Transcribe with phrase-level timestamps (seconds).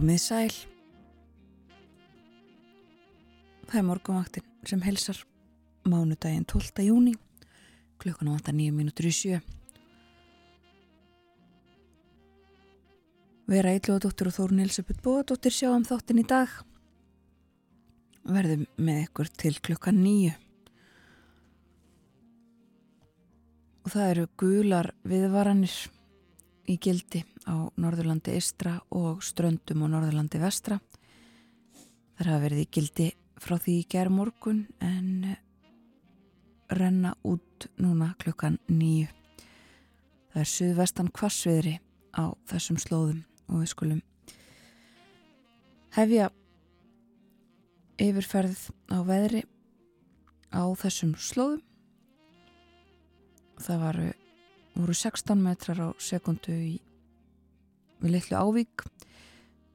[0.00, 0.52] Komið sæl.
[3.68, 5.18] Það er morgunvaktin sem helsar
[5.84, 6.86] mánudaginn 12.
[6.86, 7.12] júni
[8.00, 9.42] klukkan á 9 minútur í sjö.
[13.44, 16.48] Vera Eilóðadóttir og Þórun Elisabeth Bóadóttir sjá um þáttin í dag.
[18.24, 20.32] Verðum með ykkur til klukkan nýju.
[23.84, 25.76] Og það eru gular viðvaranir
[26.70, 30.78] í gildi á Norðurlandi Istra og ströndum á Norðurlandi Vestra.
[32.18, 33.06] Það hafa verið í gildi
[33.40, 35.36] frá því í gerð morgun en
[36.70, 39.08] renna út núna klukkan nýju.
[40.30, 41.78] Það er suðvestan kvassviðri
[42.14, 44.02] á þessum slóðum og við skulum
[45.96, 46.30] hefja
[47.98, 49.42] yfirferð á veðri
[50.54, 51.64] á þessum slóðum.
[53.60, 54.10] Það varu
[54.76, 56.78] voru 16 metrar á sekundu í
[58.00, 58.84] við litlu ávík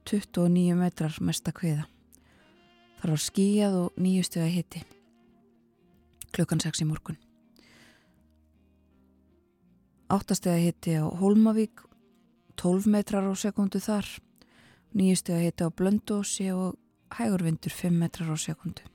[0.06, 1.86] 29 metrar mesta kviða.
[3.00, 4.82] Þar var skíjað og nýjustu að hitti
[6.36, 7.18] klukkan 6 í morgun.
[10.12, 11.82] Áttastega hitti á Holmavík
[12.56, 14.06] 12 metrar á sekundu þar
[14.96, 16.76] nýjustu að hitti á Blöndósi og
[17.16, 18.86] hægurvindur 5 metrar á sekundu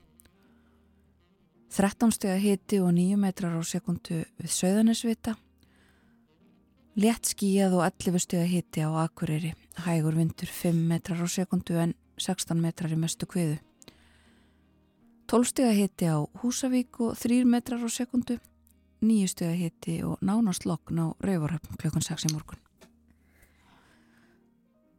[1.72, 5.36] 13 steg að hitti og 9 metrar á sekundu við Söðanesvita
[6.92, 11.94] Létt skíjað og 11 stuða hitti á Akureyri, hægur vindur 5 metrar á sekundu en
[12.20, 13.56] 16 metrar í mestu kviðu.
[15.32, 18.36] 12 stuða hitti á Húsavík og 3 metrar á sekundu,
[19.00, 22.60] 9 stuða hitti og nánast lokn á Rauvarhöfn klukkan 6 í morgun.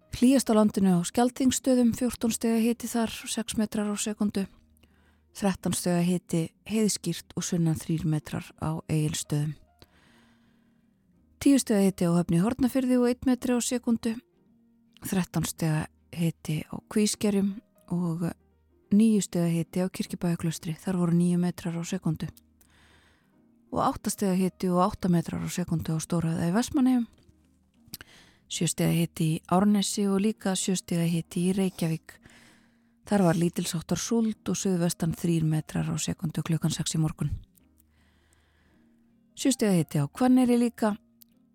[0.09, 4.47] Plíast á landinu á Skeltingstöðum 14 stuða hitti þar, 6 metrar á sekundu,
[5.37, 9.53] 13 stuða hitti heiðskýrt og sunnan 3 metrar á Egilstöðum.
[11.43, 14.13] 10 steg heiti á höfni Hortnafyrði og 1 metri á sekundu
[15.03, 17.49] 13 steg heiti á Kvískerjum
[17.91, 18.23] og
[18.95, 22.31] 9 steg heiti á Kirkibæðaklustri þar voru 9 metrar á sekundu
[23.75, 27.03] og 8 steg heiti og 8 metrar á sekundu á Stóraða í Vestmannheim
[28.47, 32.21] 7 steg heiti í Árnesi og líka 7 steg heiti í Reykjavík.
[33.03, 37.35] Þar var lítilsáttar súld og söðvestan 3 metrar á sekundu klukkan 6 í morgun.
[39.35, 40.95] 7 steg heiti á Kvanneri líka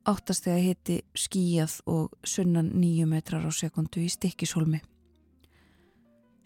[0.08, 4.80] áttastega hitti skíjað og sunnan nýju metrar á sekundu í stikkishólmi.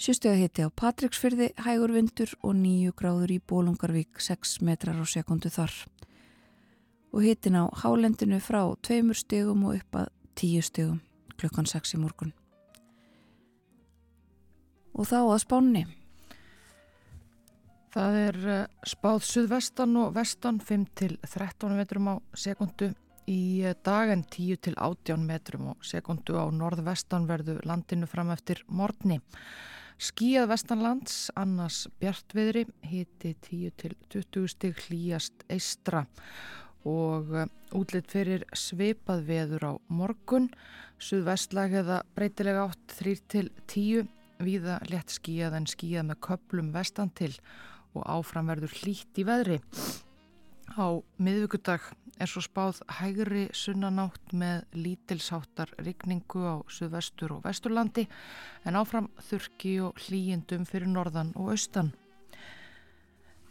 [0.02, 5.52] Sjústega hitti á Patricksfyrði hægur vindur og nýju gráður í Bólungarvík 6 metrar á sekundu
[5.52, 5.70] þar.
[7.14, 10.98] Og hittin á hálendinu frá tveimur stegum og upp að tíu stegum
[11.38, 12.32] klukkan 6 í morgun.
[14.98, 15.84] Og þá að spánni.
[17.92, 22.90] Það er eh, spáð suðvestan og vestan 5 til 13 metrum á sekundu
[23.30, 29.20] í dag en 10 til 18 metrum og sekundu á norðvestanverðu landinu fram eftir morgni.
[30.02, 36.06] Skíjað vestanlands, annars bjartviðri, hiti 10 til 20 stig hlýjast eistra
[36.88, 40.48] og eh, útlitt fyrir sveipað veður á morgun,
[40.98, 44.08] suðvestlag eða breytilega átt 3 til 10,
[44.42, 47.30] viða létt skíjað en skíjað með köplum vestan til
[47.94, 49.60] og áframverður hlýtt í veðri.
[50.75, 51.92] Á miðvíkudag
[52.22, 58.06] er svo spáð hægri sunnanátt með lítilsáttar rigningu á suðvestur og vesturlandi
[58.69, 61.92] en áfram þurki og hlýjendum fyrir norðan og austan.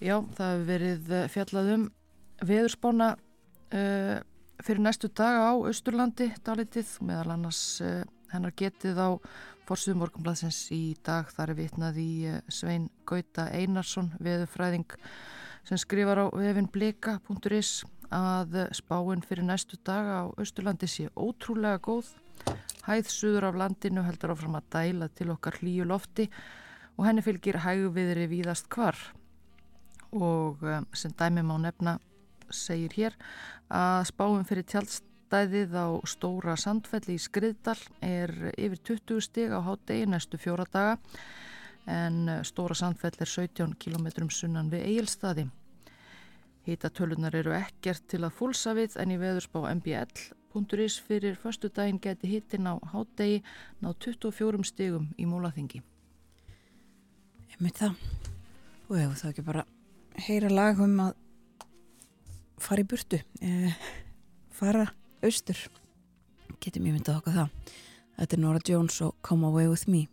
[0.01, 1.83] Já, það hefur verið fjallað um
[2.41, 4.17] veðurspána uh,
[4.61, 8.01] fyrir næstu daga á austurlandi dalitið meðal annars uh,
[8.33, 9.09] hennar getið á
[9.67, 14.97] Forsuðum morgunbladsins í dag þar er vitnað í uh, Svein Gauta Einarsson veðurfræðing
[15.67, 17.81] sem skrifar á vefinblika.is
[18.11, 22.11] að spáinn fyrir næstu daga á Östurlandi sé ótrúlega góð.
[22.85, 26.27] Hæð suður af landinu heldur áfram að dæla til okkar hlýju lofti
[26.97, 28.97] og henni fylgir hæguviðri víðast hvar
[30.11, 31.97] og um, sem dæmi má nefna
[32.51, 33.15] segir hér
[33.71, 40.09] að spáum fyrir tjálstæðið á Stóra Sandfelli í Skriðdal er yfir 20 stig á hátegi
[40.09, 40.97] næstu fjóra daga
[41.85, 45.47] en Stóra Sandfell er 17 km sunnan við Egilstaði.
[46.67, 52.29] Hítatölunar eru ekkert til að fúlsa við en í veðurspá mbl.is fyrir förstu daginn geti
[52.29, 53.41] hittin á hátegi
[53.81, 55.81] ná 24 stigum í múlaþingi.
[57.49, 57.97] Ég mynd það.
[58.91, 59.65] Og ef það ekki bara
[60.27, 61.13] heyra lag um að
[62.61, 63.73] fara í burtu eh,
[64.53, 64.85] fara
[65.25, 65.57] austur.
[66.61, 67.77] Getum ég myndið okkar það.
[68.19, 70.05] Þetta er Nora Jones og Come Away With Me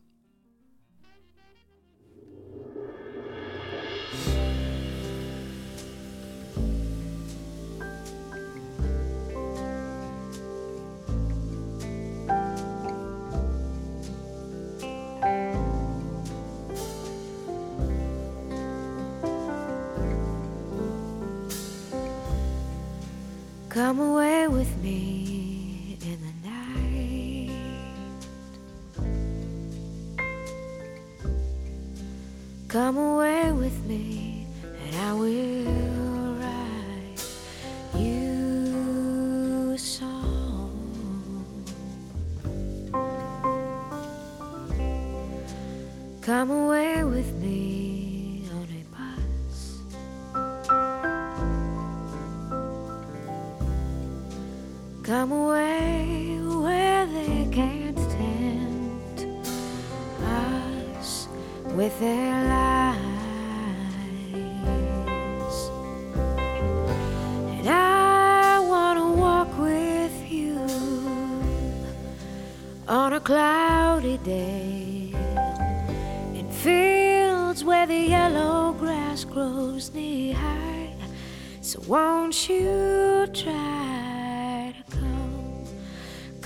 [23.89, 27.51] Come away with me in the night.
[32.69, 37.21] Come away with me, and I will write
[37.97, 41.55] you a song.
[46.21, 47.68] Come away with me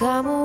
[0.03, 0.42] come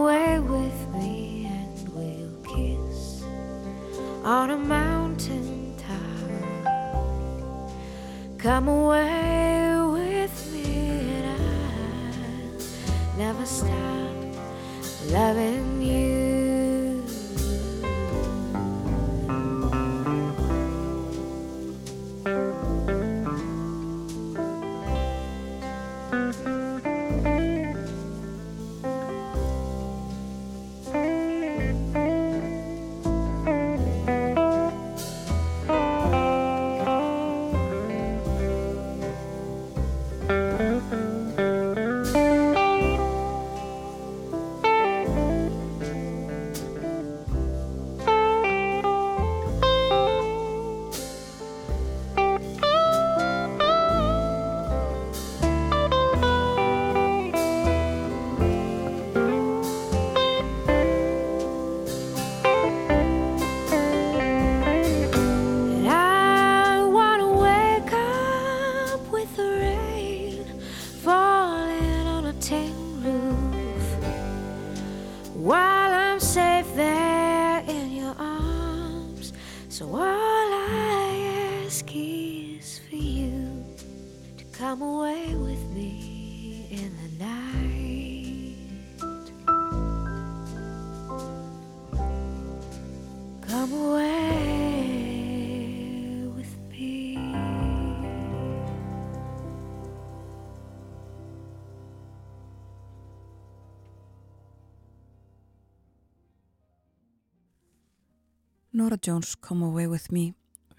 [109.07, 110.33] Jones, Come Away With Me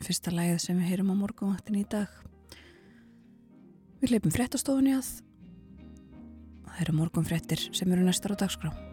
[0.04, 2.10] fyrsta lægið sem við heyrum á morgunvaktin í dag.
[4.02, 5.08] Við leipum fréttastofunni að
[6.66, 8.87] það eru morgunfréttir sem eru næstar á dagskrá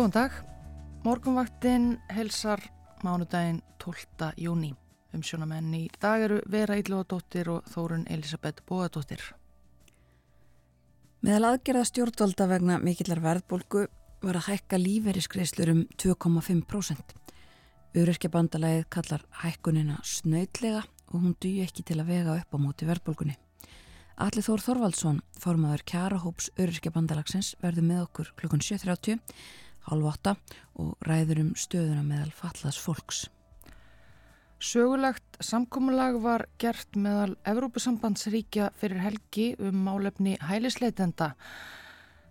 [0.00, 0.36] Góðan dag.
[1.04, 2.62] Morgunvaktin helsar
[3.04, 4.30] mánudaginn 12.
[4.40, 4.70] júni.
[5.12, 9.20] Umsjónamenn í dag eru Vera Íllóðadóttir og Þórun Elisabeth Bóðadóttir.
[11.20, 13.84] Meðal aðgerða stjórnvalda vegna mikillar verðbólgu
[14.24, 17.14] var að hækka lífeyriskreislur um 2,5%.
[17.92, 23.36] Öryrkjabandalagið kallar hækkunina snöytlega og hún duði ekki til að vega upp á móti verðbólgunni.
[24.16, 29.20] Allir Þór Þorvaldsson, formadur Kjarahóps Öryrkjabandalagsins, verður með okkur klukkan 7.30,
[29.90, 30.34] halv 8
[30.80, 33.26] og ræður um stöðuna meðal fallaðs fólks.
[34.60, 41.34] Sögulegt samkómulag var gert meðal Evrópusambandsríkja fyrir helgi um málefni hælisleitenda.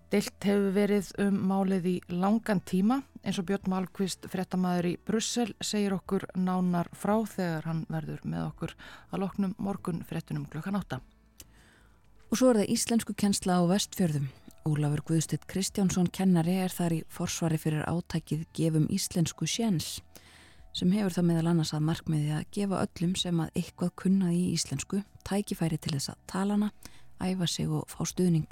[0.09, 5.51] Deilt hefur verið um málið í langan tíma eins og Björn Malkvist, frettamæður í Brussel,
[5.61, 8.75] segir okkur nánar frá þegar hann verður með okkur
[9.09, 11.01] að loknum morgun frettunum klukkan átta.
[12.29, 14.29] Og svo er það íslensku kennsla á vestfjörðum.
[14.69, 19.95] Ólafur Guðstitt Kristjánsson kennari er þar í forsvari fyrir átækið gefum íslensku sjens
[20.77, 24.43] sem hefur það meðal annars að markmiði að gefa öllum sem að eitthvað kunna í
[24.51, 26.69] íslensku tækifæri til þess að tala hana,
[27.17, 28.45] æfa sig og fá stuðning.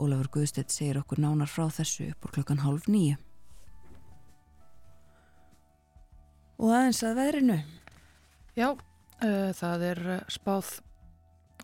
[0.00, 3.20] Ólafur Guðstedt segir okkur nánar frá þessu upp úr klukkan hálf nýju.
[6.64, 7.60] Og aðeins að veðrinu.
[8.56, 10.78] Já, uh, það er spáð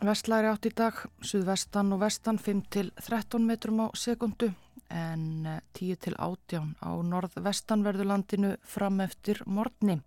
[0.06, 4.50] vestlæri átt í dag, suðvestan og vestan 5 til 13 metrum á sekundu
[4.92, 10.00] en 10 eh, til 18 á norðvestanverðulandinu fram eftir morgni.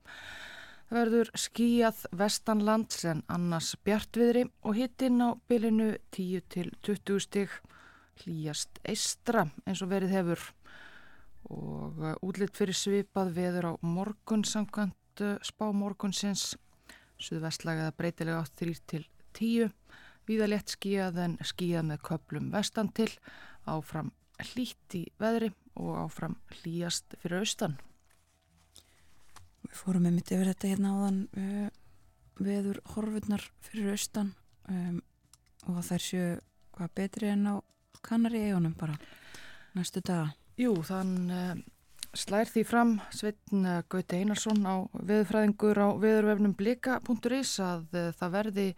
[0.85, 7.55] Það verður skíjað vestanlands en annars bjartviðri og hittinn á bylinu 10 til 20 stig
[8.21, 10.45] hlýjast eistra eins og verið hefur.
[11.49, 16.53] Og eh, útlitt fyrir svipað veður á morgun samkvæmt eh, spá morgunsins.
[17.15, 19.71] Suðvestlægaða breytilega á 3 til 10
[20.25, 23.12] Víðalett skíjað en skíjað með köplum vestan til
[23.70, 27.75] áfram hlýtt í veðri og áfram hlýjast fyrir austan.
[29.65, 31.70] Við fórum með mitt yfir þetta hérna áðan uh,
[32.39, 34.34] veður horfurnar fyrir austan
[34.72, 35.00] um,
[35.72, 36.34] og þær séu
[36.75, 37.55] hvað betri en á
[38.05, 38.98] kannari eigunum bara
[39.75, 40.34] næstu daga.
[40.60, 41.55] Jú, þann uh,
[42.15, 48.70] slær því fram Sveitn uh, Gauti Einarsson á veðurfræðingur á veðurvefnum blika.is að það verði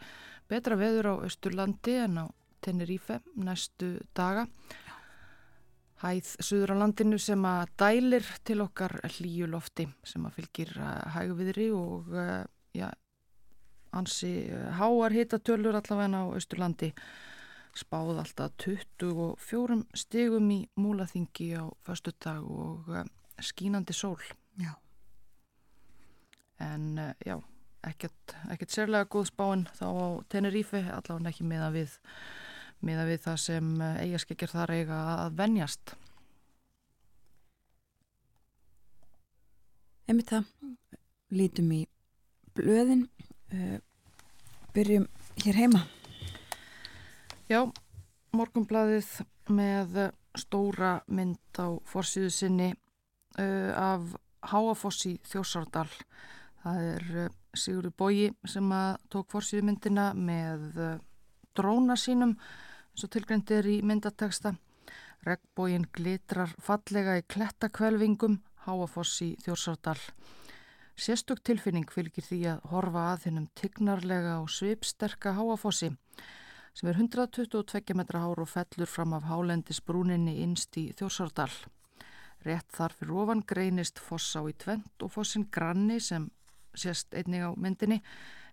[0.50, 2.26] betra veður á Östurlandi en á
[2.62, 4.48] Tenerife næstu daga
[6.02, 10.92] hæð suður á landinu sem að dælir til okkar hlýju lofti sem að fylgir uh,
[11.16, 12.44] hægviðri og uh,
[12.78, 12.92] ja,
[13.98, 16.92] ansi uh, háar hitatölur allavega á Östurlandi
[17.78, 22.90] spáð alltaf 24 stegum í múlaþingi á förstu dag og
[23.38, 24.18] skínandi sól.
[24.58, 24.74] Já.
[26.58, 27.38] En já,
[27.88, 31.98] ekkert, ekkert sérlega góð spáinn þá á Tenerife allavega ekki meða við
[32.86, 35.96] miða við það sem eh, eigaskekkjar þar eiga að venjast.
[40.08, 40.52] Emið það,
[41.36, 41.82] lítum í
[42.56, 43.02] blöðin,
[43.52, 43.74] uh,
[44.72, 45.04] byrjum
[45.44, 45.82] hér heima.
[47.52, 47.60] Já,
[48.32, 49.10] morgumblaðið
[49.52, 50.00] með
[50.40, 54.16] stóra mynd á forsiðu sinni uh, af
[54.48, 55.90] Háafossi Þjósardal.
[56.64, 58.72] Það er Sigurður Bógi sem
[59.10, 60.82] tók forsiðu myndina með
[61.58, 64.56] dróna sínum eins og tilgrendi er í myndateksta.
[65.26, 70.00] Regbógin glitrar fallega í klettakvelvingum, háafoss í Þjórsardal.
[70.98, 75.92] Sérstök tilfinning fylgir því að horfa að þinnum tignarlega og svipsterka háafossi
[76.78, 81.52] sem er 122 metra hár og fellur fram af hálendisbrúninni innst í Þjórsardal.
[82.46, 86.28] Rétt þar fyrir ofan greinist foss á í tvent og fossin granni sem
[86.78, 88.02] sést einnig á myndinni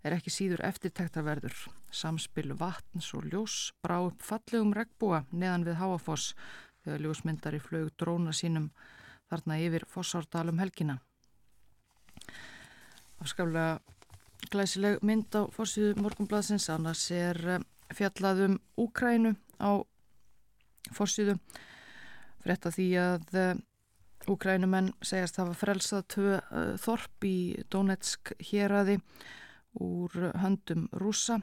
[0.04, 1.54] er ekki síður eftirtæktarverður.
[1.94, 6.34] Samspil vatns og ljós brá upp fallegum regnbúa neðan við Háafoss
[6.84, 8.70] þegar ljósmyndari flög dróna sínum
[9.32, 10.98] þarna yfir Fossárdalum helgina.
[13.22, 13.80] Afskaflega
[14.52, 17.62] glæsileg mynd á fórsíðu morgunbladsins annars er eh,
[17.94, 19.80] fjallaðum Úkrænu á
[20.92, 21.38] fórsíðu
[22.44, 23.54] frétta því að eh,
[24.30, 26.36] Úkrænumenn segjast hafa frelsað tvö
[26.80, 27.36] þorp í
[27.72, 28.98] Donetsk héræði
[29.84, 31.40] úr höndum rúsa.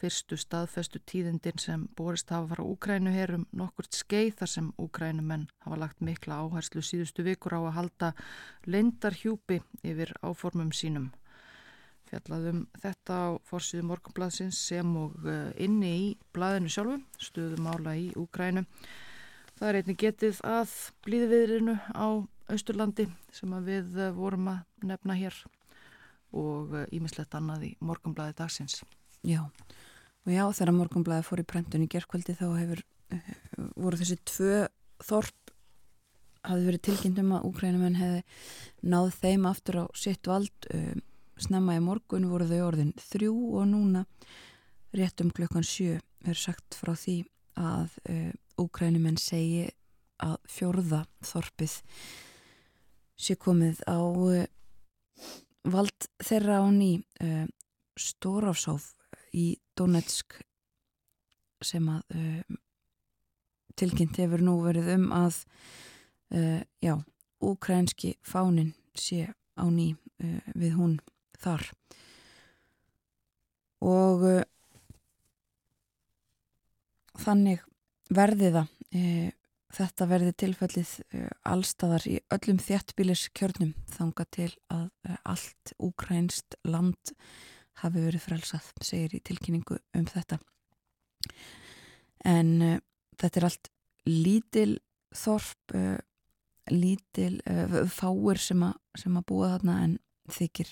[0.00, 5.78] Fyrstu staðfestu tíðindin sem borist hafa fara Úkrænu herum nokkurt skeið þar sem Úkrænumenn hafa
[5.82, 8.12] lagt mikla áherslu síðustu vikur á að halda
[8.66, 11.10] lendarhjúpi yfir áformum sínum.
[12.08, 15.28] Fjallaðum þetta á fórsíðu morgunbladsins sem og
[15.60, 18.64] inni í blaðinu sjálfu, stuðum ála í Úkrænu.
[19.60, 20.70] Það er einnig getið að
[21.04, 22.08] blíðviðrinu á
[22.48, 25.36] Austurlandi sem við eh, vorum að nefna hér
[26.32, 28.78] og ímislegt eh, annað í morgumblæði dagsins.
[29.20, 29.42] Já,
[30.24, 33.30] og já þegar morgumblæði fór í prentun í gerðkvöldi þá hefur, uh,
[33.76, 34.56] voru þessi tvö
[35.04, 35.54] þorp
[36.48, 38.24] hafði verið tilkynntum að úkrænumenn hefði
[38.96, 40.70] náð þeim aftur á sitt vald
[41.36, 44.06] snemma í morgun voru þau orðin þrjú og núna
[44.96, 47.18] rétt um klukkan sjö er sagt frá því
[47.60, 47.98] að
[48.60, 49.68] úkrænumenn segi
[50.20, 51.76] að fjórða þorpið
[53.20, 54.44] sé komið á uh,
[55.68, 56.92] vald þeirra á ný
[57.24, 57.46] uh,
[58.00, 58.94] Stórafsóf
[59.36, 60.38] í Donetsk
[61.64, 62.58] sem að uh,
[63.76, 65.42] tilkynnt hefur nú verið um að
[66.36, 66.94] uh, já,
[67.40, 69.94] úkrænski fánin sé á ný
[70.52, 70.98] við hún
[71.40, 71.62] þar.
[73.80, 74.24] Og
[77.16, 77.62] þannig
[78.10, 79.30] verði það uh,
[79.74, 86.58] þetta verði tilfellið uh, allstaðar í öllum þjættbílis kjörnum þanga til að uh, allt úkrænst
[86.66, 87.14] land
[87.80, 90.40] hafi verið frelsað, segir í tilkynningu um þetta.
[92.28, 92.78] En uh,
[93.20, 93.70] þetta er allt
[94.10, 94.72] lítil
[95.16, 95.98] þorp uh,
[96.70, 99.98] lítil uh, fáir sem, a, sem að búa þarna en
[100.30, 100.68] þykir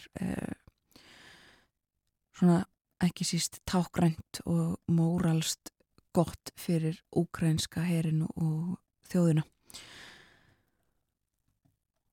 [2.39, 2.61] svona
[3.03, 5.73] ekki síst tákgrænt og móralst
[6.19, 8.77] gott fyrir úkrænska herinu og
[9.11, 9.45] þjóðina.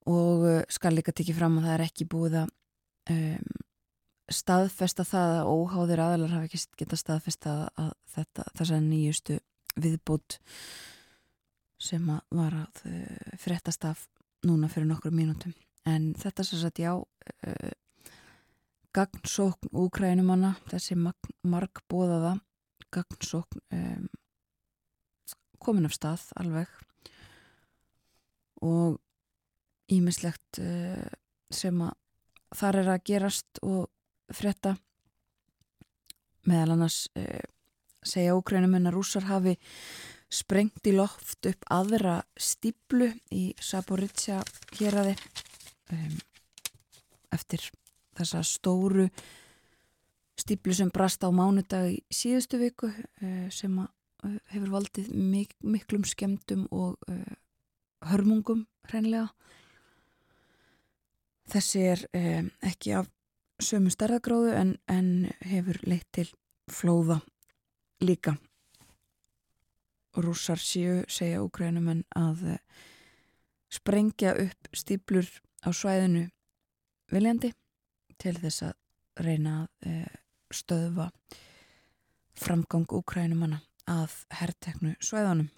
[0.05, 2.51] Og skal líka tekið fram að það er ekki búið að
[3.15, 3.63] um,
[4.31, 9.39] staðfesta það að óháðir aðlar hafa ekki geta staðfesta að þetta, þessa nýjustu
[9.75, 10.39] viðbútt
[11.81, 14.05] sem að var að uh, fréttast af
[14.45, 15.53] núna fyrir nokkur mínútum.
[15.85, 17.74] En þetta sem sagt já uh,
[18.95, 22.38] gagnsókn úkrænumanna þessi margbóðaða
[22.96, 24.08] gagnsókn um,
[25.62, 26.72] komin af stað alveg.
[28.66, 29.00] Og
[29.92, 31.06] ímislegt uh,
[31.54, 31.94] sem að
[32.56, 33.90] þar er að gerast og
[34.34, 34.75] frétta.
[36.46, 37.44] Meðal annars uh,
[38.06, 39.56] segja ókrænumenn að rússar hafi
[40.32, 44.42] sprengt í loft upp aðra stíplu í Saboritsja
[44.80, 45.16] hér aði
[45.94, 46.16] um,
[47.36, 47.70] eftir
[48.16, 49.08] þessa stóru
[50.35, 53.87] stíplu sem brast á mánudag í síðustu viku uh, sem uh,
[54.51, 57.35] hefur valdið mik miklum skemdum og uh,
[58.05, 59.31] hörmungum hreinlega.
[61.45, 62.01] Þessi er
[62.65, 63.09] ekki af
[63.61, 65.09] sömu starðagráðu en, en
[65.45, 66.25] hefur leitt til
[66.74, 67.19] flóða
[68.01, 68.33] líka.
[70.17, 72.57] Rússar séu segja úgrænum en að
[73.69, 75.29] sprengja upp stíplur
[75.61, 76.25] á svæðinu
[77.13, 77.53] viljandi
[78.17, 80.25] til þess að reyna að
[80.55, 81.09] stöðva
[82.35, 85.50] framgang úkrænumanna að herrteknu svæðanum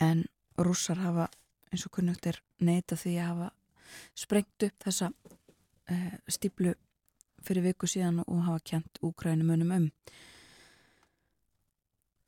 [0.00, 0.24] en
[0.60, 1.28] rússar hafa
[1.70, 3.50] eins og kunnugt er neita því að hafa
[4.18, 5.10] sprengt upp þessa
[5.90, 5.96] e,
[6.30, 6.74] stíplu
[7.44, 9.88] fyrir viku síðan og hafa kjent úkrænumunum um.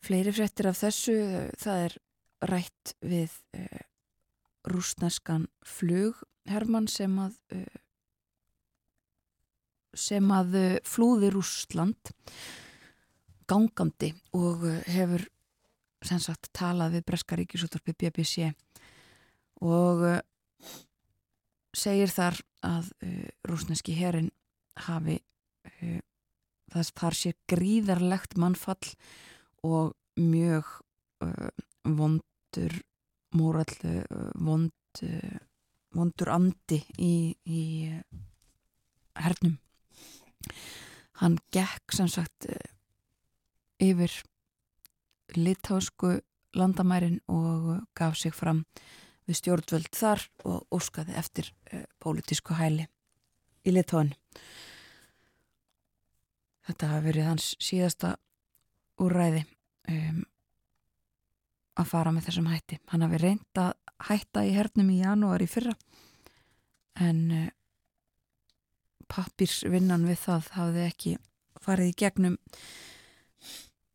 [0.02, 1.16] Fleiri fréttir af þessu
[1.62, 1.96] það er
[2.50, 3.66] rætt við e,
[4.66, 7.64] rúsneskan flugherman sem að e,
[9.92, 12.12] sem að eh, flúði Rúsland
[13.50, 15.26] gangandi og eh, hefur
[16.02, 18.48] sagt talað við Breska ríkisúttorpi BBC
[19.62, 20.22] og eh,
[21.76, 22.90] segir þar að
[23.48, 24.28] rúsneski herin
[24.84, 25.16] hafi
[26.70, 28.92] þess þar sé gríðarlegt mannfall
[29.64, 30.68] og mjög
[31.96, 32.76] vondur
[33.32, 34.04] mórall
[34.36, 35.02] vond,
[35.96, 37.14] vondur andi í,
[37.48, 37.62] í
[39.16, 39.56] hernum
[41.20, 42.58] Hann gekk sem sagt eh,
[43.82, 44.14] yfir
[45.36, 46.18] litásku
[46.54, 48.64] landamærin og gaf sig fram
[49.28, 52.88] við stjórnvöld þar og óskaði eftir uh, pólitísku hæli
[53.64, 54.12] í litáin.
[56.66, 58.16] Þetta hafi verið hans síðasta
[59.02, 59.44] úrræði
[59.90, 60.20] um,
[61.78, 62.78] að fara með þessum hætti.
[62.90, 63.72] Hann hafi reynd að
[64.10, 65.74] hætta í hernum í janúari fyrra
[67.00, 67.48] en uh,
[69.12, 71.12] pappirsvinnan við það hafði ekki
[71.62, 72.38] farið í gegnum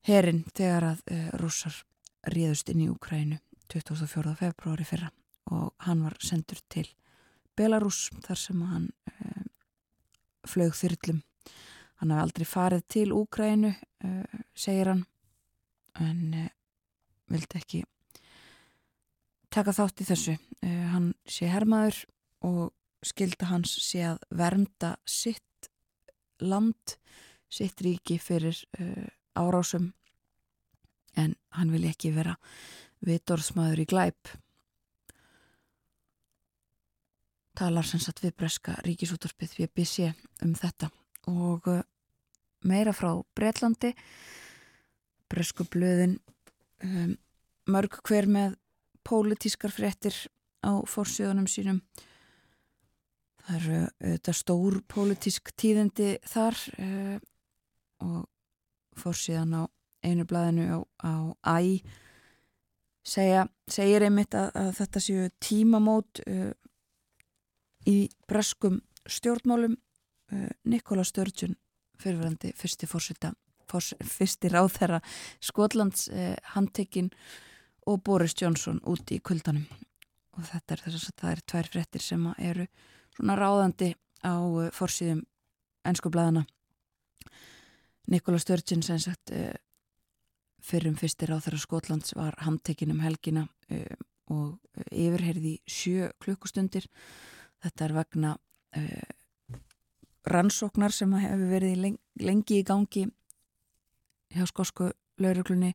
[0.08, 1.82] herin þegar að uh, rússar
[2.32, 3.40] ríðust inn í Ukrænu
[3.72, 4.36] 24.
[4.40, 5.10] februari fyrra
[5.52, 6.86] og hann var sendur til
[7.58, 9.44] Belarus þar sem hann uh,
[10.48, 11.24] flög þyrlum
[11.98, 15.06] hann hafði aldrei farið til Ukrænu uh, segir hann
[15.98, 16.50] en
[17.28, 17.80] vildi ekki
[19.50, 22.04] taka þátt í þessu hann sé hermaður
[22.46, 22.68] og
[23.06, 25.70] skilda hans sé að vernda sitt
[26.42, 26.98] land,
[27.50, 29.08] sitt ríki fyrir uh,
[29.38, 29.92] árásum.
[31.18, 32.36] En hann vil ekki vera
[33.06, 34.34] vitorðsmaður í glæp.
[37.58, 40.12] Talar sem sagt við breska ríkisúttarpið við BC
[40.46, 40.92] um þetta.
[41.32, 41.82] Og uh,
[42.68, 43.94] meira frá Breitlandi
[45.32, 46.18] bresku blöðin
[46.84, 47.16] um,
[47.68, 48.56] mörg hver með
[49.08, 50.16] pólitískar fréttir
[50.64, 51.82] á fórsjöðunum sínum
[53.48, 57.18] Það eru auðvitað stór pólitísk tíðindi þar uh,
[58.04, 58.26] og
[59.00, 59.64] fór síðan á
[60.04, 61.14] einu blæðinu á, á
[61.48, 61.80] æ.
[63.08, 66.52] Segja, segir einmitt að, að þetta séu tímamót uh,
[67.88, 71.56] í breskum stjórnmálum uh, Nikola Sturgeon
[72.02, 73.32] fyrirverandi fyrsti fórsita
[73.72, 75.00] fórs, fyrsti ráðherra
[75.40, 77.14] Skotlands uh, handtekinn
[77.88, 79.66] og Boris Johnson úti í kuldanum.
[80.36, 82.68] Og þetta er þess að það er tvær frettir sem eru
[83.18, 85.24] svona ráðandi á uh, fórsíðum
[85.88, 86.46] ennsku blæðana
[88.08, 89.56] Nikola Sturgeon sem sagt uh,
[90.64, 94.58] fyrrum fyrstir á þeirra Skotlands var handtekinn um helgina uh, og
[94.92, 96.84] yfirherði sjö klukkustundir.
[97.64, 98.34] Þetta er vegna
[100.28, 101.86] rannsóknar sem hefur verið
[102.20, 103.06] lengi, í gangi
[104.36, 105.72] hjá skosku lauruglunni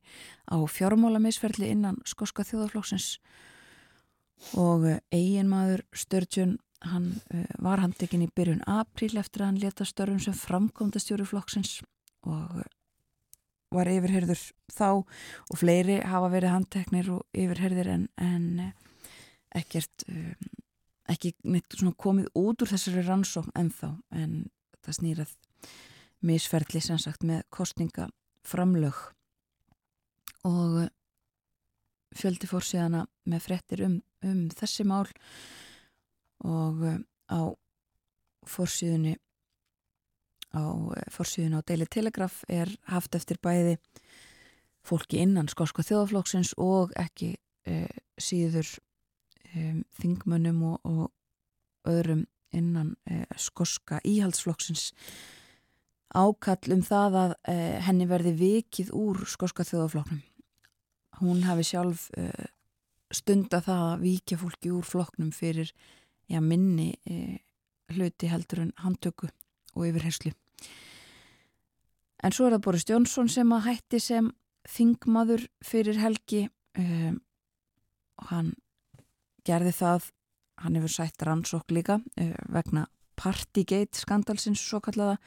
[0.47, 3.17] á fjármálamisferli innan skoska þjóðaflóksins
[4.59, 7.09] og eiginmaður Sturgeon hann
[7.63, 11.77] var handtekinn í byrjun apríl eftir að hann leta störfum sem framkomtastjóri flóksins
[12.27, 12.63] og
[13.73, 14.41] var yfirherður
[14.71, 18.73] þá og fleiri hafa verið handteknir og yfirherðir en, en eh,
[19.57, 20.05] ekkert
[21.09, 21.33] ekki
[21.99, 23.91] komið út úr þessari rannsókn ennþá.
[24.15, 24.49] En
[24.83, 25.33] það snýrað
[26.23, 28.99] misferðli sem sagt með kostningaframlög
[30.47, 30.91] og eh,
[32.13, 35.13] fjöldi fór síðana með frettir um, um þessi mál og
[36.43, 36.99] eh,
[37.31, 37.41] á
[38.47, 39.15] fórsíðunni
[40.53, 40.63] á
[40.97, 43.77] eh, fórsíðun á Daily Telegraph er haft eftir bæði
[44.83, 47.85] fólki innan skóska þjóðaflóksins og ekki e,
[48.19, 48.67] síður
[49.55, 54.91] e, þingmönnum og, og öðrum innan e, skóska íhaldsflóksins
[56.13, 57.31] ákall um það að
[57.87, 60.19] henni verði vikið úr skóska þjóðaflóknum.
[61.23, 62.03] Hún hafi sjálf
[63.09, 65.71] stunda það að vikja fólki úr flóknum fyrir
[66.29, 66.93] já, minni
[67.93, 69.27] hluti heldur en handtöku
[69.75, 70.31] og yfirherslu.
[72.23, 74.29] En svo er það Boris Jónsson sem að hætti sem
[74.71, 76.45] þingmaður fyrir helgi
[76.79, 77.17] um,
[78.21, 78.51] og hann
[79.43, 80.05] gerði það,
[80.63, 82.87] hann hefur sætt rannsók líka uh, vegna
[83.19, 85.19] Partygate skandalsins svo kallaða,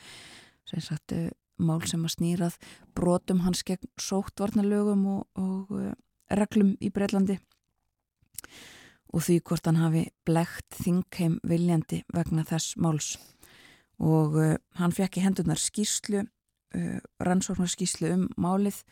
[0.67, 1.29] sem sagt uh,
[1.63, 2.57] mál sem að snýrað
[2.97, 5.93] brotum hans gegn sóttvarnalögum og, og uh,
[6.33, 7.37] reglum í Breitlandi
[9.15, 13.15] og því hvort hann hafi blegt þingheim viljandi vegna þess máls.
[14.03, 18.83] Og uh, hann fekk í hendunar skýrslu uh, rannsóknarskíslu um málið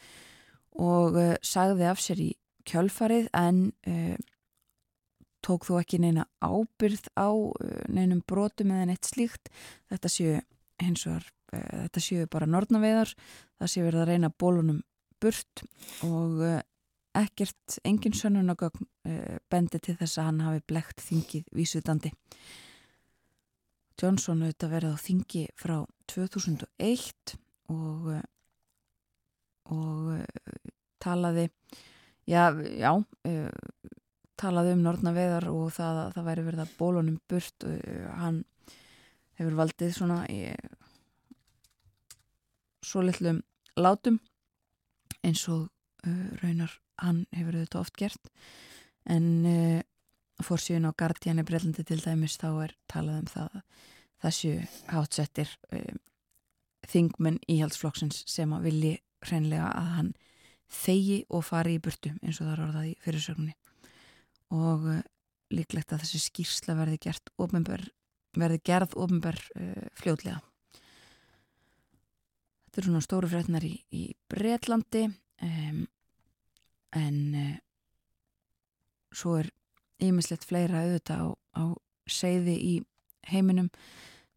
[0.81, 2.31] og uh, sagði af sér í
[2.69, 4.17] kjölfarið en uh,
[5.45, 7.55] tók þó ekki neina ábyrð á uh,
[7.93, 9.53] neinum brotum eða neitt slíkt.
[9.93, 10.39] Þetta séu
[10.83, 13.13] hins vegar uh, þetta séu bara nortnaveðar
[13.61, 14.81] það séu verið að reyna bólunum
[15.23, 15.65] burt
[16.05, 16.41] og
[17.15, 18.87] ekkert engin sönnunagögn
[19.51, 22.13] bendi til þess að hann hafi blekt þingið vísutandi
[24.01, 25.77] Johnson auðvitað verið á þingi frá
[26.11, 27.37] 2001
[27.73, 28.15] og
[29.65, 30.25] og
[31.01, 31.47] talaði
[32.29, 32.91] já, já
[34.37, 37.67] talaði um nortnaveðar og það, það væri verið að bólunum burt
[38.19, 38.43] hann
[39.39, 40.41] hefur valdið svona í
[42.85, 43.41] svo litlum
[43.81, 44.19] látum
[45.25, 45.69] eins og
[46.07, 48.31] uh, raunar hann hefur þetta oft gert.
[49.05, 49.81] En uh,
[50.45, 53.59] fórsíðun á Guardian í Brellandi til dæmis þá er talað um það
[54.25, 54.53] þessu
[54.93, 55.97] hátsettir uh,
[56.89, 60.15] þingmenn íhaldsflokksins sem að vilji hreinlega að hann
[60.75, 63.59] þegi og fari í burtu eins og það er orðað í fyrirsögninni.
[64.55, 65.05] Og uh,
[65.55, 67.87] líklegt að þessi skýrsla verði gert ofinber,
[68.37, 70.41] verði gerð ofinber uh, fljóðlega
[72.75, 75.05] Þetta er svona stóru frétnar í, í Breitlandi
[75.47, 75.83] um,
[76.95, 77.55] en uh,
[79.15, 79.51] svo er
[80.03, 81.29] ymislegt fleira auðvitað á,
[81.61, 81.65] á
[82.11, 82.75] seiði í
[83.31, 83.71] heiminum.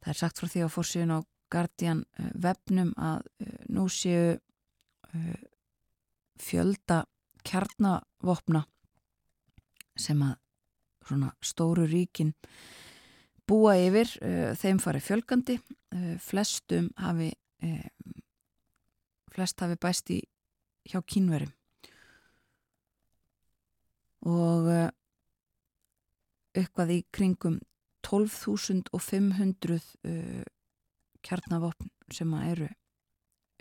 [0.02, 1.20] Það er sagt frá því á fórsíðun á
[1.52, 2.04] Guardian
[2.36, 4.36] vefnum eh, að eh, nú séu
[6.44, 6.98] fjölda
[7.48, 8.66] kjarnavopna
[9.98, 10.36] sem að
[11.08, 12.34] svona stóru ríkin
[13.48, 14.12] búa yfir,
[14.60, 15.56] þeim fari fjölgandi,
[16.22, 17.32] flestum hafi
[19.34, 20.20] flest hafi bæst í
[20.92, 21.57] hjá kínverum
[24.26, 24.70] og
[26.58, 27.60] eitthvað í kringum
[28.08, 30.44] 12.500 uh,
[31.26, 32.70] kjarnavopn sem eru,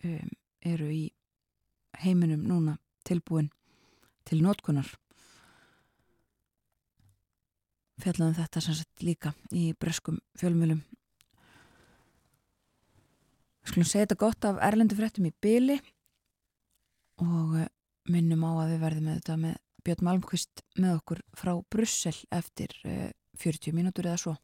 [0.04, 0.30] um,
[0.64, 1.02] eru í
[2.04, 3.50] heiminum núna tilbúin
[4.26, 4.88] til nótkunar
[8.02, 10.82] fjallaðum þetta sagt líka í breskum fjölmjölum
[13.66, 15.80] Skulum segja þetta gott af erlendu fréttum í byli
[17.24, 17.70] og eh,
[18.12, 22.72] minnum á að við verðum með þetta með Björn Malmqvist með okkur frá Brussel eftir
[22.82, 24.34] 40 eh, mínútur eða svo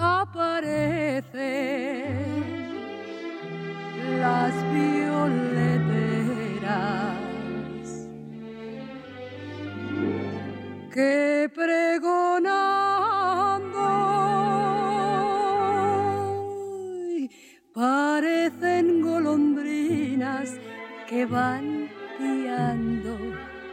[0.00, 1.36] aparecen
[4.18, 5.90] las violeteras
[10.92, 12.40] que pregonando
[17.74, 20.54] parecen golondrinas
[21.08, 23.18] que van piando,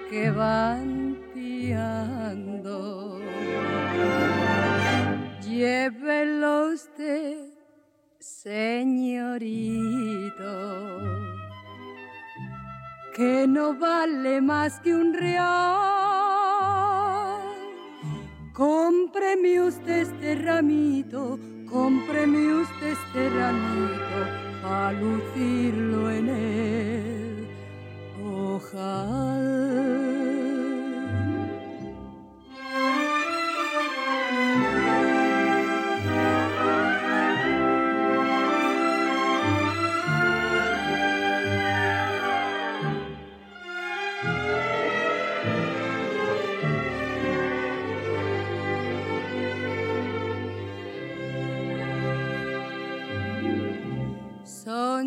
[0.09, 2.56] que van piando.
[5.57, 7.49] Llévelo usted,
[8.19, 9.55] señorito,
[13.15, 15.47] que no vale más que un real.
[18.53, 24.17] Cómpreme usted este ramito, cómpreme usted este ramito,
[24.61, 27.47] para lucirlo en él.
[28.23, 30.16] Ojalá.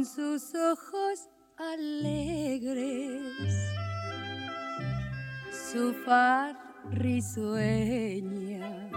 [0.00, 3.34] Son sus ojos alegres,
[5.70, 6.56] su far
[6.90, 8.88] risueña.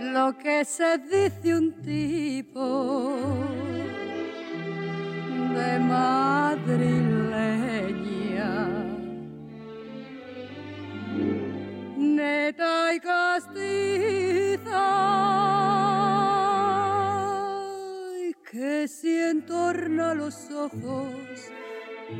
[0.00, 3.26] Lo que se dice un tipo
[5.54, 6.74] de madrileña.
[11.96, 14.34] Neta y castiza
[18.84, 21.14] que si entorna los ojos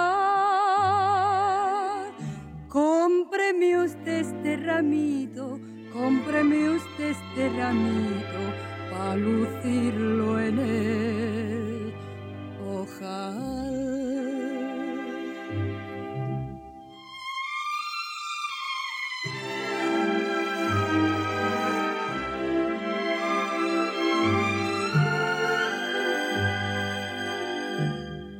[2.68, 5.58] Cómpreme usted este ramito
[5.94, 8.42] cómpreme usted este ramito
[8.90, 11.94] para lucirlo en el
[12.66, 13.94] ojal.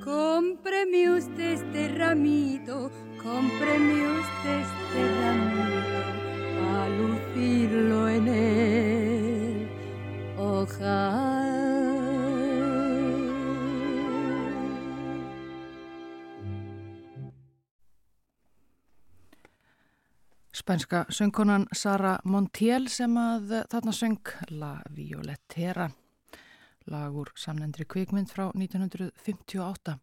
[0.05, 2.91] Cómpreme usted este ramito,
[3.23, 5.44] cómpreme usted este ramito
[7.35, 9.69] a lucirlo en el
[10.39, 11.85] ojal.
[20.53, 24.19] Spænska söngkonan Sara Montiel sem að þarna söng
[24.51, 25.91] La Violetera
[26.87, 29.99] lagur samnendri kvikmynd frá 1958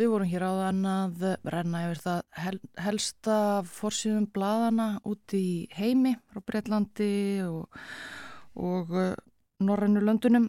[0.00, 3.34] Við vorum hér áðan að renna yfir það hel, helsta
[3.68, 7.08] fórsýðum bladana út í heimi frá Breitlandi
[7.44, 7.76] og,
[8.56, 9.10] og uh,
[9.60, 10.48] Norrannu löndunum.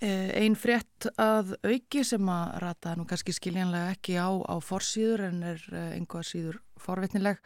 [0.00, 5.26] Eh, Einn frétt að auki sem að rata nú kannski skiljanlega ekki á, á fórsýður
[5.28, 7.44] en er einhvað síður forvitnileg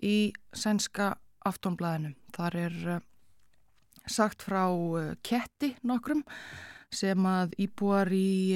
[0.00, 1.12] í sænska
[1.44, 2.16] aftónblæðinu.
[2.32, 2.82] Þar er
[4.08, 4.64] sagt frá
[5.20, 6.24] ketti nokkrum
[6.88, 8.54] sem að íbúar í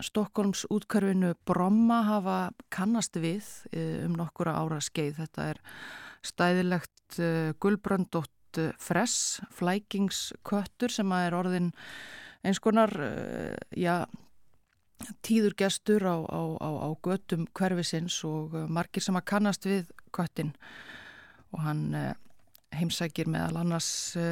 [0.00, 2.38] Stokkólms útkörfinu Bromma hafa
[2.72, 5.18] kannast við eh, um nokkura ára skeið.
[5.20, 5.60] Þetta er
[6.26, 11.70] stæðilegt uh, gulbröndótt uh, fress, flækingsköttur sem er orðin
[12.44, 12.92] eins konar
[13.76, 14.06] já,
[15.20, 20.54] tíður gestur á, á, á, á göttum hverfisins og margir sem að kannast við köttin
[21.52, 21.82] og hann
[22.72, 23.90] heimsækir meðal annars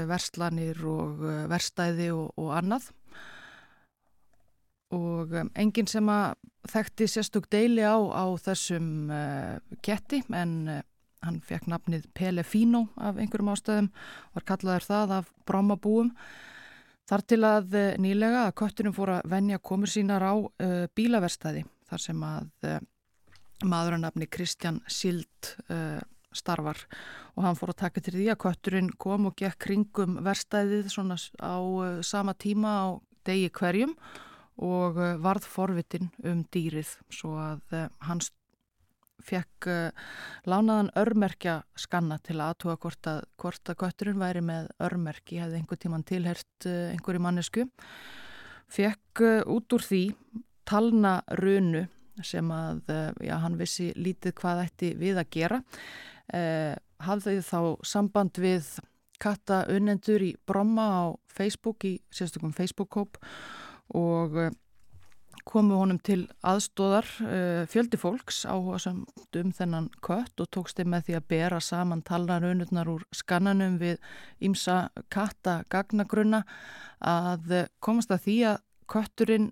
[0.08, 1.20] verslanir og
[1.52, 2.88] verstæði og, og annað
[4.94, 6.36] og um, enginn sem að
[6.68, 10.82] þekkti sérstök deili á, á þessum uh, ketti en uh,
[11.24, 13.88] hann fekk nafnið Pelefino af einhverjum ástöðum
[14.36, 16.12] var kallaður það af brámabúum
[17.08, 21.66] þar til að uh, nýlega að köttunum fór að venja komur sínar á uh, bílaverstaði
[21.88, 22.78] þar sem að uh,
[23.68, 25.98] maður að nafni Kristján Sild uh,
[26.32, 26.80] starfar.
[27.34, 31.16] Og hann fór að taka til því að kötturinn kom og gekk kringum verstaðið svona
[31.40, 31.56] á
[32.04, 32.86] sama tíma á
[33.26, 33.94] degi hverjum.
[33.96, 34.27] og
[34.58, 38.32] eh, varð forvitin um dýrið svo að uh, hans
[39.24, 40.08] fekk uh,
[40.46, 45.82] lánaðan örmerkja skanna til aðtúa hvort að, hvort að götturinn væri með örmerki, hefði einhver
[45.82, 47.66] tíman tilhert einhverju mannesku
[48.68, 50.02] fekk út úr því
[50.68, 51.86] talna runu
[52.26, 52.90] sem að
[53.24, 55.60] já, hann vissi lítið hvað ætti við að gera.
[56.34, 58.66] Eh, hafði þá samband við
[59.22, 63.16] katta unnendur í Bromma á Facebook í sérstökum Facebook-kóp
[63.96, 64.36] og
[65.48, 68.42] komu honum til aðstóðar uh, fjöldi fólks
[68.82, 69.04] sem
[69.40, 73.96] um þennan kött og tókst þeim með því að bera saman talnarunurnar úr skannanum við
[74.44, 76.42] ímsa katta gagnagrunna
[77.00, 79.50] að komast að því að kötturinn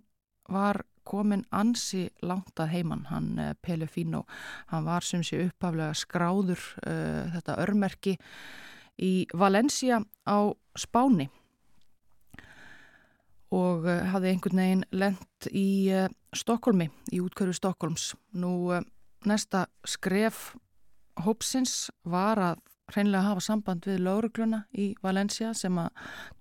[0.53, 4.25] var komin ansi langt að heimann, hann uh, Pele Fino,
[4.72, 8.16] hann var sem sé upphaflega skráður uh, þetta örmerki
[9.03, 10.38] í Valencia á
[10.77, 11.29] Spáni
[13.55, 16.07] og uh, hafði einhvern veginn lent í uh,
[16.37, 18.15] Stokkólmi, í útkörfu Stokkólms.
[18.35, 18.83] Nú uh,
[19.27, 20.55] næsta skref
[21.23, 25.91] hópsins var að hreinlega hafa samband við laurugluna í Valencia sem að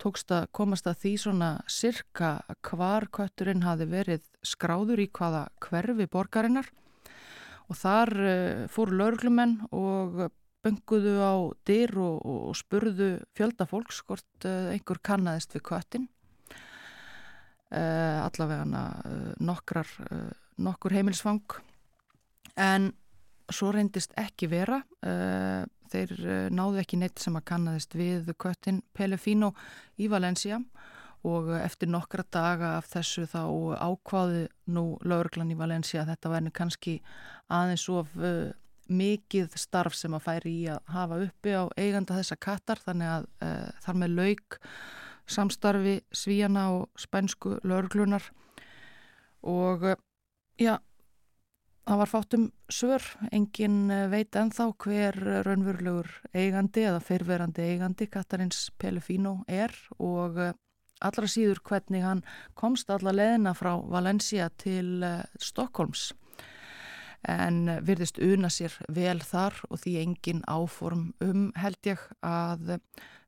[0.01, 2.35] tókst að komast að því svona sirka
[2.67, 6.69] hvar kötturinn hafi verið skráður í hvaða hverfi borgarinnar
[7.65, 8.13] og þar
[8.69, 10.27] fóru lauruglumenn og
[10.61, 11.33] bunguðu á
[11.65, 16.05] dyr og, og spurðu fjölda fólks hvort einhver kannadist við köttin
[17.75, 21.57] allavega uh, nokkrar, uh, nokkur heimilsfang
[22.55, 22.91] en
[23.51, 24.79] svo reyndist ekki vera.
[25.91, 26.13] Þeir
[26.55, 29.51] náðu ekki neitt sem að kannadist við köttin Pelefino
[30.01, 30.57] í Valencia.
[31.27, 33.43] Og eftir nokkra daga af þessu þá
[33.85, 36.95] ákvaði nú laurglan í Valencia að þetta verði kannski
[37.53, 38.17] aðeins of
[38.89, 42.81] mikið starf sem að færi í að hafa uppi á eiganda þessa kattar.
[42.87, 43.29] Þannig að
[43.85, 44.61] þar með lauk
[45.27, 48.23] samstarfi svíjana og spænsku laurglunar
[49.45, 49.97] og eh,
[50.59, 50.77] já,
[51.85, 58.69] það var fátum svör, engin eh, veit enþá hver raunverulegur eigandi eða fyrverandi eigandi Katarins
[58.77, 60.53] Pelefino er og eh,
[61.01, 62.23] allra síður hvernig hann
[62.55, 65.03] komst alla leðina frá Valencia til
[65.41, 66.13] Stokkólms
[67.25, 72.77] en virðist una sér vel þar og því engin áform um held ég að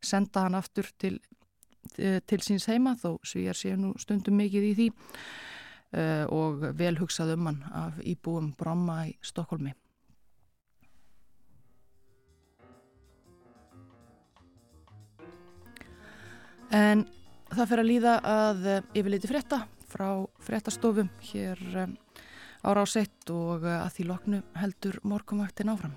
[0.05, 1.17] senda hann aftur til
[1.95, 7.35] til síns heima þó svíjar séu nú stundum mikið í því uh, og vel hugsað
[7.35, 9.73] um hann af íbúum Bromma í Stokkólmi.
[16.75, 17.05] En
[17.53, 20.09] það fer að líða að eh, yfirleiti frétta frá
[20.43, 21.61] fréttastofum hér
[22.67, 25.95] ára á sett og að því loknu heldur morgumvaktin áfram.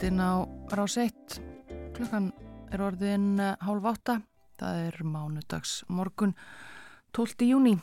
[0.00, 1.12] Morgunvaktin á rás 1
[1.92, 2.30] klukkan
[2.72, 4.22] er orðin eh, hálf átta.
[4.56, 6.32] Það er mánudags morgun
[7.12, 7.44] 12.
[7.44, 7.74] júni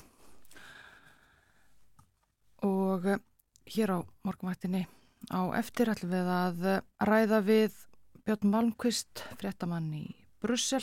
[2.65, 3.21] og eh,
[3.69, 4.87] hér á morgunvaktinni
[5.29, 7.77] á eftir ætlum við að eh, ræða við
[8.25, 10.07] Björn Malmqvist fréttamann í
[10.41, 10.81] Brussel.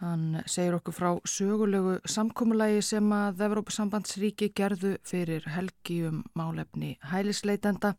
[0.00, 7.92] Hann segir okkur frá sögulegu samkómulagi sem að Evrópasambandsríki gerðu fyrir helgi um málefni hælisleitenda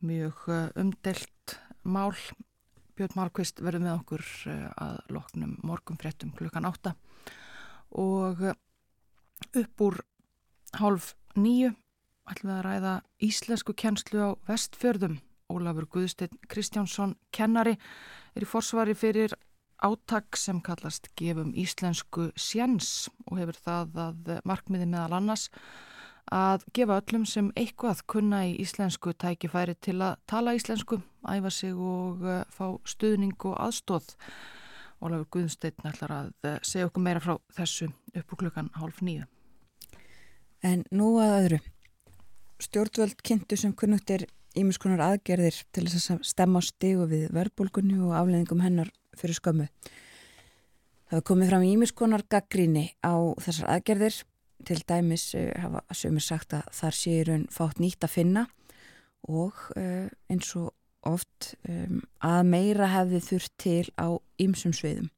[0.00, 2.14] mjög eh, umdelt mál.
[2.96, 6.94] Björn Málkvist verður með okkur eh, að loknum morgum fréttum klukkan átta
[7.96, 8.56] og eh,
[9.62, 10.00] upp úr
[10.78, 11.72] hálf nýju
[12.30, 12.94] ætlum við að ræða
[13.26, 15.18] íslensku kennslu á vestfjörðum.
[15.50, 17.74] Ólafur Guðstein Kristjánsson kennari
[18.36, 19.34] er í forsvari fyrir
[19.82, 25.48] áttak sem kallast gefum íslensku sjens og hefur það að markmiði meðal annars
[26.30, 31.74] að gefa öllum sem eitthvað kunna í íslensku tækifæri til að tala íslensku, æfa sig
[31.74, 34.14] og uh, fá stuðning og aðstóð
[35.00, 39.24] Ólafur Guðnsteinn ætlar að eh, segja okkur meira frá þessu upp úr klukkan hálf nýju.
[40.60, 41.60] En nú að öðru,
[42.60, 44.26] stjórnvöld kynntu sem kunnugt er
[44.60, 49.70] ímiskonar aðgerðir til þess að stemma stigu við verbulgunni og afleðingum hennar fyrir skömmu.
[51.08, 54.20] Það hefur komið fram ímiskonar gaggríni á þessar aðgerðir,
[54.68, 58.46] til dæmis uh, hafa sömur sagt að þar séur hún fátt nýtt að finna
[59.28, 60.72] og uh, eins og
[61.06, 64.08] oft um, að meira hefði þurft til á
[64.40, 65.08] ýmsum sviðum.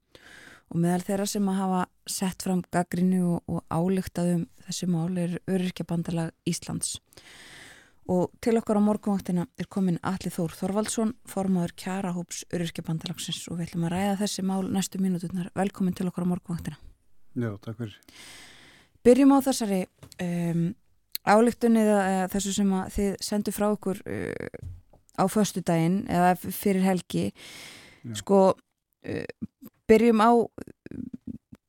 [0.73, 5.35] Og meðal þeirra sem að hafa sett fram gaggrinu og, og álygtaðum þessi mál er
[5.51, 6.97] Öryrkjabandalag Íslands.
[8.13, 13.69] Og til okkar á morgunvaktina er komin Alli Þór Þorvaldsson formadur Kjarahóps Öryrkjabandalagsins og við
[13.69, 16.81] ætlum að ræða þessi mál næstu mínuturnar velkomin til okkar á morgunvaktina.
[17.39, 18.01] Já, takk fyrir
[19.03, 19.81] Byrjum á þessari
[20.23, 20.69] um,
[21.27, 24.61] álygtunni eða þessu sem þið sendu frá okkur uh,
[25.19, 27.31] á förstu daginn eða fyrir helgi.
[28.03, 28.15] Já.
[28.23, 29.49] sko uh,
[29.91, 30.31] byrjum á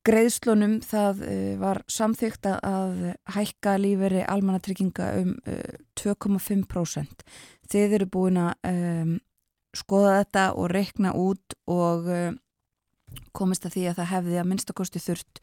[0.06, 0.78] greiðslunum.
[0.86, 5.34] Það uh, var samþygt að hækka líferi almannatrygginga um
[5.98, 7.26] 2,5%
[7.70, 9.14] þið eru búin að um,
[9.74, 12.06] skoða þetta og reikna út og
[13.34, 15.40] komist að því að það hefði að minnstakosti þurft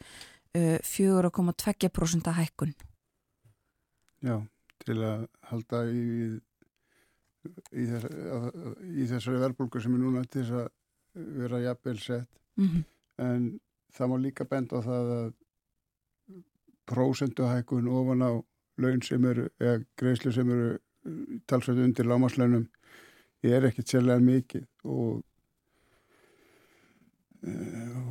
[0.58, 2.74] 4,2% hækkun
[4.22, 4.38] Já,
[4.86, 6.04] til að halda í
[7.48, 8.08] í, þess,
[8.86, 10.68] í þessari verðbólku sem er núna til þess að
[11.42, 12.30] vera jafnvel sett
[12.60, 12.84] mm -hmm.
[13.18, 13.48] en
[13.96, 15.34] það má líka benda á það að
[16.92, 18.32] prósenduhækun ofan á
[18.78, 20.78] laun sem eru, eða greiðslu sem eru
[21.48, 22.68] talsveit undir lámaslönum
[23.44, 25.31] er ekkert sérlega mikið og uh,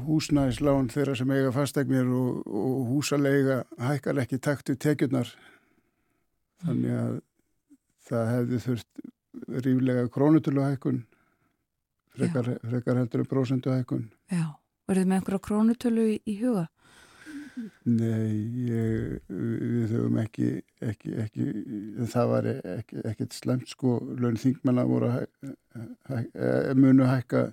[0.08, 5.30] húsnæðislán þeirra sem eiga fastegnir og, og húsalega hækkar ekki taktu tekjurnar.
[6.64, 7.14] Þannig að
[8.10, 9.08] það hefði þurft
[9.64, 11.04] ríflega krónutöluhækkun
[12.16, 14.44] frekar, frekar heldur um prósenduhækkun Já,
[14.88, 16.66] verður þið með einhverja krónutölu í, í huga?
[17.84, 18.36] Nei,
[18.70, 20.50] ég, við höfum ekki,
[20.86, 21.46] ekki, ekki
[22.08, 22.48] það var
[23.10, 26.20] ekkert slemt sko, laun þingmanna voru að hæ, hæ,
[26.78, 27.50] munu hækka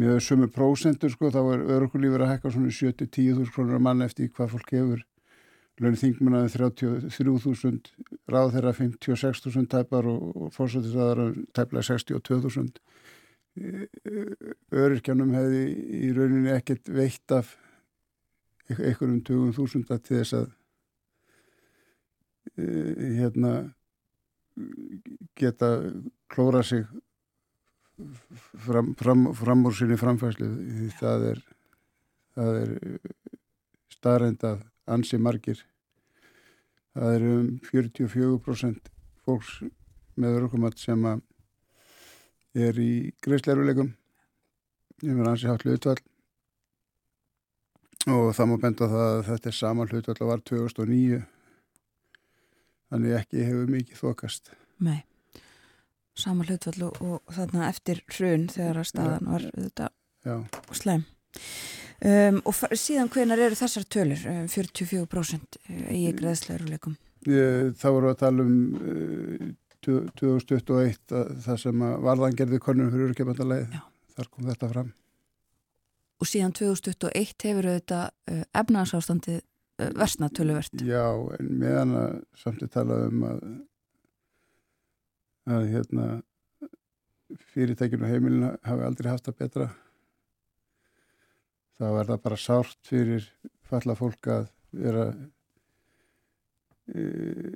[0.00, 4.54] með sömu prósendur sko, þá er örkulífur að hækka svona 70-10.000 krónur mann eftir hvað
[4.56, 5.02] fólk hefur
[5.80, 7.78] Laun þingmunaði 33.000,
[8.30, 12.80] ráð þeirra 56.000 tæpar og, og fórsættisraðar tæplega 62.000.
[14.82, 15.62] Öryrkjanum hefði
[15.96, 17.54] í rauninni ekkert veitt af
[18.76, 20.46] einhverjum 20.000 til þess að
[22.56, 22.68] e,
[23.18, 23.54] hérna
[25.40, 25.72] geta
[26.32, 26.84] klóra sig
[28.66, 31.42] fram, fram, fram úr sinni framfæslu því það er,
[32.42, 32.72] er
[33.92, 35.62] starrendað ansi margir.
[36.92, 38.92] Það eru um 44%
[39.24, 39.58] fólks
[40.20, 41.04] með örgumat sem
[42.52, 42.92] er í
[43.24, 43.94] greiðsleiruleikum
[45.02, 45.98] ég verði ansi hátt hlutvall
[48.12, 51.22] og það má benda það að þetta er saman hlutvall að var 2009
[52.92, 54.52] þannig ekki hefur mikið þokast.
[54.82, 55.00] Nei,
[56.18, 59.92] saman hlutvall og, og þarna eftir hrun þegar að staðan var þetta
[60.76, 61.06] slem
[62.02, 65.58] Um, og síðan hvenar eru þessar tölur, um, 44%
[65.94, 66.96] í greiðsleiruleikum?
[67.22, 69.52] Það voru að tala um uh,
[69.86, 73.82] 2021 það sem varðan gerði konunum fyrir örkjafandalegi,
[74.16, 74.90] þar kom þetta fram.
[76.22, 80.82] Og síðan 2021 hefur þetta uh, efnarsástandi uh, versna töluvert?
[80.82, 81.06] Já,
[81.38, 83.46] en meðan að samtidig tala um að,
[85.50, 86.06] að hérna,
[87.52, 89.68] fyrirtækinu heimilina hafi aldrei haft það betra
[91.78, 93.28] þá er það bara sárt fyrir
[93.66, 95.06] falla fólk að vera
[96.92, 97.54] e,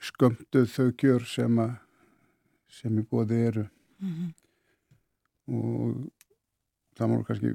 [0.00, 1.72] skömmtuð þau gjör sem að
[2.70, 4.30] sem í bóði eru mm -hmm.
[5.58, 5.96] og
[6.96, 7.54] það má kannski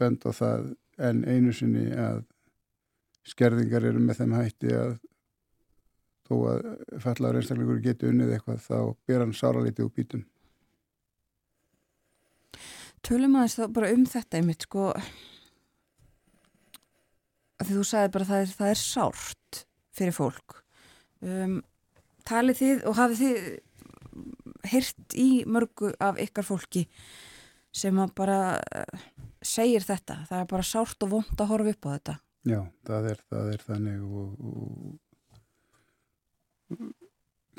[0.00, 2.24] benda á það en einu sinni að
[3.30, 4.98] skerðingar eru með þeim hætti að
[6.30, 6.68] þó að
[7.02, 8.78] fallar einstakleikur geti unnið eitthvað þá
[9.10, 10.28] ber hann sára litið úr bítum
[13.06, 14.90] Tölum aðeins þá bara um þetta einmitt sko.
[17.60, 19.60] Því þú sagði bara það er, það er sárt
[19.96, 20.60] fyrir fólk.
[21.24, 21.58] Um,
[22.28, 26.84] talið þið og hafið þið hirt í mörgu af ykkar fólki
[27.72, 29.04] sem að bara uh,
[29.40, 32.16] segir þetta, það er bara sárt og vond að horfa upp á þetta.
[32.50, 34.98] Já, það er, það er þannig og, og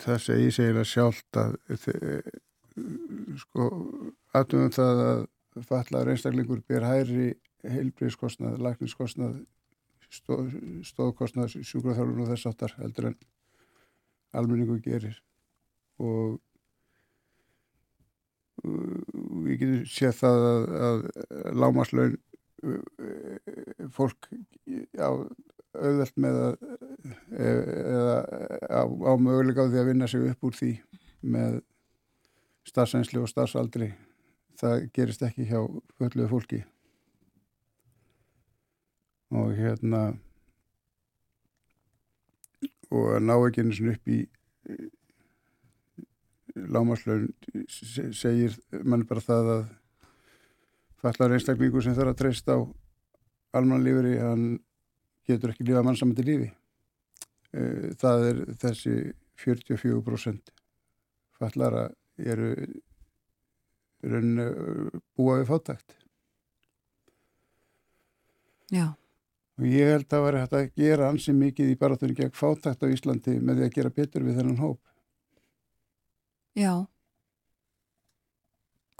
[0.01, 1.57] það segir segila sjálft að
[3.41, 3.69] sko
[4.37, 5.23] aðtöfum það að
[5.67, 7.33] fallar einstaklingur ber hæri
[7.67, 9.41] heilbríðskostnað, lækningskostnað
[10.11, 10.55] stóð,
[10.87, 13.17] stóðkostnað sjúkraþjálfun og þess áttar heldur en
[14.37, 15.19] almenningu gerir.
[16.01, 16.39] Og
[18.63, 21.05] við getum séð það að, að
[21.61, 22.17] lámaslaun
[23.95, 24.29] fólk
[25.01, 25.09] á
[25.77, 26.55] auðvelt með að
[27.31, 28.15] eða
[28.67, 30.71] á, á möguleika á því að vinna sig upp úr því
[31.21, 31.61] með
[32.67, 33.91] starfsænslu og starfsaldri.
[34.59, 35.59] Það gerist ekki hjá
[35.97, 36.61] fölluðu fólki.
[39.31, 40.01] Og hérna
[42.91, 44.19] og að ná ekki einu svona upp í
[46.71, 47.29] lámaslaun
[47.71, 49.61] segir mann bara það að
[51.01, 52.61] fallar einstaklingu sem þarf að treysta á
[53.57, 54.43] almanlífuri, hann
[55.27, 56.51] getur ekki lífa mannsamandi lífi.
[57.51, 58.95] Eh, það er þessi
[59.41, 60.53] 44%
[61.39, 61.89] fallara
[62.21, 62.53] eru
[64.01, 64.37] raun
[65.17, 65.97] búa við fátækt.
[68.71, 68.93] Já.
[69.59, 72.85] Og ég held að það var hægt að gera ansi mikið í baratunni gegn fátækt
[72.87, 74.79] á Íslandi með því að gera betur við þennan hóp.
[76.57, 76.73] Já.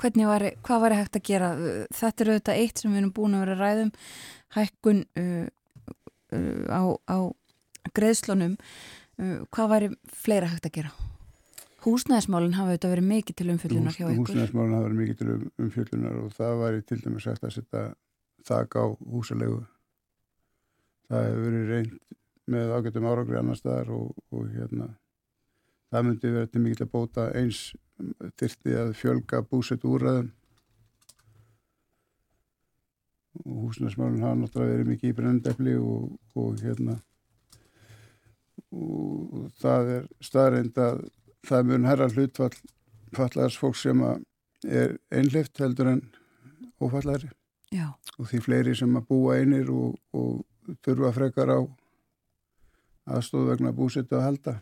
[0.02, 1.50] Hvernig var, hvað var hægt að gera?
[1.94, 3.92] Þetta er auðvitað eitt sem við erum búin að vera ræðum,
[4.58, 5.48] hækkun uh,
[6.32, 7.18] á, á
[7.98, 8.58] greiðslunum.
[9.20, 9.88] Uh, hvað var
[10.24, 10.94] fleira hægt að gera?
[11.82, 14.22] Húsnæðismálinn hafa auðvitað verið mikið til umfjöldunar hjá ykkur.
[14.22, 17.84] Húsnæðismálinn hafa verið mikið til um, umfjöldunar og það var til dæmis hægt að setja
[18.48, 19.62] þak á húsalegu.
[21.10, 21.96] Það hefur verið reynd
[22.52, 24.92] með ágættum árangri annar staðar og, og hérna
[25.92, 27.64] það myndi verið til mikið að bóta eins
[28.40, 30.32] þyrti að fjölga búsett úrraðum
[33.46, 36.98] og húsnæðismálinn hafa náttúrulega verið mikið í brennendefli og, og hérna
[38.72, 41.04] og það er staðreind að
[41.48, 42.54] það mun herra hlutfall
[43.16, 44.04] fallaðars fólk sem
[44.68, 46.02] er einlift heldur en
[46.82, 47.32] ófallari
[47.72, 47.94] Já.
[48.18, 51.60] og því fleiri sem að búa einir og, og þurfa frekar á
[53.12, 54.54] aðstóð vegna búsitt að halda.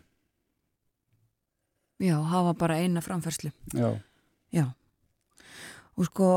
[2.00, 3.50] Já, hafa bara eina framfærslu.
[3.76, 3.92] Já.
[4.54, 4.70] Já.
[5.98, 6.30] Og sko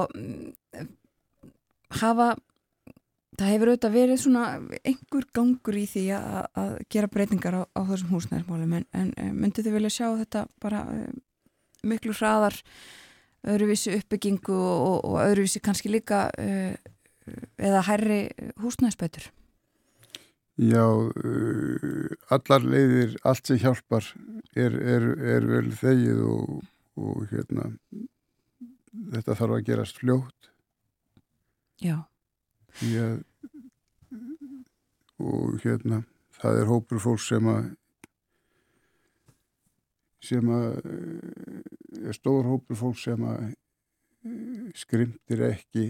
[2.02, 2.34] hafa
[3.38, 4.46] það hefur auðvitað verið svona
[4.84, 9.70] einhver gangur í því að, að gera breytingar á, á þessum húsnæðismálum en, en myndið
[9.70, 11.22] þið vilja sjá þetta bara um,
[11.90, 12.58] miklu hraðar
[13.44, 16.74] öðruvísi uppbyggingu og, og öðruvísi kannski líka uh,
[17.58, 18.22] eða hærri
[18.62, 19.32] húsnæðisbætur?
[20.62, 20.86] Já,
[22.30, 24.06] allar leiðir, allt sem hjálpar
[24.54, 26.60] er, er, er vel þegið og,
[27.02, 27.72] og hérna
[29.16, 30.53] þetta þarf að gerast fljótt
[31.82, 31.98] Já.
[32.84, 33.22] Að,
[35.24, 36.04] og hérna
[36.40, 37.72] það er hópur fólk sem að
[40.24, 40.68] sem að
[42.08, 43.52] er stór hópur fólk sem að
[44.80, 45.86] skrimtir ekki.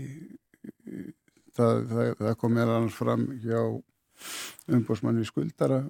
[1.53, 3.59] Það, það, það kom meðal annars fram hjá
[4.73, 5.81] umbósmanni skuldara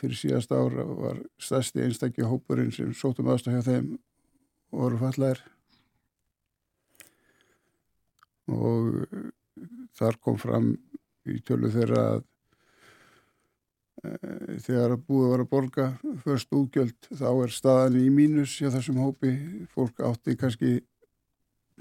[0.00, 3.90] fyrir síðast ára var stærsti einstakki hópurinn sem sótum aðstæð hjá þeim
[4.74, 5.42] voru fallæðir
[8.46, 9.06] og
[9.96, 10.72] þar kom fram
[11.26, 12.20] í tölu þeirra að
[14.04, 14.10] e,
[14.62, 15.86] þegar að búið var að borga
[16.24, 19.32] först úgjöld þá er staðan í mínus hjá þessum hópi.
[19.74, 20.76] Fólk átti kannski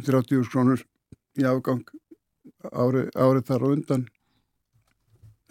[0.05, 0.85] 30 krónur
[1.39, 1.85] í afgang
[2.71, 4.07] árið ári þar á undan.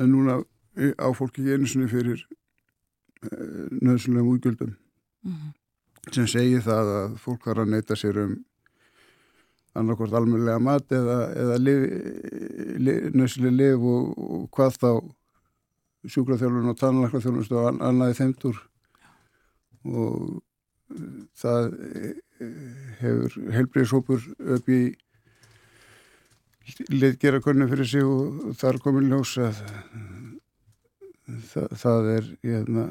[0.01, 0.41] En núna
[0.75, 2.25] á fólki ekki einu sinni fyrir
[3.23, 3.29] e,
[3.79, 4.75] nöðsynlegum úgjöldum
[5.23, 5.53] mm -hmm.
[6.11, 8.35] sem segir það að fólk þarf að neyta sér um
[9.75, 11.59] annarkort almennilega mat eða, eða
[13.14, 14.91] nöðslega liv og, og hvað þá
[16.14, 18.61] sjúkraþjálfun og tannlæklaþjálfun og annaði þeimtur
[19.85, 20.43] og
[21.41, 21.72] það
[23.01, 24.83] hefur helbriðshópur upp í
[26.93, 29.59] leitgera konu fyrir sig og þar komin ljós að
[31.51, 32.87] það, það er hérna,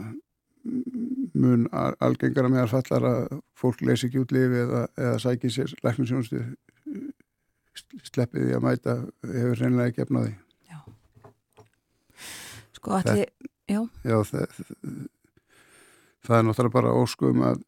[1.34, 5.74] mun algengara með að fallar að fólk leysi ekki út lifi eða, eða sæki sér
[5.86, 6.44] lækningsjónustu
[7.74, 8.96] sleppið því að mæta
[9.26, 10.34] hefur reynilega ekki efnaði
[10.70, 10.80] Já.
[12.78, 13.30] Sko allir,
[13.70, 13.80] já.
[14.04, 14.60] Já það,
[16.26, 17.64] það er náttúrulega bara óskum að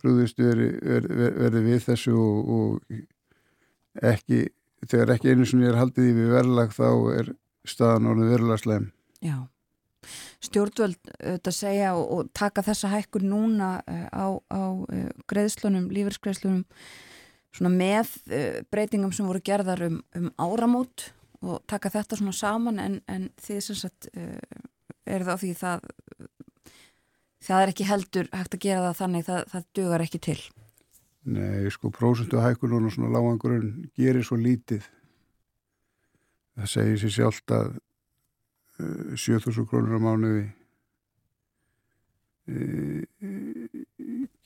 [0.00, 4.46] brúðistu verði veri, veri við þessu og, og ekki
[4.88, 6.88] þegar ekki einu sem ég er haldið í við verðlag þá
[7.18, 7.32] er
[7.68, 8.90] staðan orðið verðlagslegum
[9.20, 9.36] Já.
[10.40, 16.64] Stjórnvöld þetta segja og, og taka þessa hækkur núna uh, á, á uh, greiðslunum, lífeyrsgreiðslunum
[17.56, 22.80] svona með uh, breytingum sem voru gerðar um, um áramót og taka þetta svona saman
[22.82, 24.38] en, en þið sem sagt uh,
[25.08, 25.86] er það á því það
[27.40, 30.40] það er ekki heldur hægt að gera það þannig það, það dugar ekki til.
[31.30, 34.86] Nei, sko, prósundu hækulun og svona lágangurinn gerir svo lítið.
[36.60, 37.74] Það segir sér sjálft að
[38.80, 40.48] uh, 7000 krónur á mánuði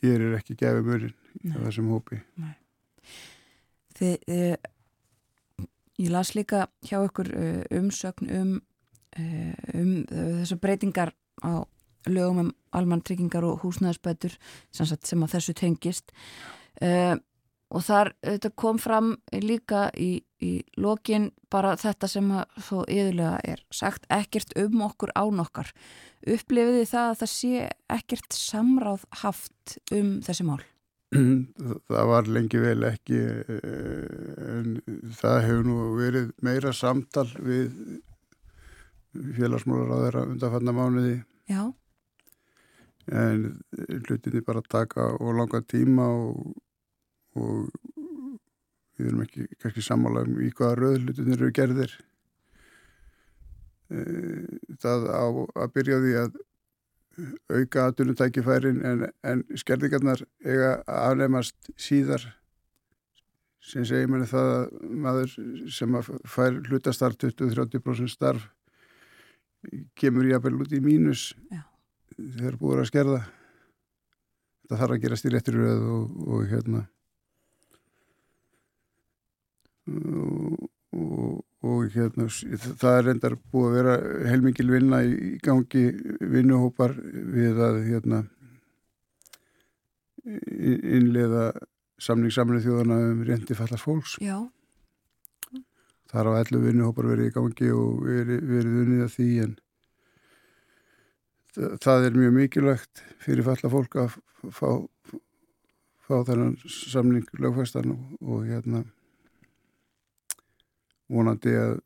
[0.04, 2.18] gerir ekki gefið mörgin á þessum hópi.
[2.36, 2.52] Nei
[3.94, 5.66] Þið, e,
[6.02, 8.56] ég las líka hjá ykkur e, umsögn um,
[9.16, 9.26] e,
[9.74, 11.62] um þessu breytingar á
[12.06, 14.34] lögum um almann tryggingar og húsnæðisbætur
[14.72, 16.12] sem, sem að þessu tengist.
[16.82, 17.16] Uh,
[17.74, 18.10] og þar
[18.60, 24.54] kom fram líka í, í lokin bara þetta sem að þó yðurlega er sagt ekkert
[24.60, 25.72] um okkur án okkar.
[26.26, 27.64] Upplifiði það að það sé
[27.96, 30.62] ekkert samráð haft um þessi mál
[31.90, 34.74] Það var lengi vel ekki en
[35.18, 37.70] það hefur nú verið meira samtal við
[39.36, 41.16] félagsmólar á þeirra undanfanna mánuði.
[41.50, 41.62] Já.
[43.12, 43.44] En
[44.08, 46.54] hlutinni bara taka og langa tíma og,
[47.36, 47.68] og
[48.96, 51.94] við erum ekki kannski sammála um í hvaða röð hlutinni eru gerðir.
[53.92, 54.00] E,
[54.80, 56.42] það á að byrja því að
[57.52, 62.26] auka aðdunutækifærin en, en skerðingarnar eiga að afnefnast síðar.
[63.64, 65.36] Sem segir manni það að maður
[65.72, 68.50] sem að fær hlutastarf 20-30% starf
[69.96, 71.62] kemur jáfnvel út í mínus Já.
[72.18, 73.22] þeir búið að skerða.
[74.64, 76.84] Þetta þarf að gerast í réttir röð og, og hérna.
[79.84, 83.94] Og, og, og hérna það er endar búið að vera
[84.28, 85.84] heilmikil vinna í gangi
[86.20, 86.96] vinnuhópar
[87.34, 88.24] við að hérna
[90.24, 91.52] innlega
[92.04, 94.16] samningssamlið þjóðana um reyndi fallast fólks.
[94.20, 94.38] Já.
[96.10, 99.54] Það har á ellu vinnuhópar verið í gangi og verið, verið unnið að því en
[101.84, 104.18] það er mjög mikilvægt fyrir falla fólk að
[104.52, 104.68] fá,
[106.04, 108.84] fá þennan samning lögfæstan og, og hérna
[111.12, 111.76] vonandi að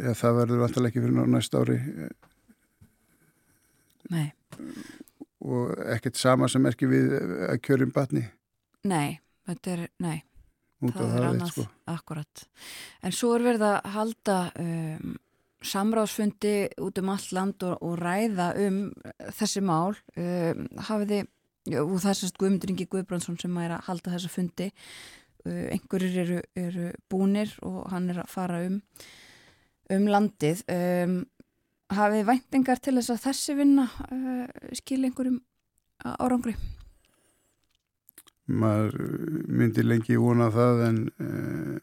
[0.00, 1.78] ja, það verður alltaf ekki fyrir næst ári.
[4.10, 4.28] Nei.
[5.40, 7.14] Og ekkert sama sem er ekki við
[7.48, 8.26] að kjörum batni?
[8.88, 10.18] Nei, þetta er, nei.
[10.80, 11.62] Út það, er annað, sko.
[11.92, 12.42] akkurat
[13.04, 15.10] en svo er verið að halda um,
[15.68, 18.78] samráðsfundi út um allt land og, og ræða um
[19.36, 19.92] þessi mál.
[20.16, 21.20] Um, hafiði,
[21.76, 24.70] og það er sérst Guðmundur Ingi Guðbrandsson sem er að halda þessa fundi
[25.46, 28.80] einhverjir eru, eru búnir og hann er að fara um
[29.90, 30.64] um landið.
[30.70, 31.14] Um,
[31.90, 34.46] hafið væntingar til þess að þessi vinna uh,
[34.78, 35.40] skil einhverjum
[36.06, 36.54] árangri?
[38.50, 38.96] Maður
[39.50, 41.76] myndi lengi vona það en uh,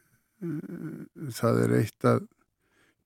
[1.35, 2.25] það er eitt að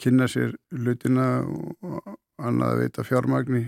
[0.01, 3.61] kynna sér lutina og annað að veita fjármagni.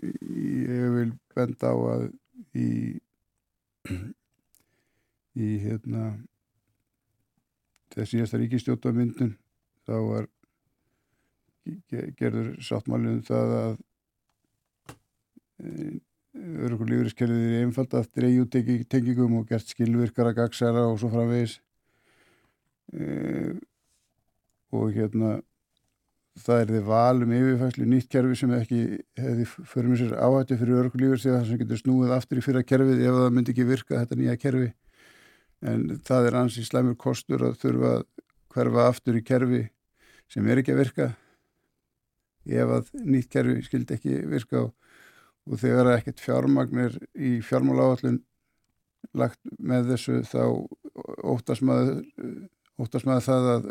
[0.00, 2.06] Ég vil benda á að
[2.56, 2.68] í
[5.38, 6.10] í hérna
[7.94, 9.36] þessi síðasta ríkistjóttamyndun
[9.88, 10.28] þá var
[12.18, 13.78] gerður sáttmálið um það að
[15.58, 18.46] örgur lífeyriskerfið er einfald að dreyju
[18.90, 21.58] tengingum og gert skilvirkara gagsara og svo framvegis.
[22.94, 23.54] E,
[24.72, 25.38] og hérna
[26.38, 28.82] það er þið valum yfirfæslu nýtt kerfi sem ekki
[29.18, 32.62] hefði fyrir mér sér áhættu fyrir örgur lífeyriskerfið þar sem getur snúið aftur í fyrra
[32.62, 34.68] kerfið ef það myndi ekki virka þetta nýja kerfi
[35.66, 38.04] en það er ansi slæmur kostur að þurfa að
[38.54, 39.64] hverfa aftur í kerfi
[40.30, 41.08] sem er ekki að virka
[42.48, 44.74] ef að nýtt kerfi skildi ekki virka og
[45.48, 48.20] og þegar ekkert fjármagnir í fjármáláallun
[49.16, 50.42] lagt með þessu þá
[51.24, 52.02] óttast maður,
[52.78, 53.68] óttast maður það að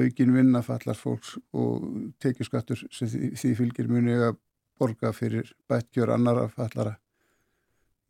[0.00, 1.88] aukin vinna fallar fólks og
[2.22, 4.38] tekið skattur sem því, því fylgir muni að
[4.80, 6.96] borga fyrir bættgjör annara fallara.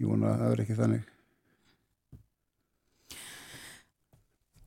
[0.01, 1.09] Að það er ekki þannig.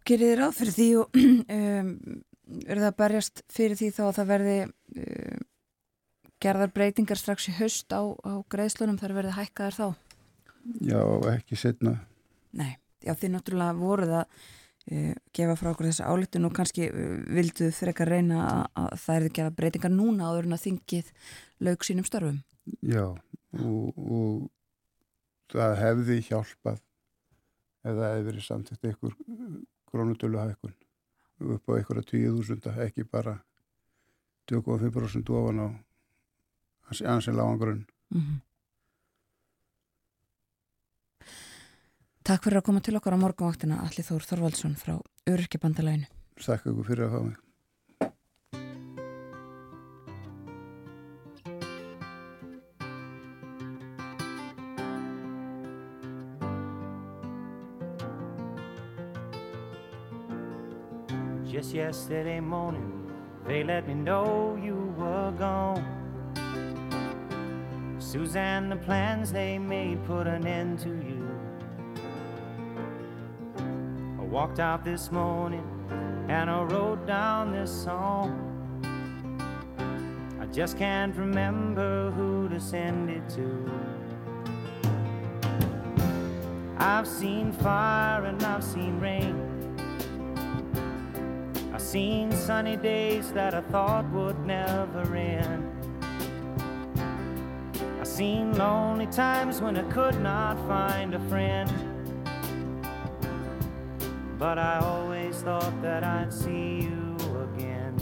[0.03, 1.19] Gerir þið ráð fyrir því og
[1.57, 1.91] um,
[2.67, 5.43] er það berjast fyrir því þá að það verði um,
[6.43, 9.87] gerðar breytingar strax í höst á, á greiðslunum þar verði hækkaðar þá?
[10.83, 10.99] Já,
[11.33, 11.97] ekki setna.
[12.55, 17.13] Nei, já þið náttúrulega voruð að uh, gefa frá okkur þessa álitun og kannski uh,
[17.35, 21.13] vilduð frekar reyna að, að það erði gerða breytingar núna áður en að þingið
[21.63, 22.41] laug sínum störfum.
[22.83, 23.05] Já,
[23.59, 26.81] og, og það hefði hjálpað
[27.83, 29.15] ef það hefði verið samtitt einhver
[29.93, 30.73] krónutölu hækkun
[31.53, 33.37] upp á einhverja 20.000, ekki bara
[34.51, 35.67] 2,5% ofan á
[37.13, 37.85] ansið lágangrunn.
[38.09, 38.41] Mm -hmm.
[42.23, 44.93] Takk fyrir að koma til okkar á morgunvaktina Alli Þór Þorvaldsson frá
[45.27, 46.05] Öryrkjabandalæinu.
[46.45, 47.42] Takk fyrir að fá mig.
[61.83, 63.11] yesterday morning,
[63.45, 65.83] they let me know you were gone.
[67.99, 71.27] Suzanne, the plans they made put an end to you.
[74.17, 75.67] I walked out this morning
[76.29, 78.29] and I wrote down this song.
[80.39, 83.47] I just can't remember who to send it to.
[86.77, 89.52] I've seen fire and I've seen rain.
[91.93, 95.69] Seen sunny days that I thought would never end.
[97.99, 101.71] I've seen lonely times when I could not find a friend.
[104.39, 107.15] But I always thought that I'd see you
[107.53, 107.95] again.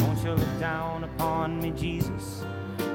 [0.00, 2.44] Won't you look down upon me, Jesus?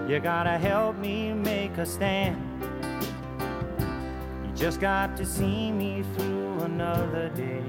[0.08, 2.57] You gotta help me make a stand.
[4.58, 7.64] Just got to see me through another day.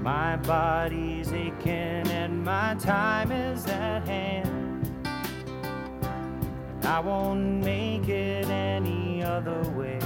[0.00, 5.06] My body's aching and my time is at hand.
[6.84, 9.98] I won't make it any other way.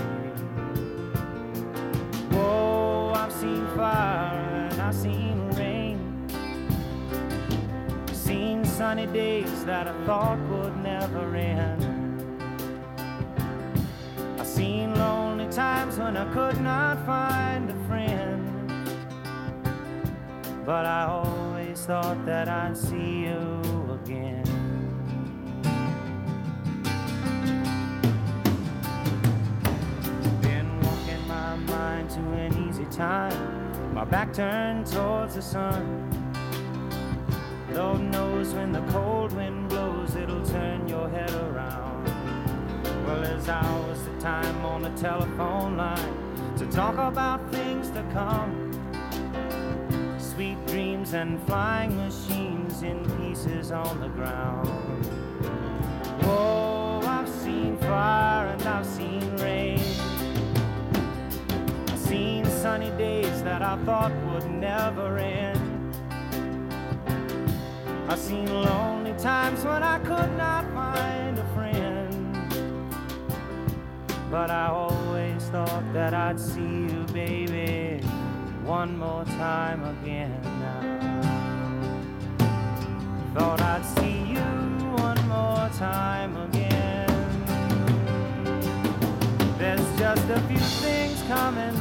[2.33, 6.29] Whoa, I've seen fire and I've seen rain.
[8.13, 11.82] Seen sunny days that I thought would never end.
[14.55, 18.45] Seen lonely times when I could not find a friend.
[20.67, 24.45] But I always thought that I'd see you again.
[30.43, 36.11] Been walking my mind to an easy time, my back turned towards the sun.
[37.73, 42.05] Lord knows when the cold wind blows, it'll turn your head around.
[43.07, 48.71] Well, there's hours of time on the telephone line to talk about things to come.
[50.17, 54.69] Sweet dreams and flying machines in pieces on the ground.
[56.23, 59.81] Whoa, I've seen fire and I've seen rain.
[61.89, 65.97] I've seen sunny days that I thought would never end.
[68.09, 71.22] I've seen lonely times when I could not find
[74.33, 78.03] But I always thought that I'd see you, baby,
[78.65, 81.21] one more time again now.
[83.35, 84.41] Thought I'd see you
[84.97, 87.11] one more time again.
[89.59, 91.79] There's just a few things coming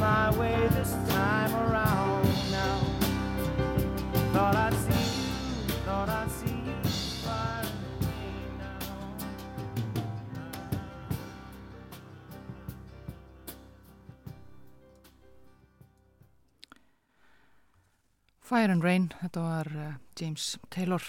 [18.52, 21.00] Fire and Rain, þetta var uh, James Taylor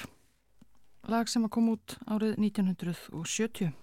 [1.11, 3.73] lag sem að koma út árið 1970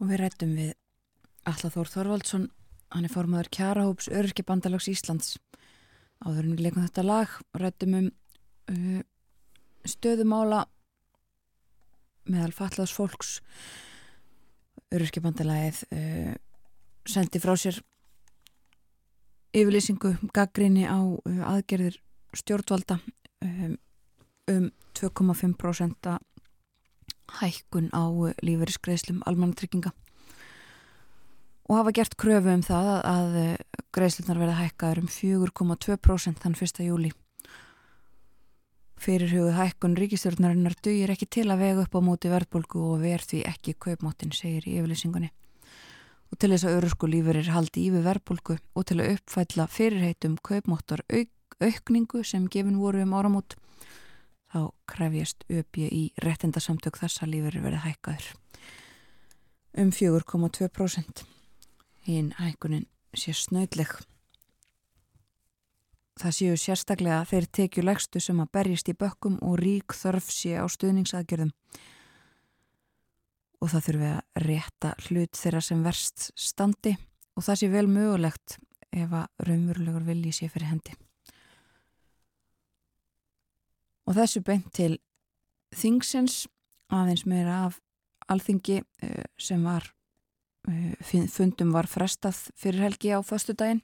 [0.00, 0.70] Og við rættum við
[1.44, 2.46] Alla Þór Þorvaldsson,
[2.96, 5.34] hann er formaður Kjarahóps Öryrkjabandalags Íslands.
[6.24, 8.08] Áður en við leikum þetta lag og rættum um
[8.72, 9.02] uh,
[9.84, 10.62] stöðumála
[12.32, 13.34] meðal fatlaðs fólks.
[14.96, 16.32] Öryrkjabandalagið uh,
[17.04, 17.82] sendi frá sér
[19.54, 22.00] yfirlýsingu gaggrinni á uh, aðgerðir
[22.36, 22.98] stjórnvalda
[23.44, 23.76] um,
[24.50, 26.16] um 2,5%
[27.40, 29.92] hækkun á uh, lífeyriskreislum almannatrygginga
[31.66, 36.84] og hafa gert kröfu um það að, uh, greiðslunar verða hækkaður um 4,2% þann 1.
[36.86, 37.12] júli.
[38.96, 43.42] Fyrirhugð hækkun ríkistjórnarinnar dugir ekki til að vega upp á móti verðbólgu og verð því
[43.50, 45.32] ekki kaupmáttin, segir í yfirlýsingunni.
[46.32, 50.38] Og til þess að örusku lífurir haldi í við verðbólgu og til að uppfælla fyrirheitum
[50.42, 51.30] kaupmáttar auk,
[51.62, 53.54] aukningu sem gefin voru um áramót,
[54.50, 58.34] þá krefjast öpja í réttindasamtök þessa lífurir verði hækkaður
[59.76, 61.24] um 4,2%.
[62.06, 63.90] Hinn hækkunin sé snöðleg.
[66.16, 70.54] Það séu sérstaklega þeir tekju legstu sem að berjast í bökkum og rík þörf sé
[70.56, 71.52] á stuðningsaðgjörðum.
[73.66, 76.92] Og það þurfi að rétta hlut þeirra sem verst standi
[77.34, 78.58] og það sé vel mögulegt
[78.94, 80.94] ef að raunverulegur vilji sé fyrir hendi.
[84.06, 84.92] Og þessu beint til
[85.74, 86.44] þingsins
[86.94, 87.80] aðeins meira af
[88.30, 89.88] alþingi eh, sem var
[90.70, 93.82] eh, fundum var frestað fyrir helgi á föstudaginn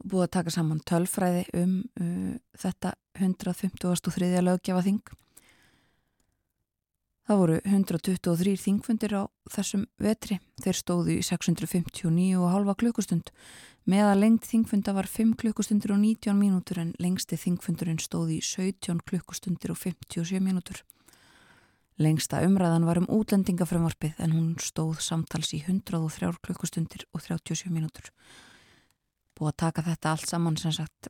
[0.00, 4.30] og búið að taka saman tölfræði um uh, þetta 153.
[4.44, 5.04] löggefa þing.
[7.24, 10.36] Það voru 123 þingfundir á þessum vetri.
[10.60, 13.30] Þeir stóðu í 659,5 klukkustund.
[13.88, 19.00] Meða lengt þingfunda var 5 klukkustundir og 19 mínútur en lengsti þingfundurinn stóði í 17
[19.08, 20.84] klukkustundir og 57 mínútur.
[21.96, 28.08] Lengsta umræðan var um útlendingafrömmarpið en hún stóð samtals í 103 klukkustundir og 37 mínútur.
[29.32, 31.08] Búið að taka þetta allt saman sem sagt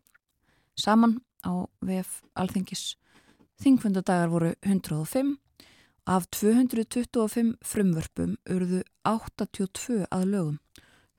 [0.79, 2.95] saman á VF Alþingis.
[3.63, 5.39] Þingfundadagar voru 105.
[6.05, 10.59] Af 225 frumvörpum urðu 82 að lögum.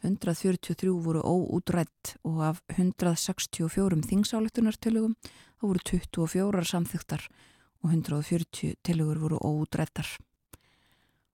[0.05, 7.25] 143 voru óútrætt og af 164 þingsáleiktunartilugum þá voru 24 samþygtar
[7.81, 10.05] og 140 tilugur voru óútrættar.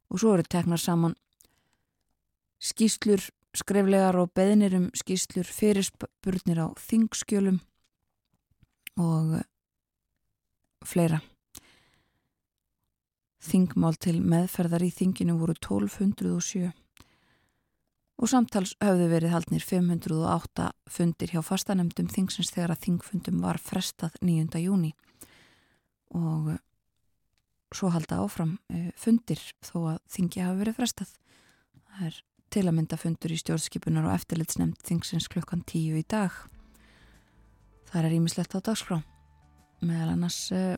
[0.07, 1.17] Og svo eru teknar saman
[2.61, 7.59] skýslur, skreflegar og beðnir um skýslur fyrirspurnir á þingskjölum
[8.95, 9.41] og
[10.87, 11.19] fleira.
[13.41, 16.69] Þingmál til meðferðar í þinginu voru 1207
[18.21, 24.19] og samtals höfðu verið haldnir 508 fundir hjá fastanemdum þingsins þegar að þingfundum var frestað
[24.21, 24.61] 9.
[24.61, 24.91] júni
[26.13, 26.51] og
[27.73, 28.57] svo halda áfram
[28.99, 31.15] fundir þó að þingi hafi verið frestað.
[31.87, 32.19] Það er
[32.51, 36.35] til að mynda fundur í stjórnskipunar og eftirlitsnemnd þingsins klukkan 10 í dag.
[37.89, 38.99] Það er ímislegt á dagskrá
[39.81, 40.75] meðal annars uh,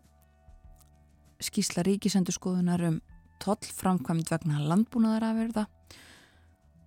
[1.44, 3.00] skísla ríkisendurskoðunar um
[3.44, 5.66] tollframkvæmd vegna landbúnaðar að verða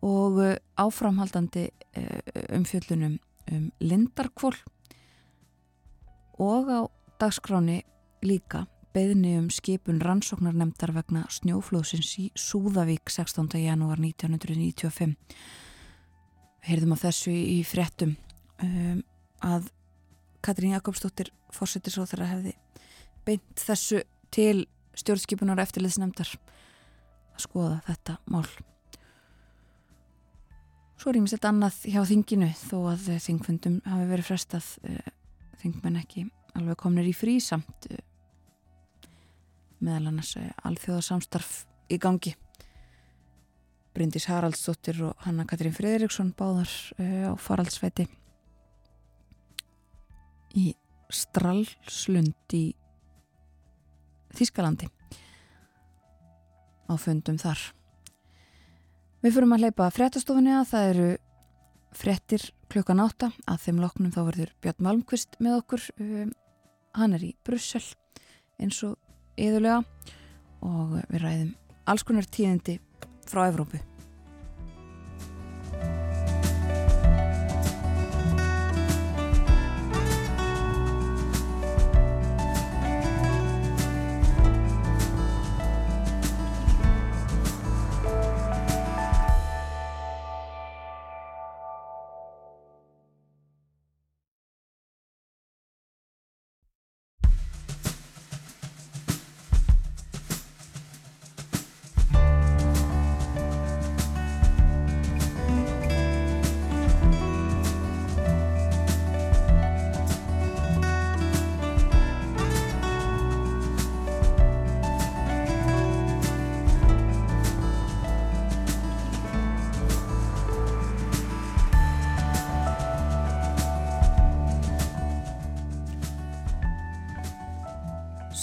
[0.06, 2.20] og uh, áframhaldandi uh,
[2.56, 3.18] umfjöllunum
[3.52, 4.56] um lindarkvól
[6.42, 6.80] og á
[7.20, 7.82] dagskráni
[8.26, 13.48] líka beðni um skipun rannsóknarnemdar vegna snjóflóðsins í Súðavík 16.
[13.60, 15.16] janúar 1995
[16.66, 18.16] heyrðum á þessu í fréttum
[18.64, 19.02] um,
[19.44, 19.70] að
[20.44, 22.54] Katrín Jakobsdóttir fórsetisóþara hefði
[23.26, 24.02] beint þessu
[24.36, 24.66] til
[24.96, 28.46] stjórnskipunar eftirliðsnemdar að skoða þetta mál.
[30.96, 34.70] Svo er ég misett annað hjá þinginu þó að þingfundum hafi verið frestað
[35.60, 36.24] þingmenn ekki
[36.56, 37.88] alveg komnir í frí samt
[39.84, 40.32] meðal annars
[40.64, 42.32] alþjóðasamstarf í gangi.
[43.96, 48.08] Bryndis Haraldsdóttir og Hanna Katrín Fredriksson báðar á faraldsveiti
[50.56, 50.72] í
[51.12, 52.64] Stralslund í
[54.36, 54.90] Þískalandi
[56.86, 57.60] á fundum þar.
[59.24, 61.08] Við fyrum að hleypa fréttastofunni að það eru
[61.96, 65.88] fréttir klukkan átta að þeim loknum þá verður Björn Malmqvist með okkur.
[65.98, 66.32] Um,
[66.96, 67.84] hann er í Brussel
[68.60, 68.96] eins og
[69.40, 69.82] yðurlega
[70.64, 71.52] og við ræðum
[71.86, 72.78] alls konar tíðindi
[73.26, 73.82] frá Evrópu.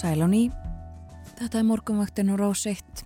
[0.03, 0.51] Sæl á ný,
[1.39, 3.05] þetta er morgunvaktin og rás 1.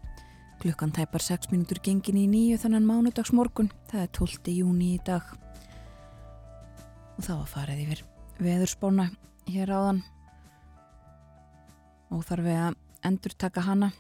[0.57, 4.53] Klukkan tæpar 6 minútur gengin í nýju þannan mánudags morgun, það er 12.
[4.57, 5.27] júni í dag.
[7.13, 8.01] Og það var farið yfir
[8.41, 9.05] veðurspána
[9.45, 9.99] hér áðan.
[12.09, 12.79] Og þarf við að
[13.11, 13.91] endur taka hana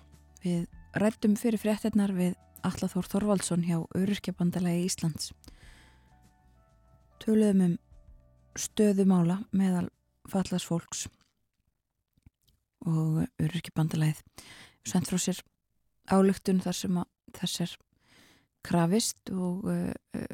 [0.41, 0.65] við
[0.97, 2.33] rættum fyrir fréttinnar við
[2.65, 5.35] Allathór Þorvaldsson hjá Öryrkjabandalagi Íslands.
[7.21, 7.77] Töluðum um
[8.57, 9.85] stöðumála meðal
[10.33, 11.05] fallast fólks
[12.87, 14.23] og öryrkjabandalæð
[14.87, 15.41] sendt frá sér
[16.07, 17.07] álugtun þar sem að
[17.37, 17.77] þess er
[18.67, 19.93] krafist og uh,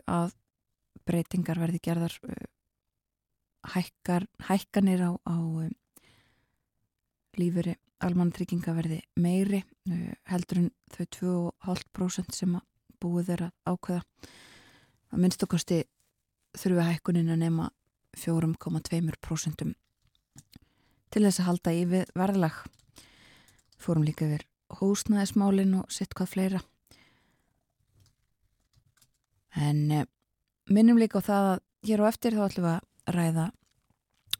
[0.10, 0.34] að
[1.08, 2.46] breytingar verði gerðar uh,
[3.74, 5.70] hækkar, hækkanir á, á uh,
[7.40, 9.62] líferi almannatrygginga verði meiri
[10.28, 11.06] heldur en þau
[11.64, 12.66] 2,5% sem að
[13.00, 14.02] búið er að ákveða.
[15.14, 15.78] Að minnst okkarsti
[16.60, 17.70] þurfi hækkunin að nema
[18.20, 19.72] 4,2%
[21.14, 22.56] til þess að halda í við verðlag.
[23.78, 24.48] Fórum líka yfir
[24.80, 26.62] hósnaðismálin og sitt hvað fleira.
[29.54, 30.08] En eh,
[30.74, 31.60] minnum líka á það að
[31.90, 33.46] hér á eftir þá ætlum við að ræða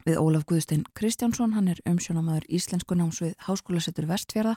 [0.04, 1.54] við Ólaf Guðstein Kristjánsson.
[1.54, 4.56] Hann er umsjónamaður íslensku námsvið Háskólasettur Vestfjörða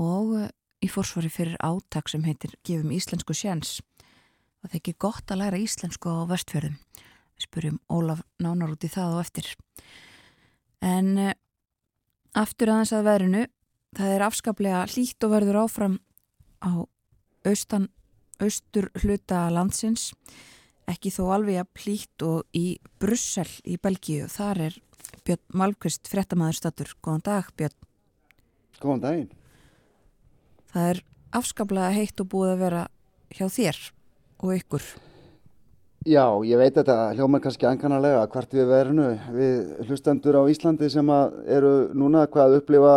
[0.00, 0.50] og eh,
[0.84, 3.78] í fórsvari fyrir áttak sem heitir Gefum Íslensku sjans.
[4.60, 6.76] Það er ekki gott að læra íslensku á Vestfjörðum.
[7.34, 9.48] Við spurjum Ólaf nánar út í það og eftir.
[10.84, 11.32] En uh,
[12.36, 13.44] aftur aðeins að verinu,
[13.96, 16.00] það er afskaplega hlýtt og verður áfram
[16.60, 16.84] á
[17.48, 17.88] austan,
[18.42, 20.10] austur hluta landsins.
[20.90, 24.76] Ekki þó alveg að plýtt og í Brussel í Belgíu, þar er
[25.24, 27.78] Björn Malmqvist, frettamæður statur Góðan dag Björn.
[28.82, 29.30] Góðan daginn.
[30.74, 31.00] Það er
[31.38, 32.84] afskaplega heitt og búið að vera
[33.34, 33.80] hjá þér
[34.44, 34.88] og ykkur
[36.04, 41.12] Já, ég veit þetta hljómar kannski ankanarlega hvart við verðinu við hlustendur á Íslandi sem
[41.48, 42.96] eru núna hvað að upplifa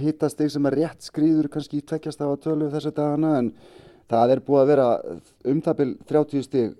[0.00, 3.52] hittastig sem er rétt skrýður kannski í tveggjast af að tölu þessu dagana en
[4.10, 4.88] það er búið að vera
[5.52, 6.74] um byrj 30 stig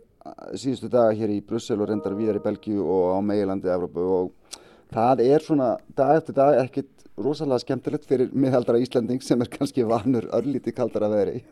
[0.59, 4.09] síðustu daga hér í Brussel og reyndar viðar í Belgíu og á meilandi Evrópu.
[4.18, 4.59] Og
[4.94, 9.86] það er svona dag eftir dag ekkit rosalega skemmtilegt fyrir miðaldra Íslanding sem er kannski
[9.86, 11.44] vanur örlíti kaldara veri.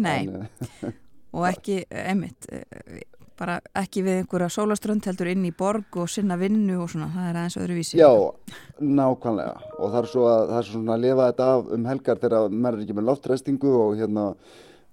[0.00, 0.24] Nei,
[1.36, 2.48] og ekki, emitt
[3.38, 7.28] bara ekki við einhverja sólaströnd heldur inn í borg og sinna vinnu og svona, það
[7.30, 8.00] er aðeins öðruvísi.
[8.00, 8.10] Já,
[8.82, 12.22] nákvæmlega og það er svo að, það er svona að lifa þetta af um helgar
[12.24, 14.26] þegar maður er ekki með loftræstingu og hérna,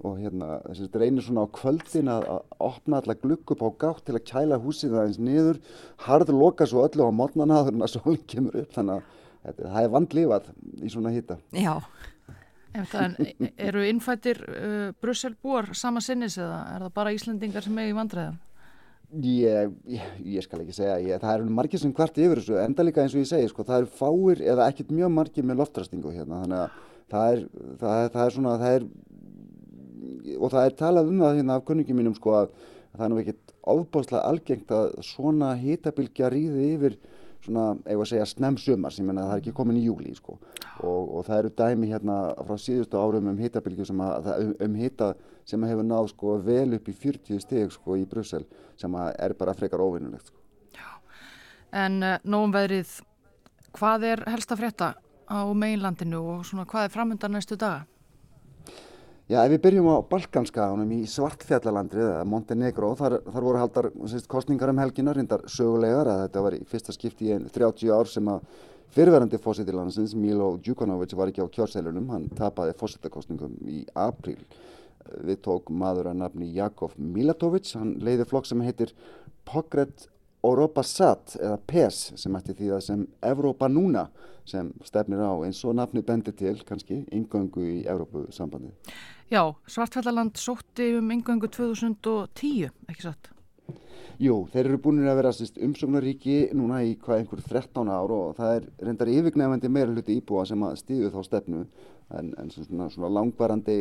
[0.06, 3.70] og hérna þess að reynir svona á kvöldin að, að opna alla glukk upp á
[3.86, 5.62] gátt til að kæla húsið aðeins niður,
[6.08, 9.00] harður loka svo öllu á mótnana þannig að sólinn kemur upp þannig
[9.46, 11.38] að það er vandlifað í svona hýta.
[11.54, 11.78] Já.
[12.76, 13.16] En
[13.58, 18.42] eru innfættir uh, Brusselbúar sama sinnis eða er það bara Íslandingar sem er í vandræðan?
[19.24, 22.84] Ég, ég, ég skal ekki segja, ég, það eru margir sem hvert yfir þessu, enda
[22.84, 26.12] líka eins og ég segi, sko, það eru fáir eða ekkert mjög margir með loftrastingu
[26.12, 26.80] hérna, þannig að
[27.14, 27.44] það er,
[27.84, 28.88] það, það er svona, það er,
[30.36, 32.50] og það er talað um það hérna af kunningum mínum, sko, að
[32.96, 36.98] það er nú ekkert ofbáslega algengt að svona hitabilgja rýði yfir
[37.46, 40.14] svona, ef að segja, snem sumar sem menna að það er ekki komin í júli
[40.18, 40.38] sko.
[40.84, 42.18] og, og það eru dæmi hérna
[42.48, 45.14] frá síðustu árum um hitabilgju sem að um, um hita
[45.46, 49.14] sem að hefur náð sko vel upp í 40 steg sko í Brussel sem að
[49.28, 50.42] er bara frekar óvinnulegt sko.
[51.76, 53.00] En uh, nógum veðrið,
[53.76, 54.94] hvað er helst að frétta
[55.28, 57.84] á meginlandinu og svona hvað er framöndan næstu daga?
[59.26, 64.28] Já, ef við byrjum á Balkanskaðunum í Svartfjallalandri, eða Montenegro, þar, þar voru haldar sérst,
[64.30, 68.30] kostningar um helginar, reyndar sögulegar, að þetta var í fyrsta skipti í 30 ár sem
[68.30, 68.46] að
[68.94, 74.38] fyrirverandi fósittilandsins, Milo Djukanovic, var ekki á kjörseilunum, hann tapaði fósittakostningum í april.
[75.26, 78.94] Við tók maður að nafni Jakov Milatovic, hann leiði flokk sem heitir
[79.50, 80.06] Pokret
[80.46, 84.06] Europa Sat, eða PES, sem ætti því að sem Evrópa núna,
[84.46, 88.78] sem stefnir á eins og nafni bendir til, kannski, yngöngu í Evrópu sambandið.
[89.26, 93.32] Já, Svartfjallaland sótti um yngöngu 2010, ekki satt?
[94.22, 95.32] Jú, þeir eru búin að vera
[95.66, 100.44] umsóknaríki núna í hvað einhver 13 ár og það er reyndar yfirgnefandi meira hluti íbúa
[100.46, 101.64] sem að stíðu þá stefnu.
[102.14, 103.80] En, en svona, svona langvarandi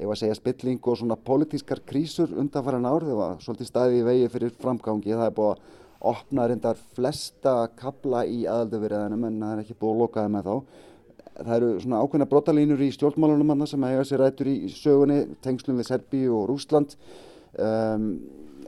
[0.00, 4.08] ef að segja spilling og svona politískar krísur undanfæran ár þegar var svolítið staði í
[4.08, 5.12] vegi fyrir framgangi.
[5.12, 9.92] Það er búið að opna reyndar flesta kabla í aðaldaveriðanum en það er ekki búið
[9.92, 10.56] að lokaði með þá
[11.40, 15.90] það eru svona ákveðna brotalínur í stjórnmálunum sem eiga sér rættur í sögunni tengslum við
[15.90, 16.96] Serbíu og Rúsland
[17.58, 18.08] um,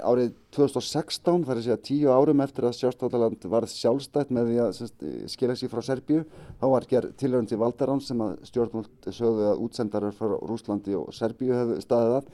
[0.04, 4.58] árið 2016 þar er að segja tíu árum eftir að sjálfstáttaland varð sjálfstætt með því
[4.64, 4.80] að
[5.32, 6.24] skilja sér frá Serbíu
[6.60, 11.12] þá var gerð tilhörun til Valdarán sem að stjórnmál sögðu að útsendarar frá Rúslandi og
[11.16, 12.30] Serbíu hefðu staðið að.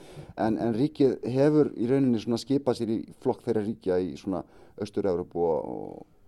[0.46, 4.42] En, en ríkið hefur í rauninni svona skipað sér í flokk þeirra ríkja í svona
[4.82, 5.68] Östur-Európu og,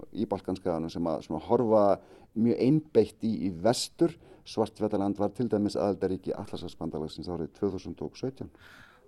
[0.04, 1.84] og í Balkanskaðanum sem að svona horfa
[2.34, 4.14] mjög einbeitt í, í vestur
[4.44, 8.50] Svartfjallaland var til dæmis aðaldaríki Allarsafsbandalagsins árið 2017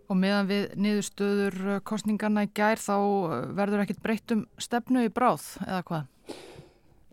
[0.07, 5.03] Og meðan við niðurstöður uh, kostningarna í gær þá uh, verður ekkit breytt um stefnu
[5.07, 6.13] í bráð eða hvað?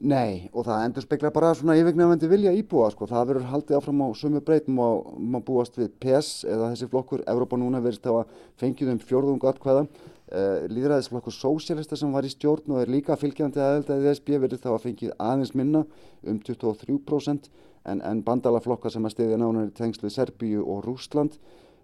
[0.04, 3.08] Nei og það endur spekla bara svona yfirgnefandi vilja íbúa sko.
[3.08, 7.24] Það verður haldið áfram á sumu breytum og maður búast við PES eða þessi flokkur.
[7.32, 9.86] Evrópa núna verðist á að fengið um fjórðungu atkvæða.
[10.32, 14.72] Uh, Líðræðisflokkur sósélista sem var í stjórn og er líka fylgjandi aðeldaðið SB verðist á
[14.72, 15.84] að fengið aðeins minna
[16.24, 17.50] um 23%
[17.84, 21.36] en, en bandalaflokkar sem að stiðja nánar í tengslu Serbíu og Rúsland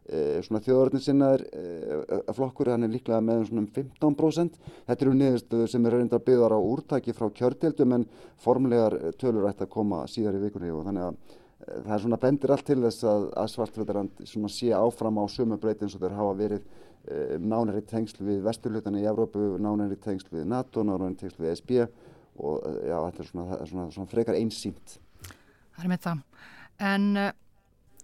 [0.09, 4.55] Eh, svona þjóðaröfnisinnaður eh, flokkur, hann er líklega með um 15%.
[4.87, 8.05] Þetta eru niðurstöður sem er reyndar byggðar á úrtaki frá kjörtildum en
[8.41, 12.19] formlegar tölur ætti að koma síðar í vikunni og þannig að eh, það er svona
[12.23, 14.25] bendir allt til þess að, að svartvetarand
[14.55, 16.88] sé áfram á sumu breyti eins og þeir hafa verið e,
[17.41, 21.83] nánari tengsl við vesturlutana í Evrópu, nánari tengsl við NATO, nánari tengsl við SB
[22.39, 24.97] og já, þetta er svona, svona, svona frekar einsýnt.
[25.75, 26.25] Það er með það.
[26.89, 27.07] En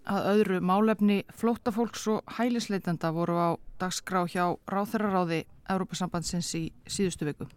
[0.06, 3.50] að öðru málefni flóttafólks og hælisleitenda voru á
[3.82, 7.48] dagskrá hjá Ráþeraráði Európa-sambandsins í síðustu viku.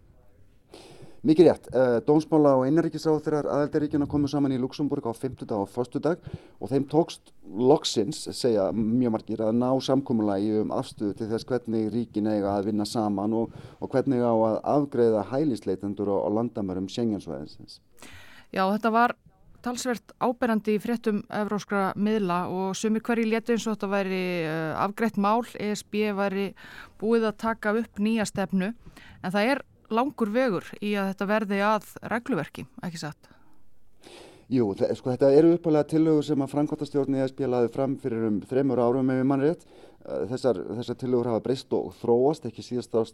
[1.27, 1.65] Mikið rétt.
[1.75, 6.21] Uh, Dómsmála og innarrikiðsáþurar aðeldaríkjuna komu saman í Luxemburg á 50 dag og förstu dag
[6.63, 11.89] og þeim tókst loksins, segja mjög margir, að ná samkómulagi um afstöðu til þess hvernig
[11.91, 16.87] ríkin eiga að vinna saman og, og hvernig á að afgreða hælisleitendur á, á landamörum
[16.93, 17.81] Schengensvæðinsins.
[18.55, 19.15] Já, þetta var
[19.67, 24.79] talsvert áberandi í fréttum evróskra miðla og sumir hverji letu eins og þetta væri uh,
[24.85, 26.47] afgreitt mál, ESB væri
[27.03, 29.63] búið að taka upp nýja stefnu en það er
[29.95, 33.35] langur vegur í að þetta verði að regluverki, ekki satt?
[34.49, 38.81] Jú, sko þetta eru uppalega tillögur sem að framkvæmtastjórn ESB laði fram fyrir um þreymur
[38.81, 39.67] árum ef við mann rétt
[40.31, 43.05] þessar, þessar tillögur hafa breyst og þróast ekki síðast á,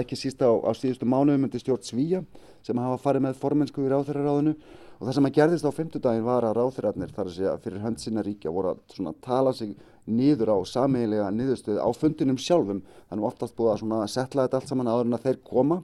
[0.00, 2.22] ekki síðast á, á síðustu mánuðum undir stjórn Svíja
[2.66, 6.48] sem hafa farið með formensku í ráþæraráðinu og það sem að gerðist á fymtudagin var
[6.48, 9.76] að ráþæraðnir þar að segja fyrir hönd sinna ríkja voru að tala sig
[10.10, 12.82] nýður á sameigilega nýðustuð á fundinum sjálfum.
[13.10, 15.82] Þannig oftast búið að setla þetta allt saman áður en að þeir koma.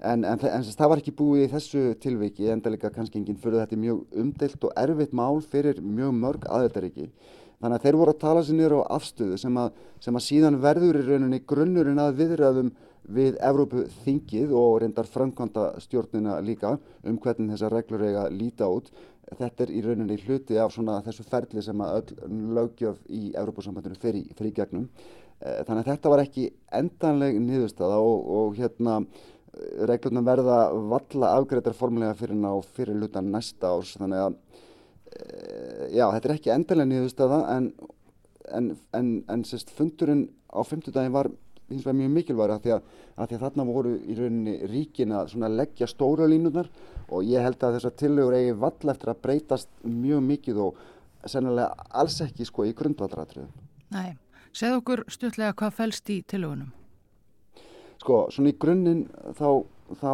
[0.00, 3.62] En, en, en það var ekki búið í þessu tilviki enda líka kannski enginn fyrir
[3.62, 7.10] þetta mjög umdelt og erfitt mál fyrir mjög mörg aðeitaríki
[7.56, 10.58] Þannig að þeir voru að tala sér niður á afstöðu sem að, sem að síðan
[10.60, 12.68] verður í rauninni grunnurinn að viðræðum
[13.16, 16.74] við Evrópu þingið og reyndar framkvæmda stjórnina líka
[17.06, 18.90] um hvernig þessar reglur eiga líta út.
[19.26, 23.98] Þetta er í rauninni hluti af svona þessu ferli sem að öll lögjöf í Evrópusambandinu
[23.98, 24.86] fyrir, gegnum.
[25.40, 26.44] Eh, þannig að þetta var ekki
[26.78, 29.00] endanleg niðurstaða og, og hérna
[29.88, 30.58] reglurna verða
[30.92, 34.34] valla afgreitar formulega fyrir ná fyrir hluta næsta árs þannig að
[35.92, 37.70] já, þetta er ekki endalega nýðustöða en,
[38.58, 41.30] en, en, en sérst, fundurinn á fymtudagin var
[41.70, 42.74] hins vegar mjög mikilvæg að því
[43.16, 46.68] því að þarna voru í rauninni ríkin að leggja stóra línunar
[47.08, 50.80] og ég held að þessar tillögur eigi vall eftir að breytast mjög mikið og
[51.26, 53.50] sennilega alls ekki sko í grundvallratriðum.
[53.94, 54.16] Nei,
[54.54, 56.70] segð okkur stutlega hvað fælst í tillögunum?
[58.02, 59.64] Sko, svona í grunninn þá,
[59.98, 60.10] þá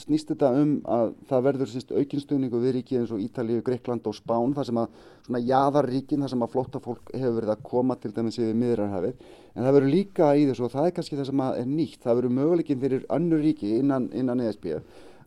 [0.00, 4.54] snýst þetta um að það verður aukinstöðningu við ríki eins og Ítalíu, Greikland og Spán
[4.56, 8.12] þar sem að svona jaðarríkin þar sem að flotta fólk hefur verið að koma til
[8.16, 9.24] dæmis yfir miðrarhafið
[9.54, 12.20] en það verður líka í þessu og það er kannski það sem er nýtt það
[12.20, 14.70] verður möguleikin fyrir önnur ríki innan, innan ESB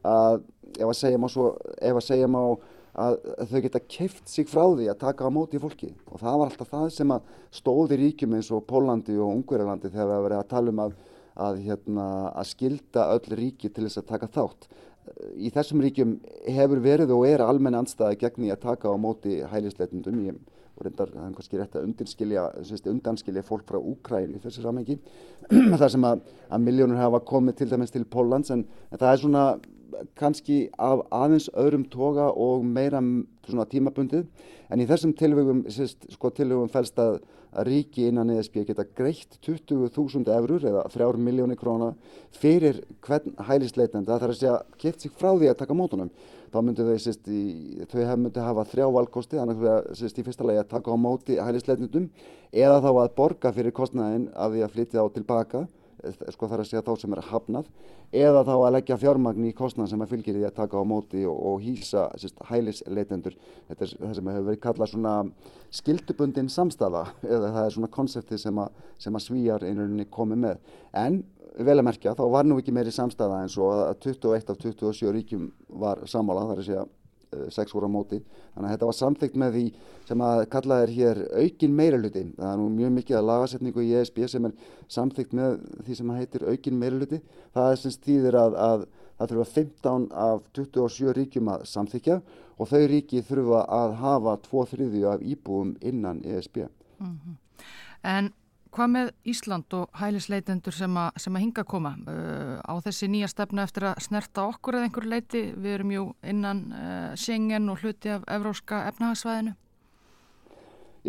[0.07, 0.41] að
[0.77, 2.41] ef að segja má, svo, ef að segja má
[2.97, 3.17] að
[3.51, 5.91] þau geta keift sig frá því að taka á móti fólki.
[6.09, 10.23] Og það var alltaf það sem að stóði ríkjum eins og Pólandi og Ungverjalandi þegar
[10.25, 10.95] við
[11.37, 14.69] að hérna, að skilda öll ríki til þess að taka þátt.
[15.39, 16.17] Í þessum ríkjum
[16.51, 20.19] hefur verið og er almenna anstæði gegn því að taka á móti hælisleitundum.
[20.25, 20.39] Ég
[20.77, 21.85] og reyndar það er kannski rétt að
[22.93, 24.99] undanskilja, fólk frá Úkræn í þessu samengi.
[25.79, 26.21] það sem að,
[26.53, 29.45] að miljónur hafa komið til dæmis til Pólans en, en það er svona
[30.19, 33.01] kannski af aðeins öðrum toga og meira
[33.47, 34.27] svona tímabundið
[34.69, 36.31] en í þessum tilvögum, sko
[36.73, 37.21] fælst að
[37.53, 41.93] að ríki innan ESB geta greitt 20.000 eurur eða 3 miljónir króna
[42.37, 46.11] fyrir hvern hælisleitandi það þarf að segja keft sig frá því að taka mótunum
[46.51, 47.41] þá myndu þau sérst í
[47.91, 51.39] þau myndu hafa þrjá valkosti þannig að sérst í fyrsta lagi að taka á móti
[51.39, 52.09] hælisleitnundum
[52.51, 55.65] eða þá að borga fyrir kostnæðin af því að flytja á tilbaka
[56.33, 57.69] sko þarf að segja þá sem er hafnað
[58.15, 61.23] eða þá að leggja fjármagn í kostnæðan sem að fylgir því að taka á móti
[61.27, 63.37] og, og hýsa sérst, hælisleitendur.
[63.69, 65.15] Þetta er það sem hefur verið kallað svona
[65.79, 67.07] skildubundin samstafa
[67.37, 70.61] eða það er svona konsepti sem að, sem að svíjar einhverjum komið með.
[70.97, 71.23] En
[71.57, 75.17] vel að merkja þá var nú ekki meiri samstafa eins og að 21 af 27
[75.17, 75.49] ríkjum
[75.81, 77.06] var samála þar að segja Eh,
[77.53, 78.19] sex voru á móti.
[78.55, 79.65] Þannig að þetta var samþygt með því
[80.07, 82.23] sem að kallað er hér aukin meiraluti.
[82.37, 84.55] Það er nú mjög mikið að lagasetningu í ESB sem er
[84.97, 87.21] samþygt með því sem heitir aukin meiraluti.
[87.55, 88.87] Það er sem stýðir að, að
[89.17, 92.19] það þurfa 15 af 27 ríkjum að samþykja
[92.57, 96.67] og þau ríki þurfa að hafa 2-3 af íbúum innan ESB.
[96.99, 97.39] Mm -hmm.
[98.03, 98.33] En
[98.77, 103.07] Hvað með Ísland og hælisleitendur sem, a, sem að hinga að koma uh, á þessi
[103.09, 105.41] nýja stefnu eftir að snerta okkur eða einhver leiti?
[105.57, 109.55] Við erum jú innan uh, Schengen og hluti af evróska efnahagsvæðinu.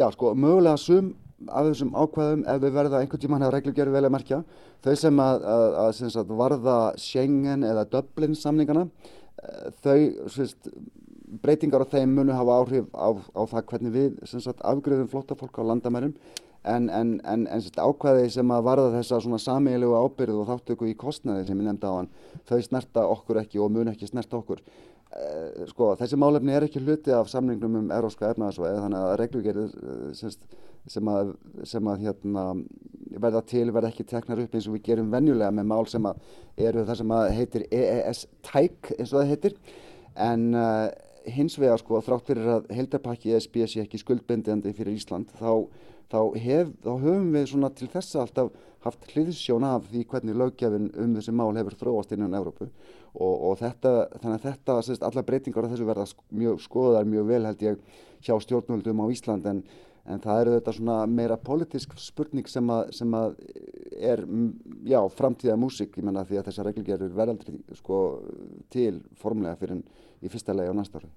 [0.00, 1.12] Já, sko, mögulega sum
[1.52, 4.40] af þessum ákvæðum ef við verða einhvern tíman að reglugjörðu vel að merkja.
[4.88, 10.72] Þau sem að, að, að varða Schengen eða Dublin samningana, uh, þau svist,
[11.44, 14.20] breytingar á þeim munu hafa áhrif á, á það hvernig við
[14.56, 16.16] afgriðum flotta fólk á landamærum
[16.68, 20.96] en, en, en, en ákvæði sem að varða þessa svona samílegu ábyrðu og þáttöku í
[20.98, 22.12] kostnaði sem ég nefndi á hann,
[22.48, 24.62] þau snerta okkur ekki og mun ekki snerta okkur.
[25.08, 29.76] Eh, sko, þessi málefni er ekki hluti af samningnum um eróska efnaðarsvæði þannig að reglugerið
[29.80, 30.32] eh,
[30.88, 31.32] sem að,
[31.68, 32.44] sem að hérna,
[33.16, 36.06] verða til verða ekki teknar upp eins og við gerum venjulega með mál sem
[36.68, 39.58] eru það sem heitir EES-tæk eins og það heitir
[40.28, 40.88] en uh,
[41.28, 45.50] hins vegar sko þrátt fyrir að heildarpakki ESB sé ekki skuldbendandi fyrir Ísland þá
[46.12, 48.52] þá, hef, þá höfum við svona til þessa alltaf
[48.84, 53.58] haft hliðsjón af því hvernig lögjafinn um þessi mál hefur þróast innan Európu og, og
[53.58, 56.06] þetta, þannig að þetta, sérst, alla breytingar af þessu verða
[56.42, 57.78] mjög skoðar mjög vel held ég
[58.24, 59.46] hjá stjórnvöldum á Ísland.
[59.50, 59.62] En,
[60.08, 63.38] en það eru þetta svona meira politísk spurning sem að, sem að
[63.98, 64.24] er,
[64.88, 68.02] já, framtíða músik, ég menna því að þessar reglgerður verðaldri sko
[68.72, 69.82] til formlega fyrir
[70.22, 71.10] í fyrsta legi á næsta ári.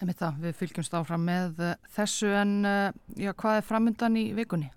[0.00, 4.70] Það, við fylgjumst áfram með uh, þessu en uh, já, hvað er framöndan í vikunni?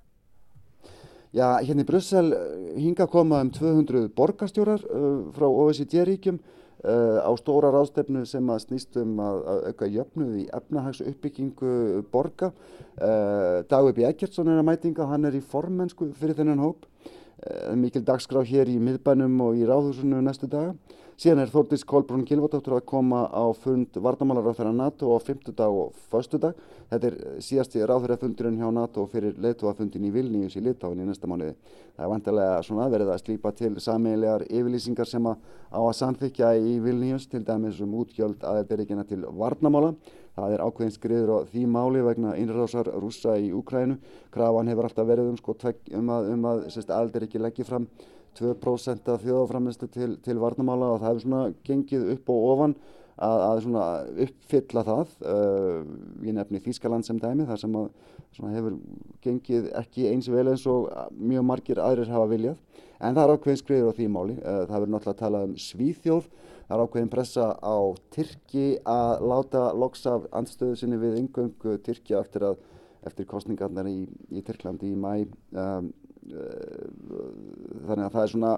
[1.32, 2.34] Já, hérna í Brussel
[2.76, 9.00] hinga koma um 200 borgarstjórar uh, frá OECD-ríkjum uh, á stóra ráðstefnu sem að snýst
[9.00, 12.52] um að, að auka jöfnuð í efnahags uppbyggingu borga.
[13.00, 14.04] Uh, Dagur B.
[14.10, 16.84] Eggertsson er að mætinga, hann er í formensku fyrir þennan hóp.
[17.76, 20.76] Mikil dagskrá hér í miðbænum og í ráðhúsinu næstu daga.
[21.14, 26.56] Síðan er Þórtís Kolbrún Gilvardóttur að koma á fund þeirra NATO á fymtudag og föstudag.
[26.90, 31.54] Þetta er síðasti ráðhverjafundurinn hjá NATO fyrir leituafundin í Vilnius í Litáin í næsta mánuði.
[31.94, 36.50] Það er vantilega svona aðverðið að slípa til sameigilegar yfirlýsingar sem að á að samþykja
[36.58, 39.94] í Vilnius til dæmis um útgjöld aðeirberikina til vardamála.
[40.34, 44.00] Það er ákveðin skriður á því máli vegna innrásar rúsa í Úkrænu.
[44.34, 45.54] Krafan hefur alltaf verið um, sko,
[45.94, 47.86] um að, um að aðeirberiki leggja fram
[48.40, 52.76] 2% af þjóðaframistu til, til varnamála og það hefur svona gengið upp og ofan
[53.18, 53.86] að, að svona
[54.26, 55.14] uppfylla það.
[55.22, 55.92] Uh,
[56.26, 58.78] ég nefni Þískaland sem dæmi þar sem að hefur
[59.24, 62.58] gengið ekki eins vel eins og mjög margir aðrir hafa viljað.
[63.04, 64.38] En það er ákveðin skriður á því máli.
[64.40, 66.30] Uh, það verður náttúrulega að tala um svíþjóð.
[66.64, 67.78] Það er ákveðin pressa á
[68.16, 72.48] Tyrki að láta loksa af andstöðu sinni við yngöngu Tyrki eftir,
[73.04, 75.28] eftir kostningarnar í, í Tyrklandi í mæ.
[75.52, 75.92] Um,
[76.32, 78.52] þannig að það er svona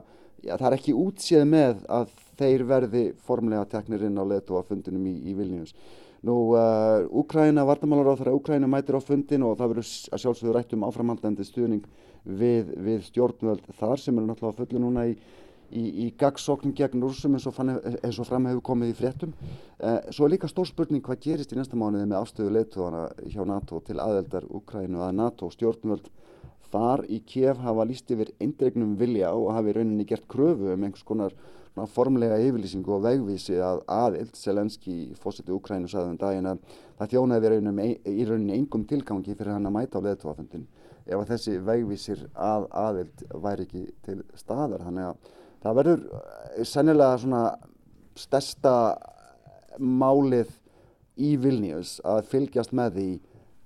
[0.44, 4.62] já, það er ekki útséð með að þeir verði formlega teknir inn á letu á
[4.68, 5.76] fundinum í, í Vilnius
[6.26, 10.54] nú uh, Úkræna, vartamálar á þeirra Úkræna mætir á fundin og það verður að sjálfsögðu
[10.56, 11.88] rætt um áframhaldandi stuðning
[12.26, 15.18] við, við stjórnvöld þar sem eru náttúrulega fullu núna í
[15.74, 19.34] í, í gagsóknum gegn úrsum eins og, og fram hefur komið í fréttum.
[19.80, 23.42] Eh, svo er líka stór spurning hvað gerist í næsta mánuði með afstöðu leituðana hjá
[23.48, 26.10] NATO til aðeldar Úkrænu að NATO stjórnvöld
[26.76, 31.08] þar í Kiev hafa líst yfir eindregnum vilja og hafi rauninni gert kröfu um einhvers
[31.08, 31.36] konar
[31.92, 36.62] formlega yfirlýsingu og vegvísi að aðild Selenski fósiti Ukrænu saðum daginn að
[37.00, 40.68] það þjónaði við í rauninni engum tilgangi fyrir hann að mæta á leðtofafundin
[41.06, 44.86] ef að þessi vegvísir að aðild væri ekki til staðar.
[44.88, 45.34] Þannig að
[45.66, 47.44] það verður eh, sennilega svona
[48.16, 48.76] stærsta
[49.78, 50.54] málið
[51.16, 53.10] í Vilnius að fylgjast með því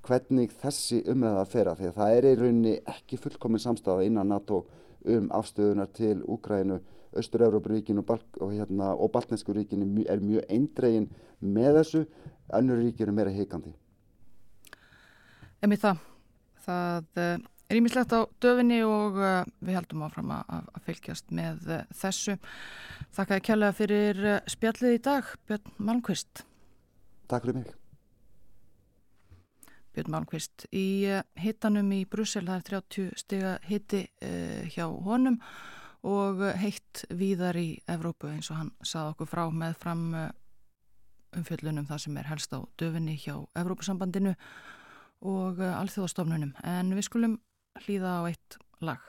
[0.08, 4.32] hvernig þessi umræða að fera því að það er í rauninni ekki fullkominn samstafa innan
[4.32, 4.64] NATO
[5.06, 6.80] um afstöðunar til Úkrænu,
[7.18, 11.08] Östur-Európa-ríkin og, og, hérna, og Baltnesku ríkin er mjög eindregin
[11.42, 12.04] með þessu,
[12.54, 13.74] önnur ríkin eru meira heikandi.
[15.66, 16.04] Emið það,
[16.68, 17.34] það eh,
[17.70, 22.38] er ímislegt á döfinni og eh, við heldum áfram að, að fylgjast með eh, þessu.
[23.18, 24.24] Þakka ég kjærlega fyrir
[24.54, 26.46] spjallið í dag, Björn Malmqvist.
[27.30, 27.79] Takk fyrir mig.
[30.00, 35.36] Björn Malmqvist í eh, hittanum í Brussel, það er 30 stiga hitti uh, hjá honum
[36.08, 40.30] og heitt víðar í Evrópu eins og hann sað okkur frá með fram uh,
[41.36, 44.38] umfjöllunum það sem er helst á döfinni hjá Evrópusambandinu
[45.28, 47.36] og alþjóðastofnunum en við skulum
[47.84, 49.04] hlýða á eitt lag.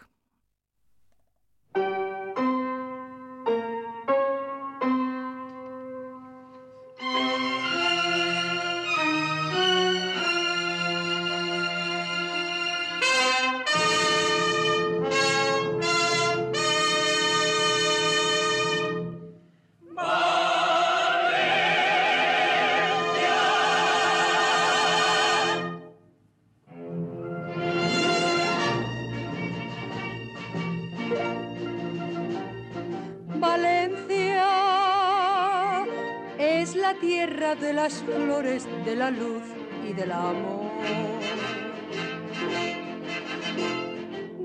[37.61, 39.43] De las flores, de la luz
[39.89, 40.71] y del amor.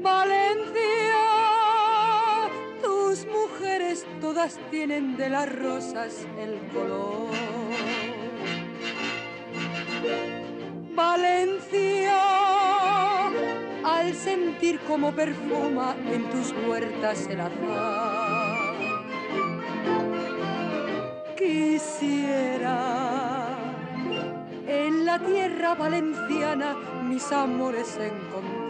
[0.01, 1.21] Valencia,
[2.81, 7.29] tus mujeres todas tienen de las rosas el color.
[10.93, 12.21] Valencia,
[13.83, 18.14] al sentir como perfuma en tus huertas el azar
[25.25, 28.64] tierra valenciana mis amores encontrar.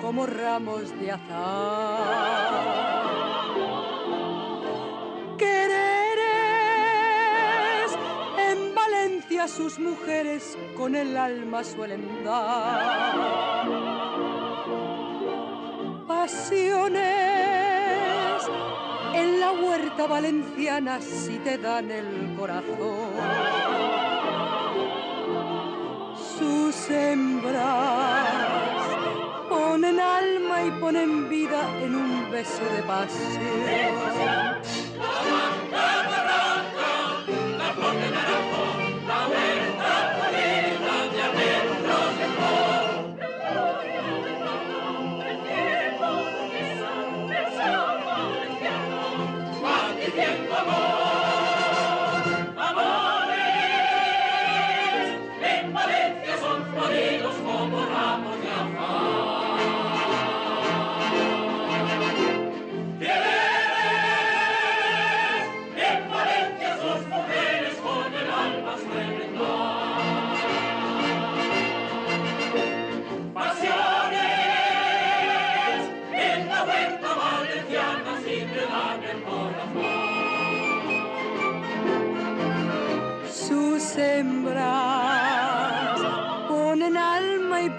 [0.00, 2.04] Como ramos de azar.
[5.38, 6.24] Quereres
[8.50, 13.54] en Valencia sus mujeres con el alma suelen dar.
[16.06, 17.02] pasiones
[19.14, 23.10] en la huerta valenciana si te dan el corazón.
[26.38, 28.33] Sus hembras
[30.84, 34.34] ponen vida en un beso de pasión.
[50.16, 50.93] hembras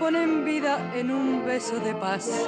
[0.05, 2.45] ponen vida en un beso de pasión.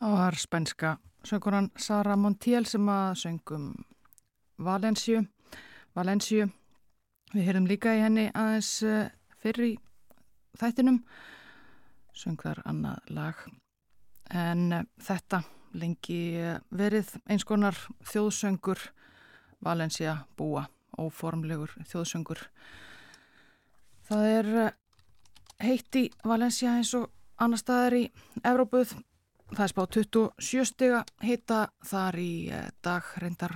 [0.00, 3.68] Það var spænska söngunan Sara Montiel sem að söngum
[4.58, 5.26] Valensju.
[5.94, 6.48] Valensju.
[7.34, 9.10] Við heyrðum líka í henni aðeins eh,
[9.44, 9.78] fyrir í
[10.56, 11.02] þættinum.
[12.16, 13.48] Söng þar annað lag
[14.32, 15.44] en uh, þetta
[15.78, 16.20] lengi
[16.70, 17.76] verið eins konar
[18.08, 18.80] þjóðsöngur
[19.62, 20.66] Valencia búa,
[20.98, 22.42] óformlegur þjóðsöngur.
[24.08, 24.74] Það er uh,
[25.62, 27.08] heitt í Valencia eins og
[27.42, 28.04] annar staðar í
[28.42, 28.96] Evrópuð.
[29.52, 32.32] Það er spá 27 stiga heita þar í
[32.80, 33.52] dag reyndar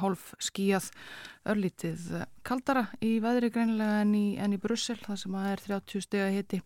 [0.00, 0.86] hálf skíjað
[1.52, 2.06] örlítið
[2.48, 6.30] kaldara í veðri greinilega en í, en í Brussel það sem að er 30 stiga
[6.32, 6.62] heiti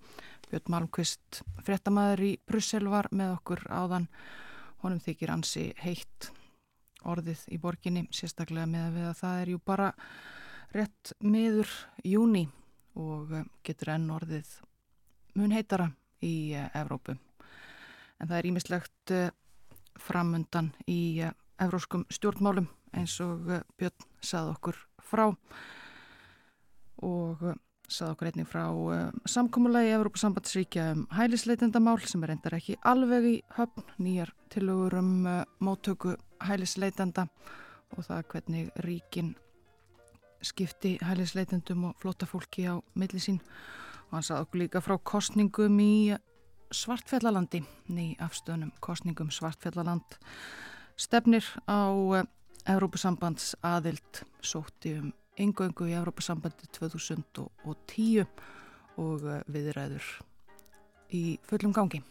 [0.48, 4.06] Björn Malmqvist, frettamæður í Brussel var með okkur áðan.
[4.82, 6.30] Honum þykir ansi heitt
[7.09, 9.88] orðið í borginni, sérstaklega með að, að það er jú bara
[10.74, 11.72] rétt miður
[12.05, 12.44] júni
[12.98, 14.50] og eh, getur enn orðið
[15.38, 15.90] mun heitara
[16.24, 17.14] í uh, Evrópu.
[18.18, 19.28] En það er ímislegt uh,
[20.02, 21.22] framundan í
[21.59, 23.46] evróskum stjórnmálum eins og
[23.78, 25.24] Björn sað okkur frá
[27.02, 27.42] og
[27.89, 33.35] sað okkur einnig frá uh, samkómulagi Evrópasambandsríkja um hælisleitendamál sem er reyndar ekki alveg í
[33.56, 37.27] höfn, nýjar tilugur um uh, móttöku hælisleitenda
[37.97, 39.35] og það hvernig ríkin
[40.44, 43.40] skipti hælisleitendum og flotta fólki á milli sín.
[44.09, 46.16] Og hann sað okkur líka frá kostningum í
[46.69, 50.19] Svartfjallalandi, ný afstöðnum kostningum Svartfjallaland
[51.01, 52.20] stefnir á uh,
[52.69, 55.12] Evrópasambands aðild sótti um
[55.43, 58.27] yngöngu í Európa-sambandi 2010
[58.98, 60.09] og eh, viðræður
[61.15, 62.02] í fullum gangi.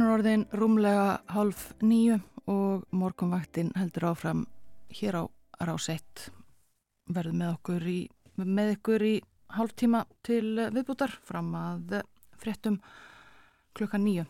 [0.00, 2.14] Klukkan er orðin rúmlega half nýju
[2.48, 4.46] og morgunvaktin heldur áfram
[4.96, 5.24] hér á
[5.60, 6.22] rásett.
[7.04, 7.98] Verður með okkur í,
[8.40, 9.12] með ykkur í
[9.58, 11.98] halv tíma til viðbútar fram að
[12.40, 12.80] fréttum
[13.76, 14.24] klukkan nýju.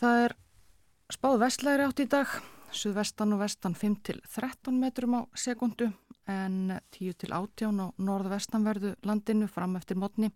[0.00, 0.38] Það er
[1.12, 2.32] spáð vestlæri átt í dag,
[2.72, 5.92] suðvestan og vestan 5 til 13 metrum á sekundu
[6.32, 10.32] en 10 til 18 á norðvestanverðu landinu fram eftir mótni.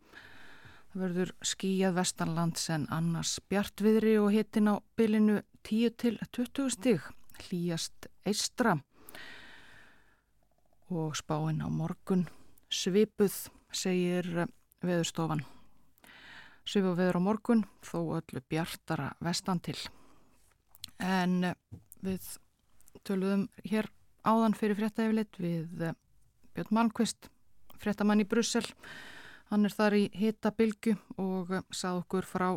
[0.96, 7.04] Verður skíjað vestanlands en annars bjartviðri og hitin á bylinu 10 til 20 stig,
[7.44, 8.78] hlýjast eistra
[10.88, 12.24] og spáinn á morgun
[12.70, 13.34] svipuð,
[13.72, 14.46] segir
[14.84, 15.42] veðurstofan.
[16.66, 19.76] Svipuð veður á morgun, þó öllu bjartara vestan til.
[20.98, 21.52] En
[22.02, 22.24] við
[23.06, 23.90] töluðum hér
[24.26, 25.98] áðan fyrir fréttaeflit við eh,
[26.56, 27.28] Björn Malmqvist,
[27.78, 28.64] fréttamann í Brussel.
[29.46, 32.48] Hann er þar í hita bylgu og eh, sað okkur frá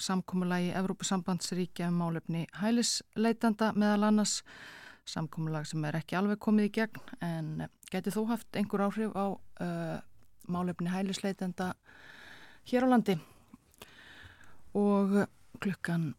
[0.00, 4.38] samkómulagi Evrópusambandsríkja um málefni hælisleitanda meðal annars.
[5.08, 9.12] Samkómulag sem er ekki alveg komið í gegn en eh, geti þó haft einhver áhrif
[9.16, 9.98] á uh,
[10.48, 11.74] málefni hælisleitanda
[12.68, 13.16] hér á landi.
[14.76, 15.14] Og
[15.60, 16.10] klukkan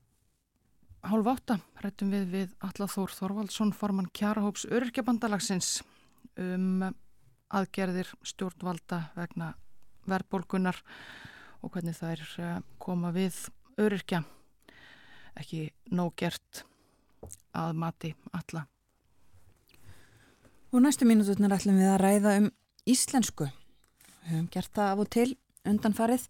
[1.06, 5.80] hálf átta rættum við við Allathór Þorvaldsson formann Kjarahóps öryrkjabandalagsins
[6.38, 6.86] um
[7.50, 9.54] aðgerðir stjórnvalda vegna
[10.12, 10.82] verðbólkunar
[11.64, 13.38] og hvernig þær eh, koma við
[13.80, 14.24] öryrkja
[15.40, 16.64] ekki nóg gert
[17.56, 18.66] að mati alla.
[20.70, 22.50] Og næstu mínuturnar ætlum við að ræða um
[22.90, 23.48] íslensku.
[24.24, 25.30] Við höfum gert það af og til
[25.70, 26.28] undanfarið,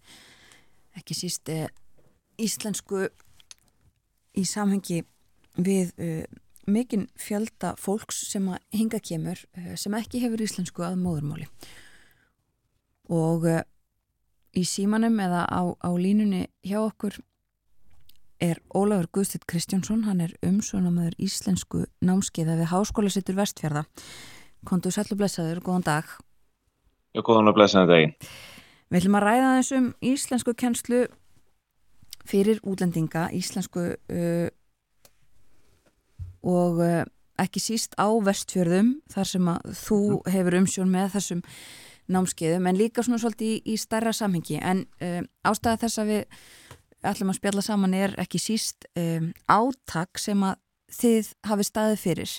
[0.99, 1.67] ekki síst eh,
[2.39, 3.07] íslensku
[4.37, 5.03] í samhengi
[5.59, 6.23] við uh,
[6.69, 11.49] mikinn fjölda fólks sem að hinga kemur uh, sem ekki hefur íslensku að móðurmáli
[13.09, 13.61] og uh,
[14.55, 17.19] í símanum eða á, á línunni hjá okkur
[18.39, 20.05] er Ólafur Guðstitt Kristjánsson.
[20.07, 23.83] Hann er umsvonamöður íslensku námskeiða við Háskóla Sittur Vestfjörða
[24.67, 26.07] Kontur sætlu blessaður, góðan dag.
[27.15, 28.15] Já, góðan og blessaður daginn.
[28.89, 31.03] Við ætlum að ræða þessum íslensku kennslu
[32.27, 34.49] fyrir útlendinga íslensku uh,
[36.43, 37.05] og uh,
[37.39, 40.33] ekki síst á vestfjörðum þar sem að þú mhm.
[40.35, 41.45] hefur umsjón með þessum
[42.11, 44.57] námskeiðum en líka svona svolítið í, í starra samhengi.
[44.61, 46.41] En uh, ástæða þess að við
[47.09, 50.59] ætlum að spjalla saman er ekki síst um, átak sem að
[50.99, 52.35] þið hafi staðið fyrir.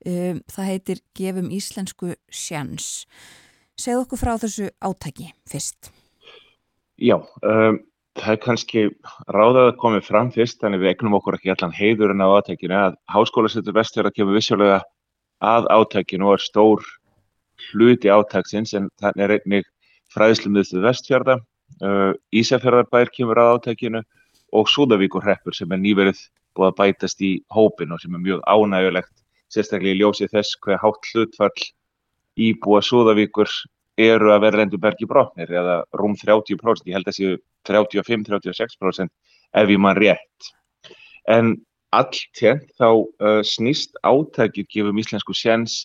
[0.00, 3.06] Um, það heitir Gefum Íslensku Sjans.
[3.80, 5.92] Segð okkur frá þessu átaki fyrst.
[7.00, 7.80] Já, um,
[8.18, 8.86] það er kannski
[9.32, 12.96] ráðað að komið fram fyrst, þannig við egnum okkur ekki allan heiðurinn á átækinu að
[13.12, 14.80] Háskólasettur Vestfjörða kemur vissulega
[15.40, 16.90] að átækinu og er stór
[17.70, 19.68] hluti átæksins en þannig er einnig
[20.14, 21.36] fræðislumiðstuð Vestfjörða,
[21.86, 24.02] uh, Ísafjörðarbær kemur að átækinu
[24.58, 26.22] og Súðavíkur hreppur sem er nýverið
[26.56, 29.12] búið að bætast í hópin og sem er mjög ánægulegt,
[29.52, 31.68] sérstaklega í ljósið þess hver hátt hlutfall
[32.40, 33.50] íbúa Súðavíkur
[34.00, 37.38] eru að vera reyndu bergi brotnir eða rúm 30%, ég held að séu
[37.68, 39.10] 35-36%
[39.60, 40.50] ef ég mann rétt.
[41.28, 41.54] En
[41.94, 45.84] alltjent þá uh, snýst átækið gefum íslensku séns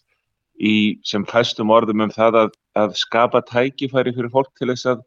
[0.60, 5.03] í sem fæstum orðum um það að, að skapa tækifæri fyrir fólk til þess að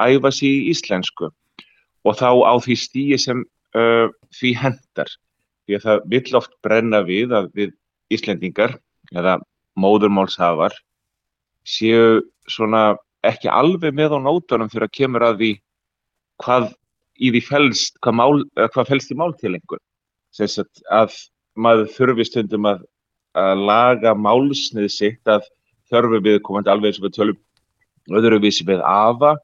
[0.00, 1.30] æfa sér í íslensku
[2.02, 3.44] og þá á því stíi sem
[3.78, 5.10] uh, því hendar.
[5.66, 7.76] Því að það vill oft brenna við að við
[8.12, 8.74] Íslendingar
[9.14, 9.38] eða
[9.80, 10.74] móðurmálshafar
[11.64, 12.20] séu
[12.50, 15.50] svona ekki alveg með á nótunum fyrir að kemur að því
[16.42, 16.66] hvað
[17.22, 19.82] í því fælst, hvað, hvað fælst í máltilengun.
[20.34, 21.14] Sérstætt að
[21.54, 22.82] maður þurfi stundum að,
[23.38, 25.46] að laga málsnið sitt að
[25.92, 29.36] þörfu við komandi alveg og við tölum öðruvísi við afa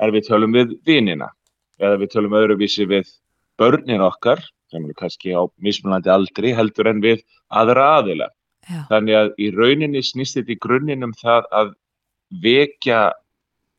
[0.00, 1.30] er við tölum við vinina
[1.78, 3.10] eða við tölum öðruvísi við
[3.58, 8.28] börnin okkar sem eru kannski á mismunandi aldri heldur en við aðra aðila.
[8.68, 8.82] Já.
[8.90, 11.70] Þannig að í rauninni snýst þetta í grunninum það að
[12.44, 13.00] vekja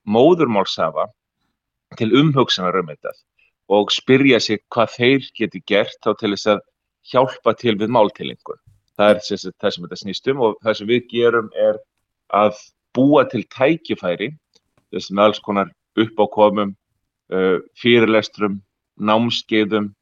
[0.10, 1.06] móðurmálsafa
[2.00, 3.14] til umhugsanar um þetta
[3.70, 6.64] og spyrja sig hvað þeir geti gert þá til þess að
[7.12, 8.58] hjálpa til við máltilingun.
[9.00, 11.78] Það er þess, það sem þetta snýst um og það sem við gerum er
[12.36, 12.58] að
[12.98, 14.34] búa til tækifæri
[14.92, 15.70] þessum alls konar
[16.00, 16.74] uppákomum,
[17.32, 18.60] uh, fyrirlestrum,
[19.00, 19.94] námskeiðum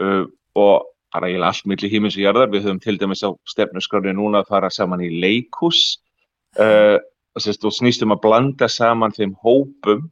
[0.00, 0.24] uh,
[0.56, 2.50] og bara ég allt millir hímins og jarðar.
[2.52, 6.00] Við höfum til dæmis á stefnusgráni núna að fara saman í leikus
[6.56, 6.96] uh,
[7.36, 10.06] og snýstum að blanda saman þeim hópum,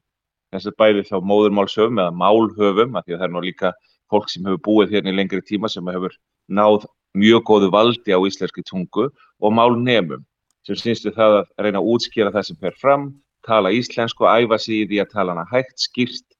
[0.53, 3.73] þess að bæði þá móðurmálsöfum eða málhöfum, af því að það er nú líka
[4.11, 6.17] fólk sem hefur búið hérna í lengri tíma sem hefur
[6.51, 6.89] náð
[7.19, 9.09] mjög góðu valdi á íslenski tungu
[9.41, 10.25] og málnemum
[10.67, 13.11] sem snýstu það að reyna að útskýra það sem fer fram,
[13.47, 16.37] tala íslensku, æfa sig í því að tala hana hægt, skýrt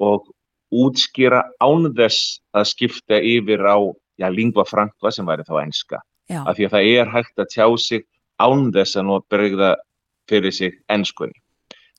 [0.00, 0.30] og
[0.74, 3.76] útskýra án þess að skipta yfir á
[4.18, 6.00] já, lingua franca sem væri þá enska.
[6.28, 6.42] Já.
[6.44, 8.06] Af því að það er hægt að tjá sig
[8.38, 9.74] án þess að nú bregða
[10.28, 11.36] fyrir sig enskunni.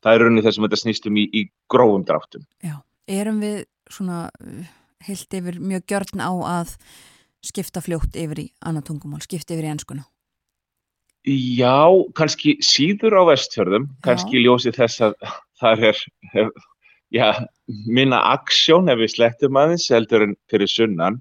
[0.04, 1.42] Það er rauninni þess að þetta snýstum í, í
[1.72, 2.46] grófum dráttum.
[2.64, 2.78] Já,
[3.10, 4.30] erum við svona
[5.08, 6.76] heilt yfir mjög gjörn á að
[7.46, 10.06] skipta fljótt yfir í annað tungumál, skipta yfir í ennskuna?
[11.28, 11.84] Já,
[12.16, 15.18] kannski síður á vestfjörðum, kannski ljósi þess að
[15.60, 16.04] það er,
[17.14, 17.28] já,
[17.86, 21.20] minna aksjón ef við slettum aðeins heldur en fyrir sunnan,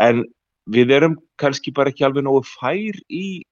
[0.00, 0.24] en
[0.72, 3.44] við erum kannski bara ekki alveg nógu fær í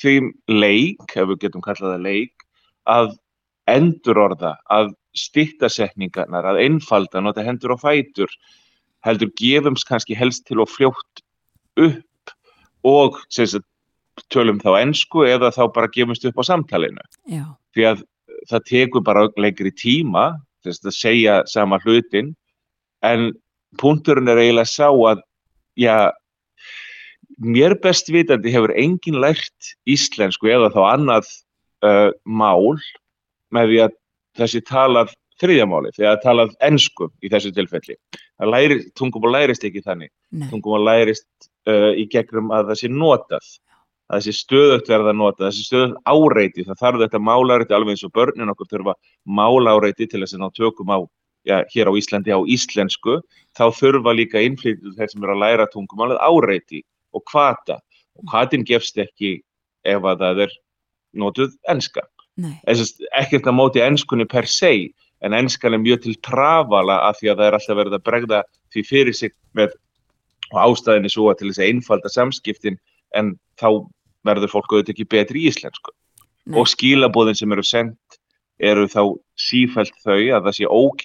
[0.00, 2.46] þeim leik, ef við getum kallað það leik,
[2.88, 3.12] að
[3.70, 8.32] endurorða, að stitta setningarnar, að einfalda, nota hendur og fætur,
[9.06, 11.22] heldur gefums kannski helst til og fljótt
[11.80, 12.34] upp
[12.86, 13.66] og sagt,
[14.32, 17.04] tölum þá ennsku eða þá bara gefumst upp á samtalinu.
[17.30, 17.44] Já.
[17.74, 18.02] Því að
[18.50, 20.32] það tekur bara lengri tíma
[20.64, 22.34] þess að segja sama hlutin
[23.06, 23.30] en
[23.80, 25.22] punkturinn er eiginlega sá að
[25.80, 26.12] já,
[27.38, 31.30] mér best vitandi hefur enginn lært íslensku eða þá annað
[31.86, 32.76] uh, mál
[33.52, 33.98] með því að
[34.38, 37.96] þessi talað þriðjamáli, því að talað ennsku í þessu tilfelli.
[38.48, 40.10] Læri, tungumál lærist ekki þannig.
[40.34, 40.48] Nei.
[40.50, 41.28] Tungumál lærist
[41.70, 43.50] uh, í gegnum að það sé notað,
[44.10, 47.96] að það sé stöðugt verða notað, það sé stöðugt áreiti, það þarf þetta málareiti alveg
[47.96, 48.96] eins og börnin okkur þurfa
[49.38, 50.98] máláreiti til þess að ná tökum á,
[51.48, 53.20] já, hér á Íslandi á íslensku,
[53.58, 56.82] þá þurfa líka innflytjum þeir sem eru að læra tungumálið áreiti
[57.12, 57.78] og kvata
[58.18, 59.38] og kvatin gefst ekki
[59.88, 60.58] ef að það er
[61.18, 62.04] notuð enska.
[63.20, 64.72] Ekkert að móti enskunni per se,
[65.22, 68.42] en enskan er mjög til trafala af því að það er alltaf verið að bregða
[68.74, 69.74] því fyrir sig með
[70.52, 72.78] ástæðinni svo að til þess að einfalda samskiptin
[73.16, 73.68] en þá
[74.26, 75.94] verður fólk auðvitað ekki betri í íslensku.
[76.46, 76.58] Nei.
[76.58, 78.18] Og skilabóðin sem eru sendt
[78.62, 79.02] eru þá
[79.38, 81.04] sífælt þau að það sé ok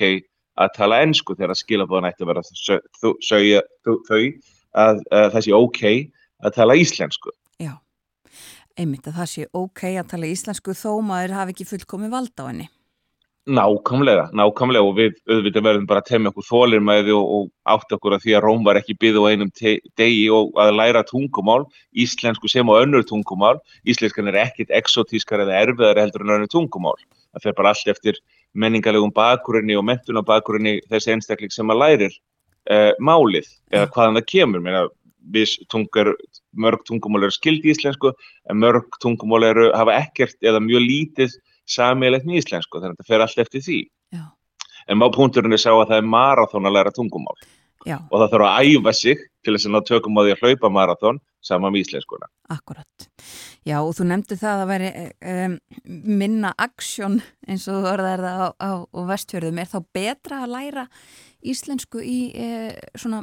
[0.57, 3.11] að tala ensku þegar skilabóðin ætti að vera þau,
[3.85, 4.21] þau, þau
[4.77, 5.83] að, að það sé ok
[6.45, 7.33] að tala íslensku.
[7.61, 7.73] Já,
[8.77, 12.45] einmitt að það sé ok að tala íslensku þó maður hafi ekki fullkomi vald á
[12.49, 12.67] henni.
[13.47, 18.17] Nákvæmlega, nákvæmlega og við auðvitað verðum bara að temja okkur því og, og átt okkur
[18.17, 19.51] að því að Róm var ekki byggð á einum
[19.95, 21.63] degi og að læra tungumál,
[21.95, 26.99] íslensku sem og önnur tungumál, íslenskan er ekkit exotískar eða erfiðar heldur en önnur tungumál.
[27.31, 28.19] Það fer bara allt eftir
[28.51, 32.13] menningalegum bakurinni og mentunabakurinni þessi einstakling sem að lærir
[32.67, 34.63] uh, málið eða hvaðan það kemur.
[34.67, 34.87] Meina,
[35.31, 36.11] við tungar,
[36.51, 41.43] mörg tungumál eru skild í íslensku en mörg tungumál eru hafa ekkert eða mjög lítið
[41.69, 43.79] samílegt með íslensku, þannig að þetta fer allt eftir því.
[44.15, 44.25] Já.
[44.87, 47.35] En má punkturinn er sá að það er marathón að læra tungumál
[47.87, 47.97] Já.
[48.07, 50.71] og það þarf að æfa sig til þess að ná tökum á því að hlaupa
[50.71, 52.29] marathón saman með íslenskuna.
[52.51, 53.07] Akkurat.
[53.67, 54.89] Já, og þú nefndi það að veri
[55.33, 55.55] um,
[56.21, 59.61] minna aksjón eins og þú orðaðir það á, á, á vestfjörðum.
[59.61, 60.85] Er þá betra að læra
[61.47, 63.21] íslensku í eh, svona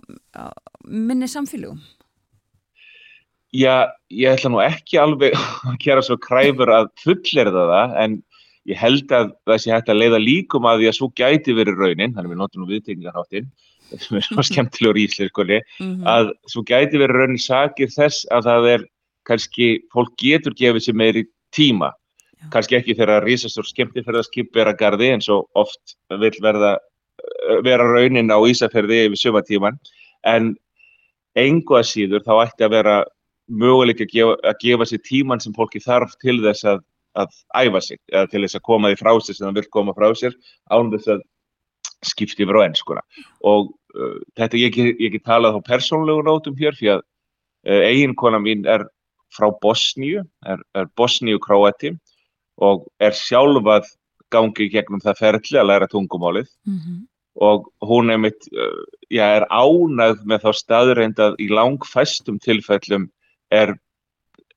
[0.84, 1.80] minni samfélugum?
[3.54, 5.36] Já, ég ætla nú ekki alveg
[5.68, 8.16] að gera svo kræfur að fullirða það, en
[8.70, 11.80] ég held að það sé hægt að leiða líkum að því að svo gæti verið
[11.80, 13.50] raunin, þannig að við notum nú viðtegningarháttinn,
[13.94, 16.06] sem er svona skemmtilegur íslenskunni, Mm -hmm.
[16.08, 18.86] að svo gæti verið raunin sakir þess að það er
[19.28, 21.92] kannski, fólk getur gefið sér meiri tíma,
[22.40, 22.50] Já.
[22.50, 26.78] kannski ekki þegar risastór skemmtifærðarskip er að gardi eins og oft vil verða
[27.64, 29.78] vera raunin á Ísafjörði yfir sömatíman,
[30.24, 30.54] en
[31.36, 32.96] engu að síður þá ætti að vera
[33.48, 36.82] möguleik að gefa, að gefa sér tíman sem fólki þarf til þess að,
[37.14, 39.94] að æfa sig eða til þess að koma því frá sér sem það vil koma
[39.96, 40.36] frá sér
[40.70, 41.24] án þess að
[42.04, 43.02] skipti yfir á ennskuna
[43.46, 48.66] og uh, þetta ég ekki, talað á persónlegu nótum hér því að uh, eiginkona mín
[48.68, 48.86] er
[49.34, 51.94] frá Bosníu, er, er Bosníu króati
[52.62, 53.88] og er sjálfað
[54.34, 57.00] gangi gegnum það ferli að læra tungumálið Mm -hmm.
[57.34, 63.10] og hún er mitt, uh, já, er ánægð með þá staðreind að í langfæstum tilfellum
[63.50, 63.74] er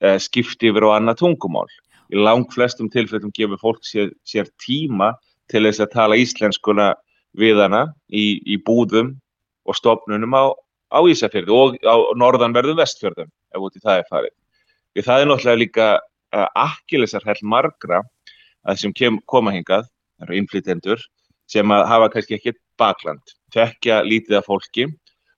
[0.03, 1.69] uh, skipti yfir á annað tungumál.
[2.13, 5.13] Í langflestum tilfellum gefur fólk sér, sér tíma
[5.51, 6.91] til þess að tala íslenskuna
[7.37, 9.15] við hana í, í búðum
[9.67, 10.45] og stofnunum á,
[10.91, 14.35] á Ísafjörðu og á norðanverðum vestfjörðum ef út í það er farið.
[14.95, 18.01] Því það er náttúrulega líka uh, akkilesarhæll margra
[18.67, 21.03] að sem kem, koma hingað, það eru innflytendur,
[21.47, 24.87] sem hafa kannski ekki bakland, þekkja lítið af fólki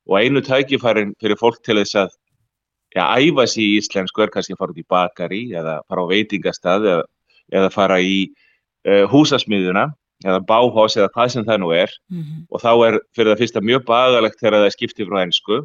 [0.09, 2.15] og einu tækifærin fyrir fólk til þess að
[2.95, 6.11] ja, æfa sér í íslensku er kannski að fara út í bakari eða fara á
[6.11, 7.03] veitingastað eða,
[7.51, 8.15] eða fara í
[8.87, 9.89] uh, húsasmiðuna
[10.25, 12.41] eða báhás eða hvað sem það nú er Mm -hmm.
[12.49, 15.57] og þá er fyrir það fyrsta mjög bagalegt þegar það er skiptið frá einsku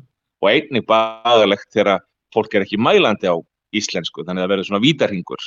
[0.43, 2.01] og einnig bagalegt þegar
[2.35, 3.37] fólk er ekki mælandi á
[3.75, 5.43] íslensku þannig að það verður svona vítarhingur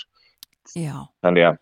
[0.75, 1.57] Já, þannig að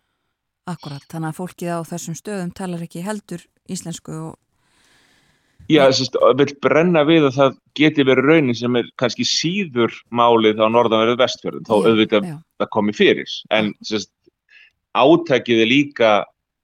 [0.66, 1.04] akkurat.
[1.10, 4.34] Þannig að fólkið á þessum stöðum talar ekki heldur íslensku og
[5.66, 9.94] Já, þess að vil brenna við að það geti verið raunin sem er kannski síður
[10.14, 12.36] málið á norðanverðu vestfjörðum, þó Já, auðvitað já.
[12.60, 13.34] það komi fyrir.
[13.50, 14.12] En sérst,
[14.94, 16.12] átækið er líka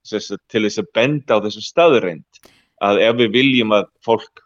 [0.07, 2.41] sérst, til þess að benda á þessu staðreind
[2.83, 4.43] að ef við viljum að fólk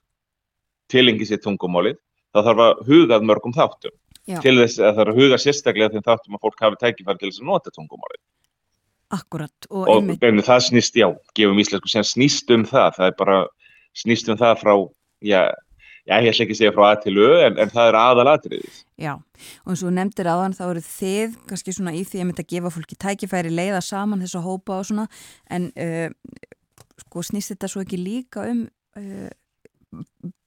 [0.92, 2.00] tilengi sér tungumálið,
[2.34, 3.96] þá þá þarf að hugað mörgum þáttum
[4.28, 4.40] Já.
[4.44, 7.30] til þess að það er að huga sérstaklega þeim þáttum að fólk hafi tækifæri til
[7.30, 8.22] þess að nota tungumálið.
[9.16, 11.08] Akkurat og Og einmitt, það snýst, já,
[11.38, 13.38] gefum íslensku sem snýst um það, það er bara
[13.98, 14.74] snýst um það frá,
[15.26, 15.42] já,
[16.08, 18.78] já ég ætla ekki að segja frá A til Ö, en, en það er aðalatriðið.
[19.02, 19.14] já,
[19.66, 22.52] og eins og nefndir aðan þá eru þið kannski svona í því að mynda að
[22.54, 25.08] gefa fólki tækifæri leiða saman þess að hópa og svona
[25.50, 26.08] en uh,
[27.04, 28.64] sko snýst þetta svo ekki líka um
[28.98, 29.28] uh,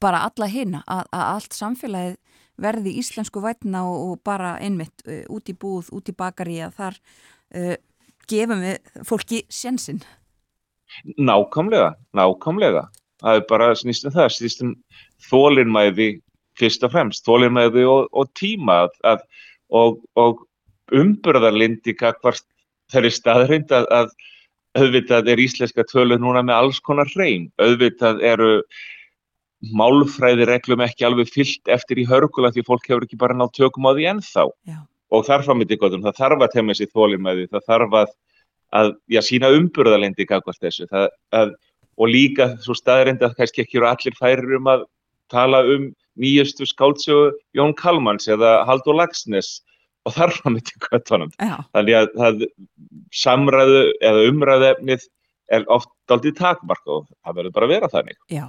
[0.01, 2.17] bara alla hina að, að allt samfélagið
[2.61, 6.75] verði íslensku vætna og, og bara einmitt uh, út í búð, út í bakari að
[6.81, 6.99] þar
[7.57, 7.77] uh,
[8.31, 10.03] gefum við fólki sjensin.
[11.17, 12.85] Nákvæmlega, nákvæmlega.
[13.21, 14.75] Það er bara snýst um það, snýst um
[15.29, 16.11] þólinmæði
[16.61, 19.27] fyrst og fremst, þólinmæði og, og tíma að, að,
[19.81, 20.45] og, og
[20.97, 22.45] umburðarlindi kakvart
[22.91, 24.15] þeirri staðreind að, að
[24.79, 27.49] auðvitað er íslenska tölu núna með alls konar hrein.
[27.63, 28.51] Auðvitað eru
[29.77, 33.93] málfræðireglum ekki alveg fyllt eftir í hörgula því fólk hefur ekki bara nátt tökum á
[33.93, 34.47] því ennþá.
[34.71, 34.79] Já.
[35.11, 38.13] Og þar framið ykkur, það þarf að temja sér þólinmæði, það þarf að,
[38.79, 40.87] að já, sína umburðarlindi kakvart þessu.
[40.91, 41.57] Það, að,
[42.01, 44.87] og líka svo staðreind að kannski ekki eru allir færir um að
[45.31, 45.91] tala um
[46.21, 49.61] nýjustu skáldsögu Jón Kalmans eða Haldur Lagsnes
[50.09, 51.33] og þar framið ykkur tónum.
[51.37, 52.47] Já, Þannig að það
[53.21, 55.07] samræðu eða umræðefnið
[55.51, 58.19] er oft aldrei takmark og það verður bara að vera þannig.
[58.31, 58.47] já,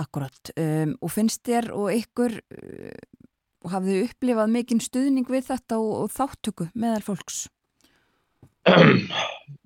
[0.00, 0.52] akkurat.
[0.56, 3.26] Um, og finnst þér og ykkur uh,
[3.66, 7.46] þið upplifað mikinn stuðning við þetta og, og þáttöku meðal fólks?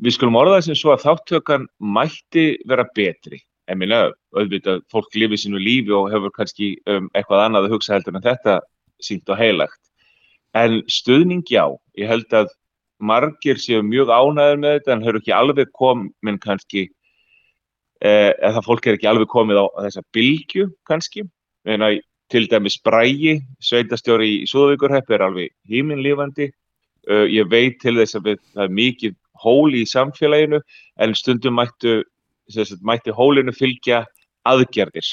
[0.00, 3.40] Við skulum orða það sem svo að þáttökan mætti vera betri.
[3.70, 7.94] En minna, auðvitað, fólk lifið sínu lífi og hefur kannski um, eitthvað annað að hugsa
[7.94, 8.56] heldur en þetta
[9.04, 9.80] sínt og heilagt.
[10.58, 11.62] En stuðning já,
[12.00, 12.50] ég held að
[13.00, 16.88] margir séu mjög ánæður með þetta en hefur ekki alveg komin kannski,
[18.02, 21.24] eh, eða fólk er ekki alveg komið á þessa bylgju kannski.
[21.64, 21.92] Meina,
[22.30, 26.50] til dæmis Brægi, sveitastjóri í Súðvíkurheppi er alveg híminlífandi.
[27.08, 30.60] Uh, ég veit til þess að við, það er mikið hóli í samfélaginu
[31.00, 32.02] en stundum mættu,
[32.52, 34.02] sagt, mætti hólinu fylgja
[34.48, 35.08] aðgerðir.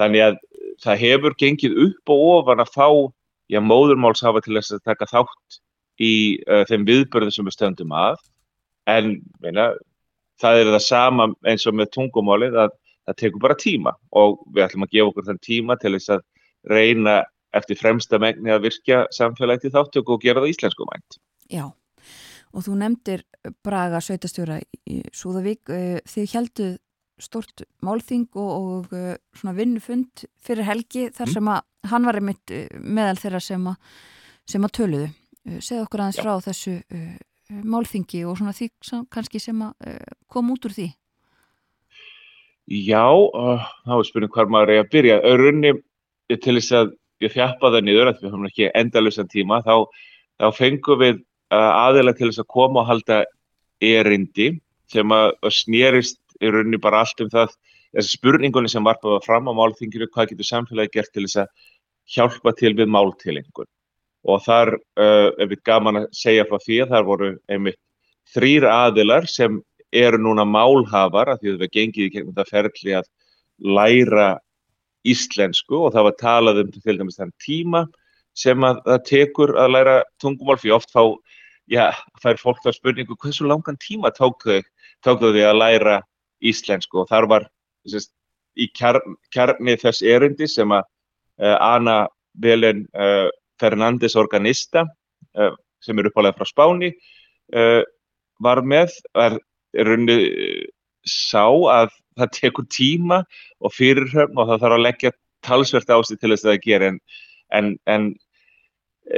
[0.00, 0.38] Þannig að
[0.82, 2.88] það hefur gengið upp og ofan að fá
[3.52, 5.60] já, móðurmáls hafa til þess að taka þátt
[6.00, 6.12] í
[6.48, 8.16] uh, þeim viðbörðum sem við stöndum að
[8.90, 9.72] en meina,
[10.40, 12.72] það er það sama eins og með tungumálið að
[13.06, 16.24] það tekur bara tíma og við ætlum að gefa okkur þann tíma til þess að
[16.70, 17.16] reyna
[17.54, 21.18] eftir fremsta megni að virkja samfélagi til þáttöku og gera það íslensku mænt.
[21.52, 21.66] Já,
[22.52, 23.24] og þú nefndir
[23.64, 25.68] Braga sveitastjóra í Súðavík.
[25.72, 26.78] eh, Þið helduð
[27.22, 31.32] stort málþing og, og eh, svona vinnufund fyrir helgi þar Mm.
[31.32, 31.60] sem að
[31.90, 33.76] hann var einmitt eh, meðal þeirra sem að,
[34.46, 35.10] sem að töluðu.
[35.58, 36.22] Segðu okkur aðeins Já.
[36.22, 37.16] frá þessu uh,
[37.66, 40.84] málþingi og svona því sem, kannski sem að uh, kom út úr því.
[42.70, 45.16] Já, uh, þá er spurning hvar maður er að byrja.
[45.26, 45.72] Örunni
[46.30, 46.92] til þess að
[47.26, 49.86] ég þjappa það niður, að við höfum ekki endalusan tíma, þá,
[50.40, 51.20] þá fengum við
[51.54, 53.22] uh, aðeila til þess að koma og halda
[53.82, 54.48] erindi
[54.92, 57.54] sem að, snerist í rauninni bara allt um það,
[57.96, 61.70] þessi spurningunni sem varpaði fram á málþinginu, hvað getur samfélagi gert til þess að
[62.12, 63.70] hjálpa til við máltilengun.
[64.22, 67.80] Og þar uh, er við gaman að segja frá því að þar voru einmitt
[68.32, 69.58] þrýr aðilar sem
[69.92, 73.08] eru núna málhafar að því að við gengið í gegnum þetta ferli að
[73.76, 74.28] læra
[75.08, 77.86] íslensku og það var talað um til dæmis þann tíma
[78.38, 81.02] sem að það tekur að læra tungumál fyrir oft fá,
[81.68, 81.90] já,
[82.22, 84.62] fær fólk þá spurningu hversu langan tíma tók þau,
[85.04, 85.98] tók þau að læra
[86.42, 87.02] íslensku?
[87.02, 87.48] Og þar var
[87.88, 88.12] sérst,
[88.56, 90.84] í kjarn, kjarni þess erindi sem að
[91.42, 92.06] uh, Ana
[92.40, 93.28] Belen uh,
[93.60, 94.86] Fernandes Organista
[95.36, 95.52] uh,
[95.82, 96.92] sem er uppálega frá Spáni
[98.42, 99.34] var með, er
[99.84, 100.14] runni
[101.04, 103.22] sá að það tekur tíma
[103.60, 105.12] og fyrirhöfn og það þarf að leggja
[105.42, 106.98] talsvert ástu til þess að það gera en,
[107.58, 108.08] en, en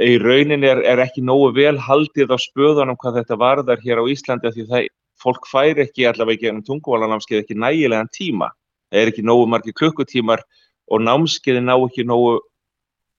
[0.01, 4.09] í raunin er, er ekki nógu vel haldið á spöðunum hvað þetta varðar hér á
[4.09, 4.87] Íslandi því það
[5.21, 8.49] fólk fær ekki allavega ekki ennum tungumálanámskeið ekki nægilegan tíma.
[8.91, 10.43] Það er ekki nógu margir klukkutímar
[10.91, 12.39] og námskeiði ná ekki nógu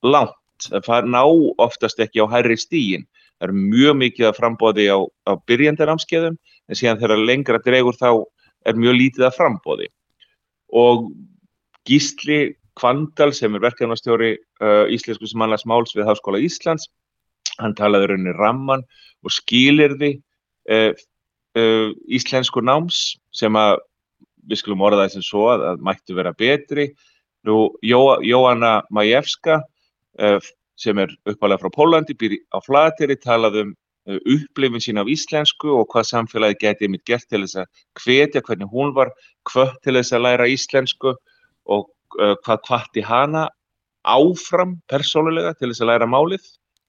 [0.06, 0.36] langt.
[0.86, 1.22] Það ná
[1.62, 3.06] oftast ekki á hærri stígin.
[3.40, 4.98] Það er mjög mikið að frambóði á,
[5.28, 8.24] á byrjandanámskeiðum en síðan þegar lengra dregur þá
[8.66, 9.88] er mjög lítið að frambóði.
[10.74, 11.10] Og
[11.86, 16.90] Gísli Kvandal sem er verkefnastjóri uh, Íslensku sem annars máls við Háskóla Íslands,
[17.56, 18.82] hann talaði rauninni ramman
[19.24, 20.18] og skilirði
[20.68, 20.90] uh,
[21.56, 23.78] uh, íslensku náms sem að
[24.46, 26.90] við skulum orða þess að svo að, að mættu vera betri.
[27.46, 29.60] Nú, Jó, Jóanna Majewska
[30.76, 33.72] sem er uppalega frá Pólandi, býr á Flateri, talaði um
[34.06, 38.70] upplifin sín af íslensku og hvað samfélagi geti mitt gert til þess að hvetja hvernig
[38.70, 39.10] hún var
[39.50, 41.14] hvött til þess að læra íslensku
[41.66, 41.88] og
[42.20, 43.48] uh, hvað hvatti hana
[44.06, 46.44] áfram persónulega til þess að læra málið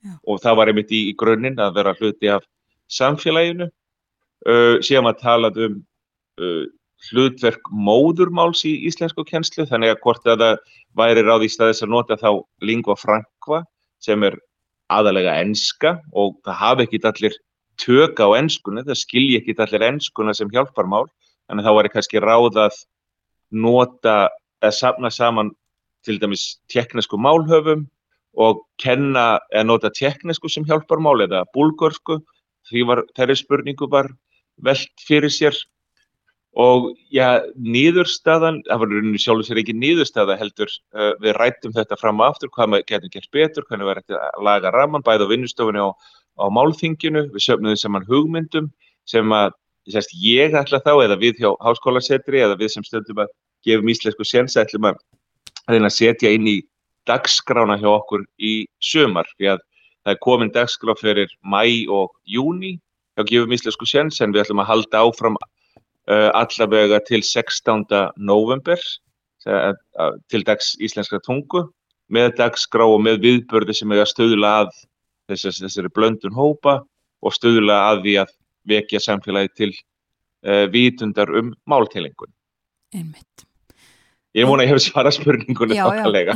[0.06, 0.14] Já.
[0.30, 2.46] og það var einmitt í, í grunninn að vera hluti af
[2.94, 3.72] samfélaginu.
[4.46, 5.80] Uh, síðan var talað um
[6.38, 6.66] uh,
[7.10, 10.62] hlutverk móðurmáls í íslensku kennslu, þannig að hvort að það
[10.98, 12.30] væri ráð í staðis að nota þá
[12.66, 13.64] lingua franca
[14.02, 14.38] sem er
[14.94, 17.38] aðalega enska og það hafi ekkit allir
[17.78, 21.06] tök á enskuna, það skilji ekkit allir enskuna sem hjálparmál,
[21.48, 22.80] að þá væri kannski ráð að
[23.52, 24.16] nota
[24.62, 25.52] eða safna saman
[26.06, 27.86] til dæmis teknisku málhöfum
[28.38, 32.20] og kenna eða nota teknisku sem hjálparmál eða búlgörsku,
[32.68, 34.12] því var þeirri spurningu var
[34.64, 35.56] velt fyrir sér
[36.58, 42.00] og já, nýðurstaðan, það var rauninu sjálfur sér ekki nýðurstaða heldur, uh, við rættum þetta
[42.02, 45.28] fram og aftur, hvað maður getur gert betur, hvernig verður þetta að laga raman bæði
[45.30, 46.10] á vinnustofunni og
[46.42, 48.72] á málþinginu, við söfnum saman hugmyndum
[49.08, 49.54] sem að
[49.92, 53.32] sérst, ég ætla þá eða við hjá háskólasetri eða við sem stöndum að
[53.66, 55.00] gefum íslensku séns ætlum að
[55.78, 56.58] að setja inn í
[57.08, 59.64] dagskrána hjá okkur í sömar því að
[60.04, 62.78] það er komin dagskrá fyrir mæ og júni
[63.16, 65.40] hjá gefum íslensku séns en við ætlum að halda áfram
[66.08, 67.84] allavega til 16.
[68.18, 68.80] november
[69.48, 69.74] uh,
[70.32, 71.66] til dags íslenskra tungu
[72.14, 74.72] með dagskrá og með viðbörði sem er að stöðla að
[75.32, 76.80] þessari, þessari blöndun hópa
[77.24, 78.34] og stöðla að því að
[78.68, 82.32] vekja samfélagi til uh, vitundar um máltilengun.
[82.96, 83.46] Einmitt.
[84.38, 86.36] Ég vona að ég hef svarað spurningunni þokkalega.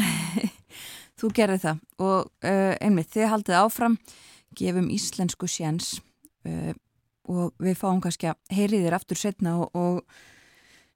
[1.22, 3.98] Þú gerði það og uh, einmitt þið haldið áfram,
[4.58, 6.00] gefum íslensku sjens
[6.48, 6.72] uh,
[7.32, 10.02] og við fáum kannski að heyri þér aftur setna og, og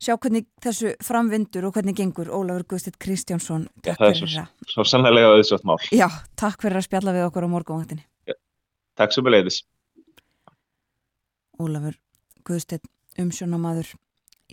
[0.02, 3.68] sjá hvernig þessu framvindur og hvernig gengur Ólafur Guðstitt Kristjánsson.
[3.86, 5.80] Já, það er svo, svo sannlega auðvitað mál.
[5.96, 6.08] Já,
[6.40, 8.06] takk fyrir að spjalla við okkur á morgunvaktinni.
[8.96, 9.62] Takk sem við leiðis.
[11.60, 12.00] Ólafur
[12.46, 12.90] Guðstedt
[13.20, 13.96] umsjónamaður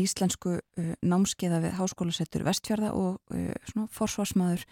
[0.01, 4.65] íslensku uh, námskeiða við háskólasettur Vestfjörða og uh, svona forsvarsmaður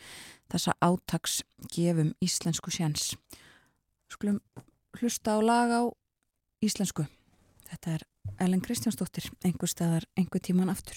[0.51, 1.41] þessa átags
[1.75, 3.13] gefum íslensku sjans.
[4.11, 4.41] Skulum
[4.99, 5.83] hlusta á lag á
[6.65, 7.07] íslensku.
[7.71, 8.07] Þetta er
[8.41, 10.97] Ellen Kristjánsdóttir, einhver staðar, einhver tíman aftur.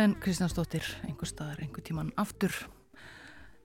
[0.00, 2.54] Ellen Kristjánsdóttir, einhver staðar, einhver tíman aftur.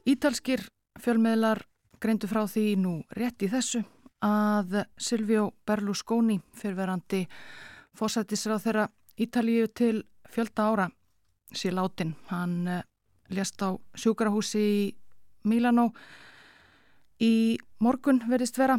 [0.04, 0.66] Ítalskir
[1.00, 1.62] fjölmiðlar
[2.04, 3.80] greindu frá því nú rétt í þessu
[4.20, 7.22] að Silvio Berlusconi, fyrverandi
[7.96, 8.84] fósættisráð þeirra
[9.16, 10.90] Ítalíu til fjölda ára
[11.56, 12.12] sé látin.
[12.28, 12.82] Hann uh,
[13.32, 14.82] lést á sjúkrahúsi í
[15.48, 15.94] Mílanó
[17.24, 18.76] í morgun verist vera.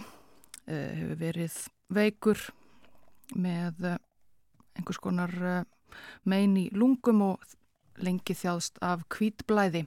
[0.69, 1.57] Uh, hefur verið
[1.89, 2.45] veikur
[3.33, 3.97] með uh,
[4.77, 5.65] einhvers konar
[6.25, 7.45] mein í lungum og
[8.03, 9.87] lengi þjáðst af kvítblæði.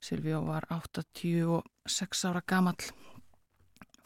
[0.00, 2.90] Silvíó var 86 ára gamall.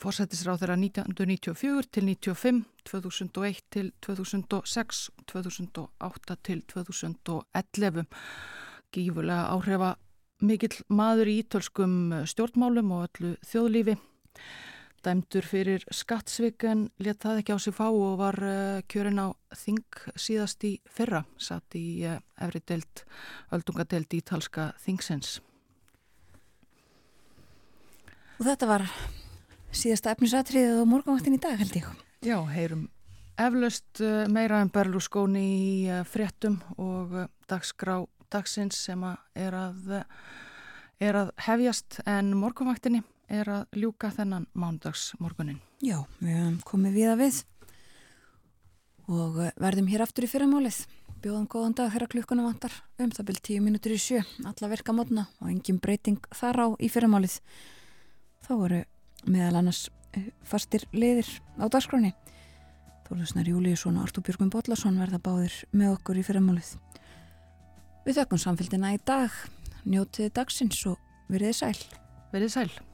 [0.03, 8.05] Fórsættisráð þeirra 1994 til 95, 2001 til 2006, 2008 til 2011.
[8.93, 9.95] Gífulega áhrifa
[10.45, 11.97] mikill maður í ítölskum
[12.28, 13.97] stjórnmálum og öllu þjóðlífi
[15.05, 19.28] dæmdur fyrir skattsvik en let það ekki á sig fá og var uh, kjörin á
[19.56, 23.05] þing síðast í fyrra, satt í uh, efri delt,
[23.55, 25.39] öldungadelt ítalska þingsens.
[28.40, 28.89] Og þetta var
[29.74, 31.89] síðasta efnisatriðið á morgunvaktin í dag held ég.
[32.24, 32.89] Já, heyrum
[33.40, 37.16] eflaust uh, meira en Berlusconi í fréttum og
[37.51, 38.01] dagskrá
[38.32, 39.98] dagsins sem að er að,
[41.02, 45.61] er að hefjast en morgunvaktinni er að ljúka þennan mándagsmorgunin.
[45.85, 47.41] Já, við hefum komið við að við
[49.09, 50.85] og eh, verðum hér aftur í fyrramálið.
[51.25, 54.93] Bjóðan góðan dag þegar klukkuna vantar um það byrj tíu mínútur í sjö, alla verka
[54.93, 57.39] mótna og engin breyting þar á í fyrramálið.
[58.45, 58.83] Þá voru
[59.25, 62.15] meðal annars eh, fastir liðir á dagskráni.
[63.09, 66.75] Þólusnar Júliusson og Artúr Björgum Bóllarsson verða báðir með okkur í fyrramálið.
[68.05, 69.33] Við þökkum samfélgina í dag,
[69.89, 70.99] njótiði dagsins og
[71.33, 71.77] veriði sæl.
[72.33, 72.94] Veriði sæl.